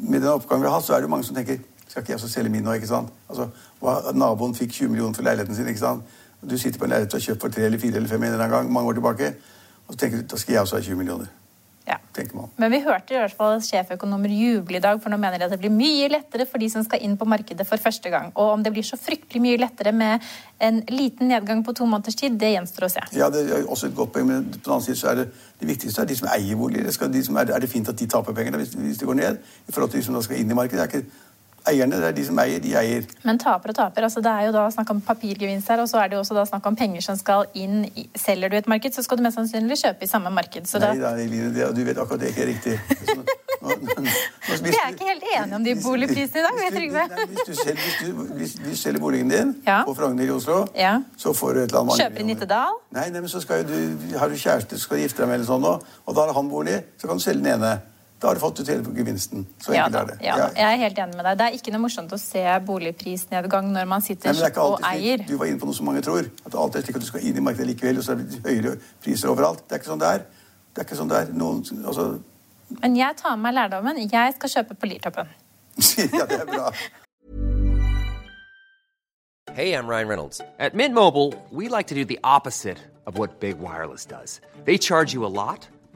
med 0.00 0.20
den 0.22 0.30
oppgangen 0.30 0.62
vi 0.62 0.68
har 0.68 0.78
hatt, 0.78 0.84
så 0.86 0.94
er 0.94 1.00
det 1.00 1.10
mange 1.10 1.24
som 1.24 1.36
tenker 1.36 1.58
skal 1.90 2.04
ikke 2.04 2.12
jeg 2.14 2.20
også 2.20 2.30
selge 2.30 2.52
min 2.54 2.62
nå, 2.62 2.76
ikke 2.78 2.86
sant? 2.86 3.10
Altså, 3.28 3.48
hva, 3.82 3.96
Naboen 4.14 4.54
fikk 4.54 4.76
20 4.76 4.92
millioner 4.92 5.16
for 5.16 5.26
leiligheten 5.26 5.58
sin, 5.58 5.68
ikke 5.68 5.82
sant? 5.82 6.16
Du 6.40 6.56
sitter 6.58 6.78
på 6.78 6.86
en 6.86 6.94
leilighet 6.94 7.10
du 7.10 7.18
har 7.18 7.26
kjøpt 7.26 7.42
for 7.42 7.52
tre 7.52 7.66
eller 7.66 7.82
fire 7.82 7.98
eller 7.98 8.08
fem 8.08 8.22
en 8.24 8.46
gang, 8.54 8.72
mange 8.72 8.94
år 8.94 9.00
tilbake, 9.00 9.34
og 9.88 9.92
så 9.94 10.04
tenker 10.04 10.22
du 10.22 10.30
da 10.30 10.38
skal 10.38 10.54
jeg 10.54 10.62
også 10.62 10.78
ha 10.78 10.82
20 10.86 11.02
millioner. 11.02 11.36
ja. 11.90 11.96
tenker 12.14 12.36
man. 12.36 12.50
Men 12.56 12.70
vi 12.70 12.78
hørte 12.84 13.14
i 13.14 13.18
hvert 13.18 13.34
fall 13.34 13.56
sjeføkonomer 13.64 14.30
juble 14.30 14.78
i 14.78 14.82
dag, 14.84 15.00
for 15.02 15.10
nå 15.10 15.18
mener 15.18 15.40
de 15.40 15.48
at 15.48 15.50
det 15.50 15.58
blir 15.58 15.72
mye 15.74 16.06
lettere 16.12 16.46
for 16.46 16.62
de 16.62 16.68
som 16.70 16.84
skal 16.86 17.02
inn 17.02 17.16
på 17.18 17.26
markedet 17.26 17.66
for 17.66 17.82
første 17.82 18.12
gang. 18.12 18.30
Og 18.36 18.52
om 18.52 18.62
det 18.62 18.70
blir 18.76 18.86
så 18.86 18.98
fryktelig 19.00 19.42
mye 19.42 19.58
lettere 19.58 19.90
med 19.96 20.22
en 20.62 20.78
liten 20.94 21.32
nedgang 21.32 21.64
på 21.66 21.74
to 21.74 21.88
måneders 21.90 22.18
tid, 22.20 22.38
det 22.38 22.52
gjenstår 22.52 22.86
å 22.86 22.92
se. 22.94 23.06
Ja, 23.18 23.30
det 23.34 23.42
er 23.48 23.66
også 23.66 23.90
et 23.90 23.96
godt 23.98 24.14
poeng, 24.14 24.28
men 24.30 24.46
på 24.52 24.60
den 24.60 24.76
annen 24.76 24.86
side 24.86 25.00
så 25.02 25.10
er 25.10 25.24
det 25.24 25.26
det 25.60 25.68
viktigste 25.68 26.04
er 26.04 26.12
de 26.12 26.20
som 26.20 26.30
eier 26.30 26.56
boliger. 26.56 26.86
Det 26.86 26.94
skal, 26.94 27.10
de 27.12 27.24
som 27.26 27.42
er, 27.42 27.50
er 27.50 27.66
det 27.66 27.72
fint 27.72 27.90
at 27.90 27.98
de 27.98 28.06
taper 28.14 28.36
penger 28.36 28.62
hvis, 28.62 28.76
hvis 28.78 29.02
det 29.02 29.10
går 29.10 29.18
ned, 29.18 29.42
i 29.66 29.74
forhold 29.74 29.90
til 29.90 30.00
de 30.00 30.06
som 30.06 30.16
da 30.16 30.22
skal 30.24 30.38
inn 30.40 30.54
i 30.54 30.56
markedet. 30.56 30.78
Det 30.78 30.86
er 30.86 31.02
ikke 31.02 31.29
eierne, 31.68 31.96
det 32.00 32.04
er 32.08 32.12
de 32.12 32.24
som 32.26 32.38
eier, 32.38 32.58
de 32.60 32.74
eier. 32.76 33.04
Men 33.24 33.38
taper 33.38 33.68
og 33.70 33.74
taper. 33.76 34.02
altså 34.02 34.20
Det 34.22 34.30
er 34.30 34.46
jo 34.46 34.52
da 34.52 34.68
snakk 34.70 34.90
om 34.90 35.00
papirgevinst 35.00 35.68
her, 35.68 35.80
og 35.80 35.88
så 35.88 35.98
er 36.02 36.08
det 36.08 36.14
jo 36.16 36.20
også 36.24 36.34
da 36.34 36.44
snakk 36.44 36.66
om 36.66 36.76
penger 36.76 37.00
som 37.02 37.16
skal 37.16 37.44
inn 37.54 37.84
i 37.96 38.08
Selger 38.16 38.48
du 38.50 38.56
et 38.56 38.68
marked, 38.68 38.92
så 38.94 39.02
skal 39.02 39.16
du 39.18 39.22
mest 39.22 39.36
sannsynlig 39.36 39.76
kjøpe 39.82 40.02
i 40.04 40.06
samme 40.06 40.30
marked. 40.30 40.66
Så 40.66 40.78
Nei, 40.80 40.96
da, 40.98 41.14
det, 41.16 41.74
du 41.76 41.84
vet 41.84 41.98
akkurat 41.98 42.20
det 42.20 42.28
ikke 42.32 42.42
er 42.42 42.50
riktig. 42.54 42.78
Så, 43.06 43.14
nå, 43.60 43.68
nå, 43.76 43.94
nå, 44.00 44.10
Vi 44.64 44.70
er 44.72 44.88
ikke 44.94 45.04
helt 45.10 45.24
enige 45.36 45.56
om 45.56 45.64
de 45.64 45.74
boligprisene 45.84 46.40
i 46.40 46.44
dag, 46.46 46.54
hvis 46.56 46.70
du- 46.70 46.78
Trygve. 46.80 47.02
nei, 47.10 47.26
Hvis 47.28 47.44
du 47.46 47.54
selger, 47.54 47.82
hvis 47.84 47.98
du, 48.00 48.22
hvis, 48.38 48.54
hvis 48.54 48.70
du 48.72 48.76
selger 48.82 49.00
boligen 49.00 49.28
din 49.28 49.54
Ja. 49.66 49.82
på 49.84 49.94
Frogner 49.94 50.24
i 50.24 50.30
Oslo, 50.30 50.66
Ja. 50.74 50.94
så 51.16 51.32
får 51.36 51.54
du 51.54 51.60
et 51.60 51.68
eller 51.70 51.80
annet 51.80 52.00
Kjøper 52.00 52.20
i. 52.20 52.22
Nittedal. 52.22 52.78
Nei, 52.92 53.10
nei, 53.10 53.20
men 53.20 53.28
så 53.28 53.40
skal 53.42 53.62
jo 53.64 53.68
du, 53.68 54.18
har 54.18 54.28
du 54.28 54.34
kjæreste, 54.34 54.78
skal 54.78 54.96
du 54.96 55.02
gifte 55.02 55.18
deg 55.22 55.28
med 55.28 55.34
eller 55.40 55.46
sånn, 55.46 55.60
nå, 55.62 55.74
og 56.06 56.14
da 56.16 56.26
har 56.26 56.32
han 56.34 56.48
bolig, 56.50 56.82
så 56.98 57.06
kan 57.08 57.16
du 57.18 57.22
selge 57.22 57.42
den 57.44 57.52
ene. 57.60 57.80
Da 58.20 58.28
har 58.28 58.34
du 58.36 58.40
fått 58.42 58.60
ut 58.60 58.68
hele 58.68 58.82
gevinsten. 58.96 59.46
Så 59.64 59.72
Ja 59.72 59.86
enkelt 59.86 59.96
er 60.02 60.06
det. 60.10 60.24
ja, 60.26 60.34
ja. 60.36 60.48
Jeg 60.56 60.72
er 60.74 60.76
helt 60.82 60.98
enig 60.98 61.16
med 61.16 61.24
deg. 61.24 61.38
Det 61.40 61.46
er 61.46 61.54
ikke 61.56 61.72
noe 61.72 61.80
morsomt 61.86 62.10
å 62.12 62.18
se 62.20 62.42
boligprisnedgang 62.66 63.70
når 63.72 63.86
man 63.88 64.02
sitter 64.04 64.28
er 64.28 64.50
ikke 64.50 64.60
og 64.60 64.78
slik. 64.78 64.90
eier. 64.90 65.24
Du 65.28 65.36
var 65.40 65.46
inne 65.48 65.58
på 65.62 65.66
noe 65.70 65.74
som 65.78 65.86
mange 65.88 66.02
tror. 66.04 66.28
At 66.44 66.52
det 66.52 66.58
alltid 66.60 66.80
er 66.82 66.84
slik 66.84 66.96
at 67.00 67.06
du 67.06 67.06
skal 67.06 67.24
inn 67.24 67.36
i 67.40 67.40
markedet 67.40 67.66
likevel, 67.70 67.96
og 67.98 68.04
så 68.04 68.12
er 68.12 68.16
det 68.20 68.42
høyere 68.44 68.74
priser 69.02 69.32
overalt. 69.32 69.64
Det 69.68 69.78
er 69.78 69.80
ikke 69.80 69.90
sånn 69.94 70.02
det 70.04 70.10
er. 70.18 70.26
Det 70.74 70.82
er 70.84 70.84
ikke 70.90 71.00
sånn 71.00 71.08
det 71.08 71.16
er. 71.22 71.32
Noen, 71.32 71.64
altså, 71.86 72.04
Men 72.82 72.96
jeg 72.96 73.16
tar 73.16 73.36
med 73.36 73.42
meg 73.48 73.54
lærdommen. 73.56 73.96
Jeg 74.12 74.34
skal 74.36 74.48
kjøpe 74.56 74.74
på 74.76 74.86
Liertoppen. 74.92 75.32
ja, 76.18 76.26
det 76.28 76.40
er 76.42 76.46
bra. 76.52 76.68
Hey, 79.54 79.72
I'm 79.74 79.88
Ryan 79.88 80.06
Reynolds. 80.08 80.40
At 80.58 80.74
Mint 80.74 80.94
Mobile, 80.94 81.34
we 81.50 81.68
like 81.68 81.88
to 81.88 81.94
do 81.94 82.04
the 82.04 82.18
opposite 82.22 82.78
of 83.06 83.18
what 83.18 83.40
Big 83.40 83.58
Wireless 83.58 84.06
does. 84.06 84.40
They 84.64 84.78
charge 84.78 85.12
you 85.12 85.24
a 85.24 85.32
lot, 85.42 85.66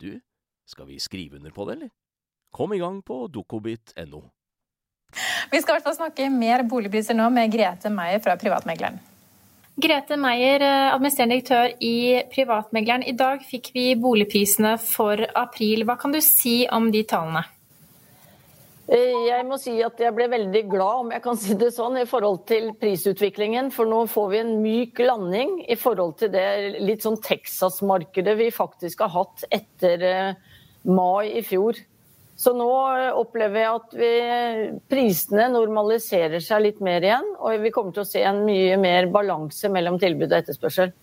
du, 0.00 0.18
skal 0.68 0.88
vi 0.88 0.98
skrive 1.02 1.38
under 1.38 1.54
på 1.54 1.66
det, 1.68 1.78
eller? 1.78 1.90
Kom 2.50 2.72
i 2.74 2.80
gang 2.80 3.02
på 3.06 3.26
dokobit.no. 3.30 4.22
Vi 5.50 5.60
skal 5.60 5.74
i 5.74 5.76
hvert 5.76 5.86
fall 5.86 5.98
snakke 5.98 6.26
mer 6.32 6.64
boligpriser 6.70 7.16
nå 7.18 7.28
med 7.34 7.52
Grete 7.52 7.90
Meyer 7.92 8.22
fra 8.22 8.36
Privatmegleren. 8.38 8.98
Grete 9.80 10.16
Meyer, 10.20 10.60
eh, 10.60 10.94
administrerende 10.94 11.38
direktør 11.38 11.72
i 11.80 12.22
Privatmegleren. 12.34 13.06
I 13.06 13.16
dag 13.16 13.42
fikk 13.46 13.70
vi 13.74 13.94
boligprisene 13.96 14.74
for 14.82 15.22
april. 15.34 15.86
Hva 15.88 15.96
kan 15.98 16.12
du 16.12 16.20
si 16.20 16.66
om 16.70 16.90
de 16.92 17.02
tallene? 17.08 17.44
Eh, 18.90 19.12
jeg 19.28 19.44
må 19.46 19.54
si 19.62 19.76
at 19.86 20.00
jeg 20.02 20.10
ble 20.16 20.26
veldig 20.32 20.64
glad, 20.72 21.02
om 21.04 21.12
jeg 21.14 21.22
kan 21.22 21.36
si 21.38 21.54
det 21.58 21.68
sånn, 21.76 22.00
i 22.00 22.08
forhold 22.10 22.40
til 22.50 22.72
prisutviklingen. 22.80 23.68
For 23.74 23.86
nå 23.86 24.02
får 24.10 24.26
vi 24.32 24.40
en 24.40 24.56
myk 24.64 25.02
landing 25.04 25.60
i 25.70 25.76
forhold 25.78 26.16
til 26.18 26.32
det 26.34 26.46
litt 26.82 27.06
sånn 27.06 27.20
Texas-markedet 27.22 28.34
vi 28.40 28.48
faktisk 28.54 29.04
har 29.06 29.14
hatt 29.14 29.46
etter 29.54 30.02
eh, 30.08 30.58
mai 30.90 31.36
i 31.38 31.44
fjor. 31.46 31.78
Så 32.40 32.54
nå 32.56 32.66
opplever 33.20 33.60
jeg 33.60 33.78
at 33.78 33.94
vi, 34.00 34.10
prisene 34.88 35.50
normaliserer 35.52 36.40
seg 36.42 36.64
litt 36.64 36.78
mer 36.82 37.04
igjen, 37.04 37.26
og 37.36 37.60
vi 37.60 37.70
kommer 37.74 37.92
til 37.94 38.02
å 38.02 38.08
se 38.08 38.24
en 38.24 38.42
mye 38.46 38.78
mer 38.80 39.10
balanse 39.12 39.68
mellom 39.70 40.00
tilbud 40.00 40.30
og 40.30 40.38
etterspørsel. 40.38 40.94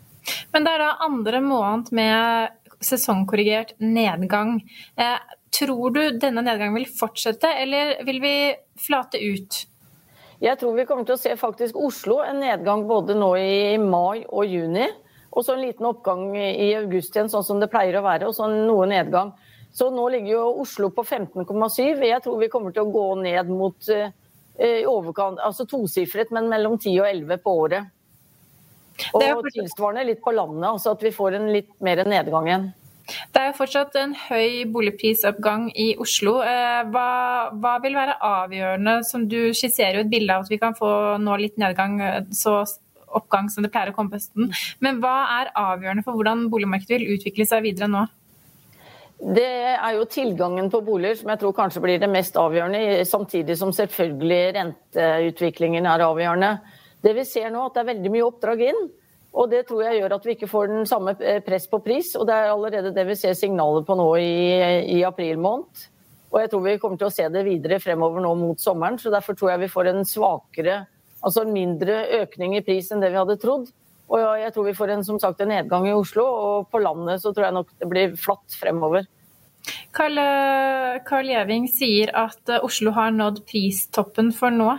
Men 0.51 0.65
det 0.65 0.73
er 0.73 0.81
da 0.81 0.89
andre 1.05 1.39
måned 1.45 1.91
med 1.95 2.56
sesongkorrigert 2.83 3.75
nedgang. 3.79 4.61
Eh, 4.95 5.17
tror 5.53 5.91
du 5.95 6.01
denne 6.19 6.43
nedgangen 6.45 6.77
vil 6.77 6.91
fortsette, 6.91 7.49
eller 7.63 7.97
vil 8.05 8.21
vi 8.21 8.35
flate 8.81 9.21
ut? 9.21 9.63
Jeg 10.43 10.59
tror 10.61 10.75
vi 10.77 10.85
kommer 10.85 11.07
til 11.07 11.15
å 11.15 11.21
se 11.21 11.33
faktisk 11.39 11.77
Oslo 11.81 12.19
en 12.21 12.43
nedgang 12.43 12.85
både 12.89 13.15
nå 13.17 13.31
i 13.41 13.77
mai 13.81 14.21
og 14.27 14.45
juni. 14.45 14.85
Og 15.33 15.45
så 15.45 15.55
en 15.55 15.63
liten 15.65 15.85
oppgang 15.89 16.31
i 16.37 16.69
august 16.77 17.15
igjen, 17.15 17.29
sånn 17.29 17.45
som 17.45 17.59
det 17.61 17.69
pleier 17.69 17.97
å 17.99 18.05
være, 18.05 18.29
og 18.29 18.37
så 18.37 18.47
noe 18.49 18.87
nedgang. 18.89 19.33
Så 19.73 19.89
nå 19.93 20.07
ligger 20.13 20.31
jo 20.31 20.45
Oslo 20.63 20.89
på 20.93 21.03
15,7. 21.05 22.05
Jeg 22.05 22.23
tror 22.25 22.39
vi 22.41 22.49
kommer 22.49 22.73
til 22.73 22.87
å 22.87 22.93
gå 22.93 23.07
ned 23.21 23.51
mot 23.53 23.89
eh, 23.93 24.13
i 24.57 24.85
overkant, 24.89 25.41
altså 25.43 25.67
tosifret, 25.69 26.31
men 26.33 26.49
mellom 26.49 26.79
10 26.79 27.01
og 27.03 27.09
11 27.11 27.43
på 27.43 27.53
året. 27.65 27.91
Og 29.13 29.45
tilsvarende 29.53 30.07
litt 30.07 30.21
på 30.23 30.33
landet, 30.35 30.67
altså 30.69 30.95
at 30.95 31.05
vi 31.05 31.13
får 31.13 31.37
en 31.37 31.49
litt 31.53 31.69
mer 31.83 32.03
nedgang 32.07 32.49
igjen. 32.49 32.67
Det 33.07 33.39
er 33.39 33.45
jo 33.51 33.57
fortsatt 33.61 33.95
en 34.01 34.13
høy 34.19 34.65
boligprisoppgang 34.71 35.69
i 35.79 35.93
Oslo. 36.03 36.41
Eh, 36.43 36.81
hva, 36.91 37.07
hva, 37.55 37.77
vil 37.83 37.95
være 37.95 38.17
avgjørende, 38.27 38.97
som 39.07 39.23
du 39.31 39.53
skisserer 39.55 39.99
jo 39.99 40.03
et 40.03 40.11
bilde 40.11 40.35
av 40.35 40.43
at 40.43 40.51
vi 40.51 40.59
kan 40.59 40.75
få 40.75 40.89
nå 41.23 41.37
litt 41.39 41.55
nedgang, 41.61 42.01
eh, 42.03 42.19
så 42.35 42.59
oppgang 43.07 43.47
som 43.49 43.63
det 43.63 43.71
pleier 43.71 43.93
å 43.93 43.95
komme 43.95 44.11
på 44.11 44.19
høsten. 44.19 44.51
Men 44.83 44.99
hva 45.03 45.15
er 45.39 45.53
avgjørende 45.55 46.03
for 46.03 46.19
hvordan 46.19 46.49
boligmarkedet 46.51 46.97
vil 46.97 47.15
utvikle 47.15 47.47
seg 47.47 47.63
videre 47.69 47.87
nå? 47.91 48.03
Det 49.17 49.47
er 49.73 49.95
jo 49.95 50.03
tilgangen 50.05 50.67
på 50.69 50.83
boliger 50.85 51.17
som 51.17 51.31
jeg 51.31 51.41
tror 51.41 51.55
kanskje 51.57 51.81
blir 51.81 52.01
det 52.01 52.09
mest 52.11 52.35
avgjørende, 52.37 53.05
samtidig 53.09 53.55
som 53.57 53.71
selvfølgelig 53.73 54.41
renteutviklingen 54.59 55.87
er 55.89 56.03
avgjørende. 56.05 56.51
Det 57.03 57.13
vi 57.13 57.25
ser 57.27 57.51
nå, 57.53 57.67
at 57.67 57.75
det 57.75 57.83
er 57.83 57.91
veldig 57.93 58.13
mye 58.13 58.25
oppdrag 58.27 58.63
inn. 58.69 58.87
Og 59.37 59.51
det 59.51 59.65
tror 59.67 59.83
jeg 59.85 59.99
gjør 59.99 60.15
at 60.15 60.25
vi 60.25 60.33
ikke 60.33 60.49
får 60.49 60.71
den 60.71 60.87
samme 60.89 61.13
eh, 61.21 61.41
press 61.45 61.67
på 61.69 61.79
pris. 61.83 62.13
Og 62.17 62.25
det 62.29 62.35
er 62.35 62.51
allerede 62.51 62.93
det 62.95 63.05
vi 63.09 63.17
ser 63.19 63.37
signaler 63.37 63.85
på 63.85 63.97
nå 63.99 64.07
i, 64.21 64.33
i 64.97 64.99
april 65.05 65.41
måned. 65.41 65.87
Og 66.33 66.39
jeg 66.41 66.51
tror 66.51 66.63
vi 66.65 66.77
kommer 66.81 66.99
til 66.99 67.07
å 67.07 67.13
se 67.13 67.27
det 67.31 67.43
videre 67.47 67.79
fremover 67.79 68.23
nå 68.23 68.33
mot 68.39 68.61
sommeren. 68.61 68.97
Så 68.99 69.13
derfor 69.13 69.37
tror 69.37 69.53
jeg 69.53 69.65
vi 69.65 69.73
får 69.73 69.91
en 69.91 70.07
svakere, 70.07 70.79
altså 71.21 71.43
en 71.43 71.53
mindre 71.53 72.01
økning 72.23 72.57
i 72.57 72.63
pris 72.65 72.89
enn 72.91 73.03
det 73.03 73.13
vi 73.13 73.21
hadde 73.21 73.37
trodd. 73.41 73.69
Og 74.07 74.23
jeg 74.39 74.53
tror 74.55 74.67
vi 74.69 74.75
får 74.75 74.93
en, 74.93 75.03
som 75.03 75.19
sagt, 75.19 75.41
en 75.43 75.51
nedgang 75.51 75.85
i 75.89 75.95
Oslo, 75.95 76.23
og 76.23 76.67
på 76.71 76.79
landet 76.79 77.19
så 77.19 77.33
tror 77.35 77.49
jeg 77.49 77.55
nok 77.57 77.73
det 77.75 77.89
blir 77.91 78.13
flatt 78.19 78.55
fremover. 78.55 79.07
Karl, 79.95 80.19
Karl 81.03 81.27
Gjeving 81.27 81.65
sier 81.67 82.13
at 82.15 82.53
Oslo 82.61 82.93
har 82.95 83.11
nådd 83.11 83.41
pristoppen 83.49 84.31
for 84.35 84.53
nå. 84.55 84.69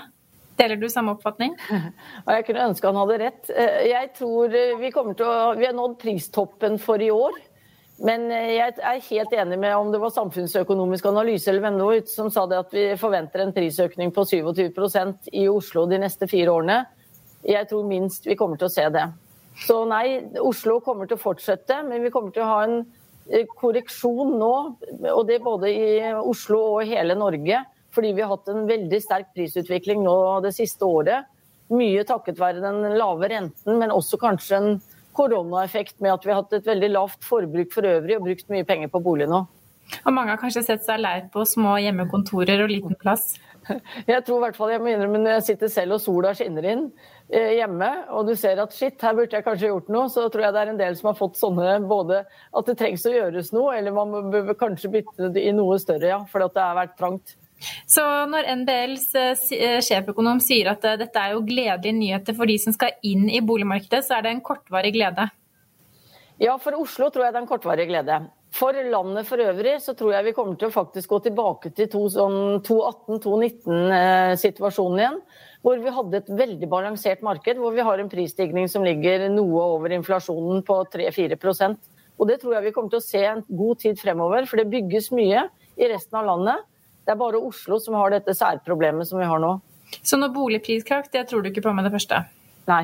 Deler 0.59 0.79
du 0.81 0.89
samme 0.91 1.15
oppfatning? 1.15 1.55
Jeg 2.27 2.47
kunne 2.49 2.71
ønske 2.71 2.91
han 2.91 2.99
hadde 2.99 3.19
rett. 3.23 3.53
Jeg 3.87 4.11
tror 4.19 4.57
vi 4.81 4.91
kommer 4.95 5.15
til 5.19 5.29
å 5.29 5.53
Vi 5.59 5.69
har 5.69 5.77
nådd 5.77 5.99
pristoppen 6.03 6.81
for 6.83 7.03
i 7.03 7.13
år. 7.15 7.39
Men 7.99 8.29
jeg 8.31 8.77
er 8.79 9.01
helt 9.09 9.33
enig 9.35 9.57
med 9.59 9.73
om 9.75 9.89
det 9.91 9.99
var 9.99 10.13
Samfunnsøkonomisk 10.15 11.09
analyse 11.11 11.51
eller 11.51 11.65
hvem 11.65 12.07
som 12.07 12.29
sa 12.31 12.45
det 12.47 12.61
at 12.61 12.75
vi 12.75 12.85
forventer 12.95 13.43
en 13.43 13.51
prisøkning 13.57 14.13
på 14.15 14.23
27% 14.23 15.33
i 15.35 15.49
Oslo 15.51 15.83
de 15.91 15.99
neste 15.99 16.29
fire 16.31 16.53
årene. 16.55 16.77
Jeg 17.43 17.67
tror 17.71 17.89
minst 17.91 18.27
vi 18.27 18.37
kommer 18.39 18.59
til 18.59 18.69
å 18.69 18.73
se 18.73 18.87
det. 18.95 19.09
Så 19.67 19.83
nei, 19.91 20.21
Oslo 20.39 20.79
kommer 20.85 21.09
til 21.09 21.19
å 21.19 21.23
fortsette, 21.23 21.81
men 21.87 22.05
vi 22.05 22.13
kommer 22.15 22.35
til 22.35 22.45
å 22.45 22.51
ha 22.53 22.59
en 22.67 22.77
eh, 23.27 23.47
korreksjon 23.59 24.37
nå. 24.39 24.53
Og 25.11 25.23
det 25.27 25.41
både 25.43 25.73
i 25.73 26.13
Oslo 26.19 26.61
og 26.77 26.87
hele 26.87 27.19
Norge. 27.19 27.65
Fordi 27.99 28.13
vi 28.15 28.23
har 28.23 28.31
hatt 28.31 28.47
en 28.53 28.63
veldig 28.69 28.99
sterk 29.03 29.33
prisutvikling 29.35 30.05
nå 30.05 30.15
det 30.45 30.53
siste 30.55 30.87
året. 30.87 31.27
Mye 31.75 32.05
takket 32.07 32.39
være 32.39 32.63
den 32.63 32.95
lave 32.95 33.27
renten, 33.33 33.75
men 33.81 33.91
også 33.91 34.21
kanskje 34.23 34.61
en 34.61 34.69
koronaeffekt 35.19 35.97
med 35.99 36.15
at 36.15 36.23
vi 36.23 36.31
har 36.31 36.45
hatt 36.45 36.55
et 36.61 36.69
veldig 36.69 36.93
lavt 36.93 37.27
forbruk 37.27 37.75
for 37.75 37.89
øvrig 37.91 38.15
og 38.15 38.29
brukt 38.29 38.47
mye 38.55 38.67
penger 38.69 38.93
på 38.93 39.01
bolig 39.03 39.27
nå. 39.27 39.41
Og 40.05 40.15
mange 40.15 40.31
har 40.31 40.39
kanskje 40.39 40.63
sett 40.63 40.87
seg 40.87 41.03
lei 41.03 41.17
på 41.33 41.43
små 41.43 41.75
hjemmekontorer 41.83 42.63
og 42.63 42.71
liten 42.71 42.95
plass? 43.03 43.33
Jeg 44.07 44.23
tror 44.25 44.39
i 44.39 44.45
hvert 44.47 44.61
fall 44.61 44.71
jeg 44.73 44.81
må 44.85 44.93
innrømme 44.93 45.19
når 45.25 45.35
jeg 45.41 45.47
sitter 45.49 45.73
selv 45.75 45.99
og 45.99 46.05
sola 46.05 46.31
skinner 46.39 46.71
inn 46.71 46.87
eh, 47.27 47.59
hjemme, 47.59 47.91
og 48.15 48.31
du 48.31 48.37
ser 48.39 48.63
at 48.63 48.79
shit, 48.79 48.95
her 49.03 49.19
burde 49.19 49.35
jeg 49.35 49.45
kanskje 49.45 49.73
gjort 49.73 49.91
noe, 49.93 50.07
så 50.15 50.29
tror 50.31 50.47
jeg 50.47 50.55
det 50.55 50.63
er 50.63 50.71
en 50.71 50.81
del 50.81 50.97
som 51.03 51.11
har 51.11 51.19
fått 51.19 51.43
sånne 51.43 51.75
både 51.91 52.23
at 52.23 52.71
det 52.71 52.79
trengs 52.79 53.11
å 53.11 53.13
gjøres 53.13 53.51
noe, 53.59 53.75
eller 53.75 53.99
man 53.99 54.31
bør 54.31 54.55
kanskje 54.63 54.95
bytte 54.95 55.33
det 55.35 55.45
i 55.51 55.53
noe 55.57 55.83
større, 55.83 56.15
ja, 56.15 56.23
fordi 56.31 56.49
det 56.55 56.65
har 56.65 56.79
vært 56.79 56.97
trangt. 57.03 57.37
Så 57.91 58.05
når 58.31 58.49
NBLs 58.61 59.09
eh, 59.19 59.45
eh, 59.59 59.79
sjeføkonom 59.85 60.41
sier 60.45 60.71
at 60.73 60.87
dette 61.01 61.23
er 61.23 61.35
jo 61.35 61.45
gledelige 61.47 61.97
nyheter 61.97 62.37
for 62.39 62.51
de 62.51 62.59
som 62.63 62.77
skal 62.77 62.95
inn 63.07 63.27
i 63.31 63.43
boligmarkedet, 63.45 64.05
så 64.07 64.19
er 64.19 64.27
det 64.27 64.37
en 64.37 64.47
kortvarig 64.47 64.95
glede? 64.95 65.29
Ja, 66.39 66.55
for 66.63 66.77
Oslo 66.79 67.09
tror 67.11 67.27
jeg 67.27 67.35
det 67.35 67.41
er 67.41 67.43
en 67.43 67.51
kortvarig 67.51 67.89
glede. 67.91 68.21
For 68.55 68.73
landet 68.73 69.27
for 69.29 69.37
øvrig 69.43 69.75
så 69.85 69.93
tror 69.97 70.13
jeg 70.15 70.25
vi 70.31 70.33
kommer 70.37 70.57
til 70.57 70.69
å 70.71 70.73
faktisk 70.73 71.11
gå 71.13 71.19
tilbake 71.27 71.71
til 71.77 71.87
2018-2019-situasjonen 71.93 74.77
sånn 74.79 75.01
igjen. 75.03 75.19
Hvor 75.67 75.77
vi 75.83 75.91
hadde 75.93 76.19
et 76.23 76.31
veldig 76.39 76.69
balansert 76.71 77.21
marked, 77.27 77.57
hvor 77.61 77.73
vi 77.75 77.85
har 77.85 77.99
en 77.99 78.13
prisstigning 78.13 78.67
som 78.71 78.87
ligger 78.87 79.29
noe 79.35 79.61
over 79.75 79.89
inflasjonen 79.97 80.63
på 80.65 80.75
3-4% 80.95 81.77
Og 82.19 82.25
Det 82.31 82.37
tror 82.41 82.55
jeg 82.55 82.67
vi 82.69 82.75
kommer 82.77 82.91
til 82.95 83.03
å 83.03 83.09
se 83.09 83.23
en 83.27 83.43
god 83.47 83.77
tid 83.83 83.95
fremover, 84.01 84.47
for 84.47 84.57
det 84.59 84.73
bygges 84.73 85.07
mye 85.15 85.41
i 85.77 85.85
resten 85.91 86.17
av 86.19 86.25
landet. 86.31 86.59
Det 87.09 87.15
er 87.15 87.21
bare 87.23 87.41
Oslo 87.41 87.79
som 87.81 87.95
har 87.97 88.13
dette 88.13 88.35
særproblemet 88.37 89.09
som 89.09 89.17
vi 89.17 89.25
har 89.25 89.41
nå. 89.41 89.55
Så 90.05 90.19
noe 90.21 90.29
boligpriskrakk, 90.29 91.07
det 91.15 91.23
tror 91.31 91.41
du 91.41 91.49
ikke 91.49 91.63
på 91.65 91.73
med 91.73 91.89
det 91.89 91.95
første? 91.95 92.19
Nei. 92.69 92.83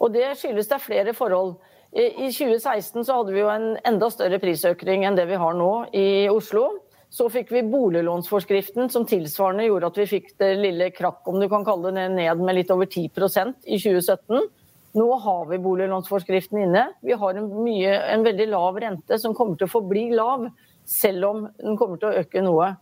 Og 0.00 0.14
det 0.14 0.30
skyldes 0.40 0.70
det 0.70 0.78
flere 0.80 1.12
forhold. 1.12 1.58
I 1.92 2.30
2016 2.32 3.04
så 3.04 3.18
hadde 3.18 3.34
vi 3.34 3.42
jo 3.42 3.50
en 3.52 3.74
enda 3.84 4.08
større 4.12 4.40
prisøkning 4.40 5.04
enn 5.04 5.18
det 5.18 5.26
vi 5.28 5.36
har 5.40 5.52
nå 5.56 5.70
i 5.92 6.06
Oslo. 6.32 6.70
Så 7.12 7.28
fikk 7.32 7.52
vi 7.52 7.66
boliglånsforskriften 7.68 8.88
som 8.92 9.04
tilsvarende 9.08 9.68
gjorde 9.68 9.92
at 9.92 10.00
vi 10.00 10.08
fikk 10.08 10.32
det 10.40 10.54
lille 10.62 10.88
krakk, 10.96 11.20
om 11.28 11.36
du 11.40 11.44
kan 11.52 11.64
kalle 11.68 11.92
det, 11.92 12.08
ned 12.16 12.40
med 12.40 12.56
litt 12.56 12.72
over 12.72 12.88
10% 12.88 13.60
i 13.68 13.76
2017. 13.76 14.48
Nå 14.96 15.10
har 15.26 15.44
vi 15.52 15.60
boliglånsforskriften 15.68 16.64
inne. 16.64 16.86
Vi 17.04 17.12
har 17.20 17.36
en, 17.36 17.52
mye, 17.60 17.92
en 18.16 18.24
veldig 18.24 18.48
lav 18.56 18.80
rente 18.80 19.20
som 19.20 19.36
kommer 19.36 19.60
til 19.60 19.68
å 19.68 19.74
forbli 19.76 20.08
lav, 20.16 20.48
selv 20.88 21.28
om 21.28 21.46
den 21.60 21.76
kommer 21.76 22.00
til 22.00 22.08
å 22.08 22.24
øke 22.24 22.40
noe. 22.40 22.72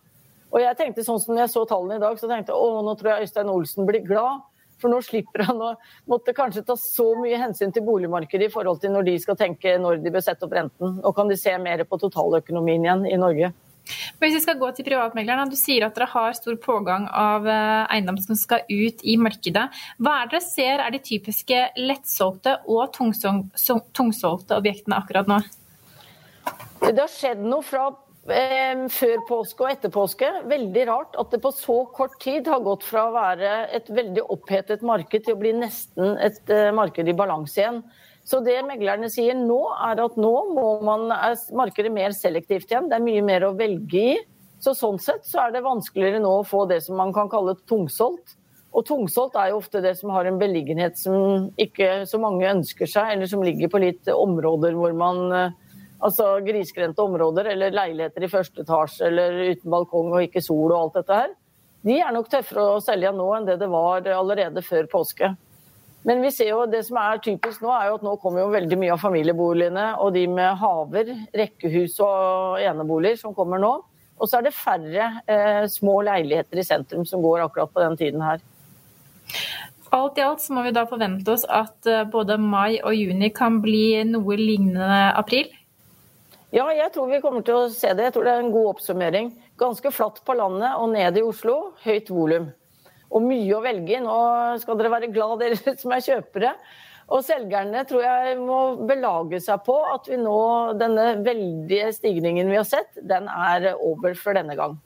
Og 0.54 0.62
jeg 0.62 0.78
tenkte 0.78 1.02
sånn 1.02 1.18
som 1.22 1.38
jeg 1.38 1.50
så 1.50 1.64
tallene 1.66 1.98
i 1.98 2.02
dag, 2.02 2.18
så 2.18 2.30
tenkte 2.30 2.54
jeg 2.54 2.62
å, 2.62 2.82
nå 2.86 2.94
tror 2.98 3.10
jeg 3.10 3.26
Øystein 3.26 3.50
Olsen 3.50 3.88
blir 3.88 4.04
glad. 4.06 4.44
For 4.82 4.90
nå 4.90 5.00
slipper 5.06 5.46
han 5.48 5.60
å 5.62 5.72
måtte 6.10 6.34
kanskje 6.36 6.64
ta 6.66 6.76
så 6.78 7.06
mye 7.18 7.38
hensyn 7.40 7.72
til 7.74 7.84
boligmarkedet 7.86 8.48
i 8.48 8.52
forhold 8.52 8.82
til 8.82 8.92
når 8.94 9.06
de 9.06 9.14
skal 9.22 9.38
tenke 9.38 9.76
når 9.80 10.02
de 10.02 10.12
bør 10.14 10.24
sette 10.26 10.46
opp 10.46 10.54
renten. 10.54 10.98
Og 11.02 11.14
kan 11.16 11.30
de 11.30 11.38
se 11.40 11.54
mer 11.62 11.84
på 11.88 11.98
totaløkonomien 12.02 12.86
igjen 12.86 13.06
i 13.10 13.20
Norge. 13.20 13.52
Men 14.18 14.22
hvis 14.24 14.38
vi 14.38 14.44
skal 14.46 14.60
gå 14.60 14.70
til 14.72 14.86
privatmegleren, 14.86 15.50
Du 15.50 15.56
sier 15.60 15.84
at 15.84 15.96
dere 15.96 16.08
har 16.08 16.36
stor 16.36 16.56
pågang 16.60 17.04
av 17.08 17.46
eh, 17.46 17.82
eiendom 17.92 18.16
som 18.22 18.38
skal 18.38 18.64
ut 18.70 19.02
i 19.04 19.18
markedet. 19.20 19.66
Hva 20.00 20.14
er 20.20 20.30
det 20.30 20.38
dere 20.38 20.46
ser 20.46 20.84
er 20.84 20.94
de 20.94 21.02
typiske 21.04 21.60
lettsolgte 21.76 22.58
og 22.64 22.94
tungsolgte 22.96 24.56
objektene 24.56 25.02
akkurat 25.02 25.28
nå? 25.28 25.42
Det 26.84 27.00
har 27.00 27.12
skjedd 27.12 27.44
noe 27.44 27.64
fra 27.64 27.90
før 28.24 29.20
påske 29.28 29.64
og 29.64 29.70
etter 29.70 29.92
påske. 29.92 30.28
Veldig 30.48 30.86
rart 30.88 31.16
at 31.20 31.30
det 31.30 31.42
på 31.44 31.52
så 31.52 31.84
kort 31.92 32.16
tid 32.22 32.46
har 32.48 32.60
gått 32.64 32.84
fra 32.84 33.08
å 33.08 33.14
være 33.14 33.68
et 33.76 33.90
veldig 33.90 34.24
opphetet 34.32 34.82
marked 34.82 35.24
til 35.24 35.34
å 35.34 35.40
bli 35.40 35.52
nesten 35.52 36.16
et 36.16 36.48
eh, 36.48 36.72
marked 36.72 37.06
i 37.08 37.16
balanse 37.16 37.60
igjen. 37.60 37.82
Så 38.24 38.40
det 38.40 38.62
meglerne 38.64 39.10
sier 39.12 39.36
nå, 39.36 39.60
er 39.84 40.00
at 40.00 40.16
nå 40.16 40.32
må 40.56 40.80
man, 40.80 41.10
er 41.12 41.36
markedet 41.52 41.92
mer 41.92 42.14
selektivt 42.16 42.70
igjen. 42.72 42.88
Det 42.88 42.96
er 42.96 43.04
mye 43.04 43.24
mer 43.24 43.44
å 43.44 43.52
velge 43.58 44.00
i. 44.00 44.14
Så 44.64 44.72
sånn 44.72 44.96
sett 45.02 45.26
så 45.28 45.42
er 45.42 45.52
det 45.52 45.66
vanskeligere 45.66 46.22
nå 46.24 46.38
å 46.38 46.46
få 46.48 46.64
det 46.70 46.80
som 46.86 46.96
man 46.96 47.12
kan 47.12 47.28
kalle 47.28 47.58
tungsolgt. 47.68 48.38
Og 48.74 48.86
tungsolgt 48.88 49.36
er 49.38 49.52
jo 49.52 49.58
ofte 49.60 49.82
det 49.84 49.92
som 49.98 50.10
har 50.14 50.24
en 50.26 50.40
beliggenhet 50.40 50.96
som 50.98 51.50
ikke 51.60 52.06
så 52.08 52.18
mange 52.18 52.48
ønsker 52.48 52.88
seg, 52.90 53.12
eller 53.12 53.28
som 53.30 53.44
ligger 53.44 53.68
på 53.70 53.82
litt 53.84 54.08
områder 54.10 54.72
hvor 54.78 54.96
man 54.96 55.52
Altså 56.02 56.40
grisgrendte 56.44 57.04
områder 57.04 57.52
eller 57.52 57.74
leiligheter 57.74 58.26
i 58.26 58.30
første 58.32 58.64
etasje 58.64 59.06
eller 59.08 59.54
uten 59.54 59.70
balkong 59.70 60.12
og 60.12 60.26
ikke 60.26 60.42
sol 60.44 60.72
og 60.72 60.78
alt 60.80 61.00
dette 61.00 61.20
her. 61.22 61.32
De 61.84 61.98
er 62.00 62.12
nok 62.16 62.30
tøffere 62.32 62.64
å 62.74 62.82
selge 62.82 63.12
nå 63.12 63.26
enn 63.36 63.46
det 63.48 63.58
det 63.60 63.68
var 63.70 64.06
allerede 64.16 64.64
før 64.64 64.88
påske. 64.90 65.34
Men 66.04 66.20
vi 66.20 66.30
ser 66.36 66.50
jo 66.50 66.64
det 66.68 66.82
som 66.84 66.98
er 67.00 67.20
typisk 67.24 67.62
nå, 67.64 67.70
er 67.72 67.88
jo 67.88 67.96
at 67.96 68.04
nå 68.04 68.12
kommer 68.20 68.42
jo 68.42 68.52
veldig 68.52 68.76
mye 68.80 68.92
av 68.92 69.00
familieboligene 69.00 69.86
og 70.04 70.12
de 70.16 70.26
med 70.28 70.58
haver, 70.60 71.12
rekkehus 71.32 71.96
og 72.04 72.60
eneboliger 72.60 73.22
som 73.22 73.36
kommer 73.36 73.62
nå. 73.62 73.72
Og 74.20 74.28
så 74.28 74.38
er 74.38 74.46
det 74.46 74.54
færre 74.56 75.06
eh, 75.24 75.64
små 75.72 76.02
leiligheter 76.06 76.60
i 76.60 76.66
sentrum 76.66 77.06
som 77.08 77.24
går 77.24 77.46
akkurat 77.46 77.72
på 77.72 77.82
den 77.82 77.96
tiden 78.00 78.24
her. 78.24 78.44
Alt 79.94 80.18
i 80.18 80.24
alt 80.26 80.42
så 80.42 80.54
må 80.56 80.64
vi 80.66 80.74
da 80.74 80.84
forvente 80.90 81.32
oss 81.32 81.46
at 81.48 81.88
eh, 81.88 82.04
både 82.10 82.36
mai 82.40 82.80
og 82.82 82.92
juni 82.94 83.32
kan 83.34 83.60
bli 83.64 84.04
noe 84.08 84.38
lignende 84.38 85.08
april? 85.16 85.48
Ja, 86.54 86.68
jeg 86.70 86.92
tror 86.94 87.08
vi 87.10 87.18
kommer 87.18 87.42
til 87.42 87.56
å 87.58 87.70
se 87.72 87.88
det. 87.98 88.04
Jeg 88.06 88.14
tror 88.14 88.28
det 88.28 88.32
er 88.36 88.44
en 88.44 88.52
god 88.54 88.68
oppsummering. 88.76 89.32
Ganske 89.58 89.90
flatt 89.90 90.20
på 90.22 90.36
landet 90.38 90.76
og 90.78 90.92
ned 90.92 91.16
i 91.18 91.24
Oslo. 91.26 91.72
Høyt 91.82 92.12
volum. 92.14 92.46
Og 93.10 93.24
mye 93.26 93.56
å 93.56 93.62
velge 93.64 93.96
i. 93.96 94.02
Nå 94.04 94.18
skal 94.62 94.78
dere 94.78 94.92
være 94.92 95.10
glad 95.10 95.42
dere 95.42 95.74
som 95.82 95.94
er 95.96 96.04
kjøpere. 96.06 96.52
Og 97.10 97.24
selgerne 97.26 97.82
tror 97.88 98.06
jeg 98.06 98.38
må 98.38 98.60
belage 98.86 99.42
seg 99.42 99.66
på 99.66 99.74
at 99.90 100.06
vi 100.08 100.20
nå, 100.20 100.38
denne 100.78 101.08
veldige 101.26 101.90
stigningen 101.98 102.48
vi 102.48 102.60
har 102.60 102.68
sett, 102.68 103.02
den 103.02 103.26
er 103.28 103.72
over 103.74 104.14
for 104.16 104.38
denne 104.38 104.54
gang. 104.56 104.78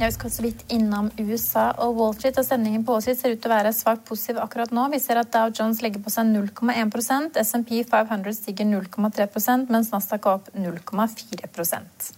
Jeg 0.00 0.14
skal 0.14 0.30
så 0.32 0.40
vidt 0.40 0.62
innom 0.72 1.10
USA 1.20 1.66
og 1.84 1.98
Wall 1.98 2.14
Street, 2.16 2.38
og 2.40 2.46
sendingen 2.46 2.86
på 2.88 2.94
Wall 2.94 3.02
Street 3.04 3.18
ser 3.20 3.34
ut 3.34 3.42
til 3.44 3.50
å 3.50 3.58
være 3.58 3.72
svakt 3.76 4.06
positiv 4.08 4.38
akkurat 4.40 4.72
nå. 4.72 4.86
Vi 4.94 5.00
ser 5.02 5.20
at 5.20 5.28
Dow 5.34 5.50
Jones 5.52 5.82
legger 5.84 6.00
på 6.00 6.12
seg 6.14 6.30
0,1% 6.30 7.36
SMP 7.44 7.82
500 7.84 8.38
stiger 8.38 8.70
0,3% 8.70 9.68
mens 9.68 9.92
Nasdaq 9.92 10.24
er 10.24 10.40
opp 10.40 10.48
0,4% 10.56 12.10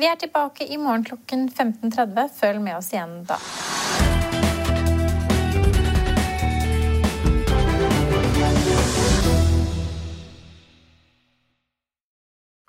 Vi 0.00 0.08
er 0.08 0.16
tilbake 0.24 0.64
i 0.64 0.80
morgen 0.80 1.04
klokken 1.04 1.50
15.30. 1.52 2.32
Følg 2.40 2.64
med 2.64 2.80
oss 2.80 2.94
igjen 2.96 3.18
da. 3.28 3.36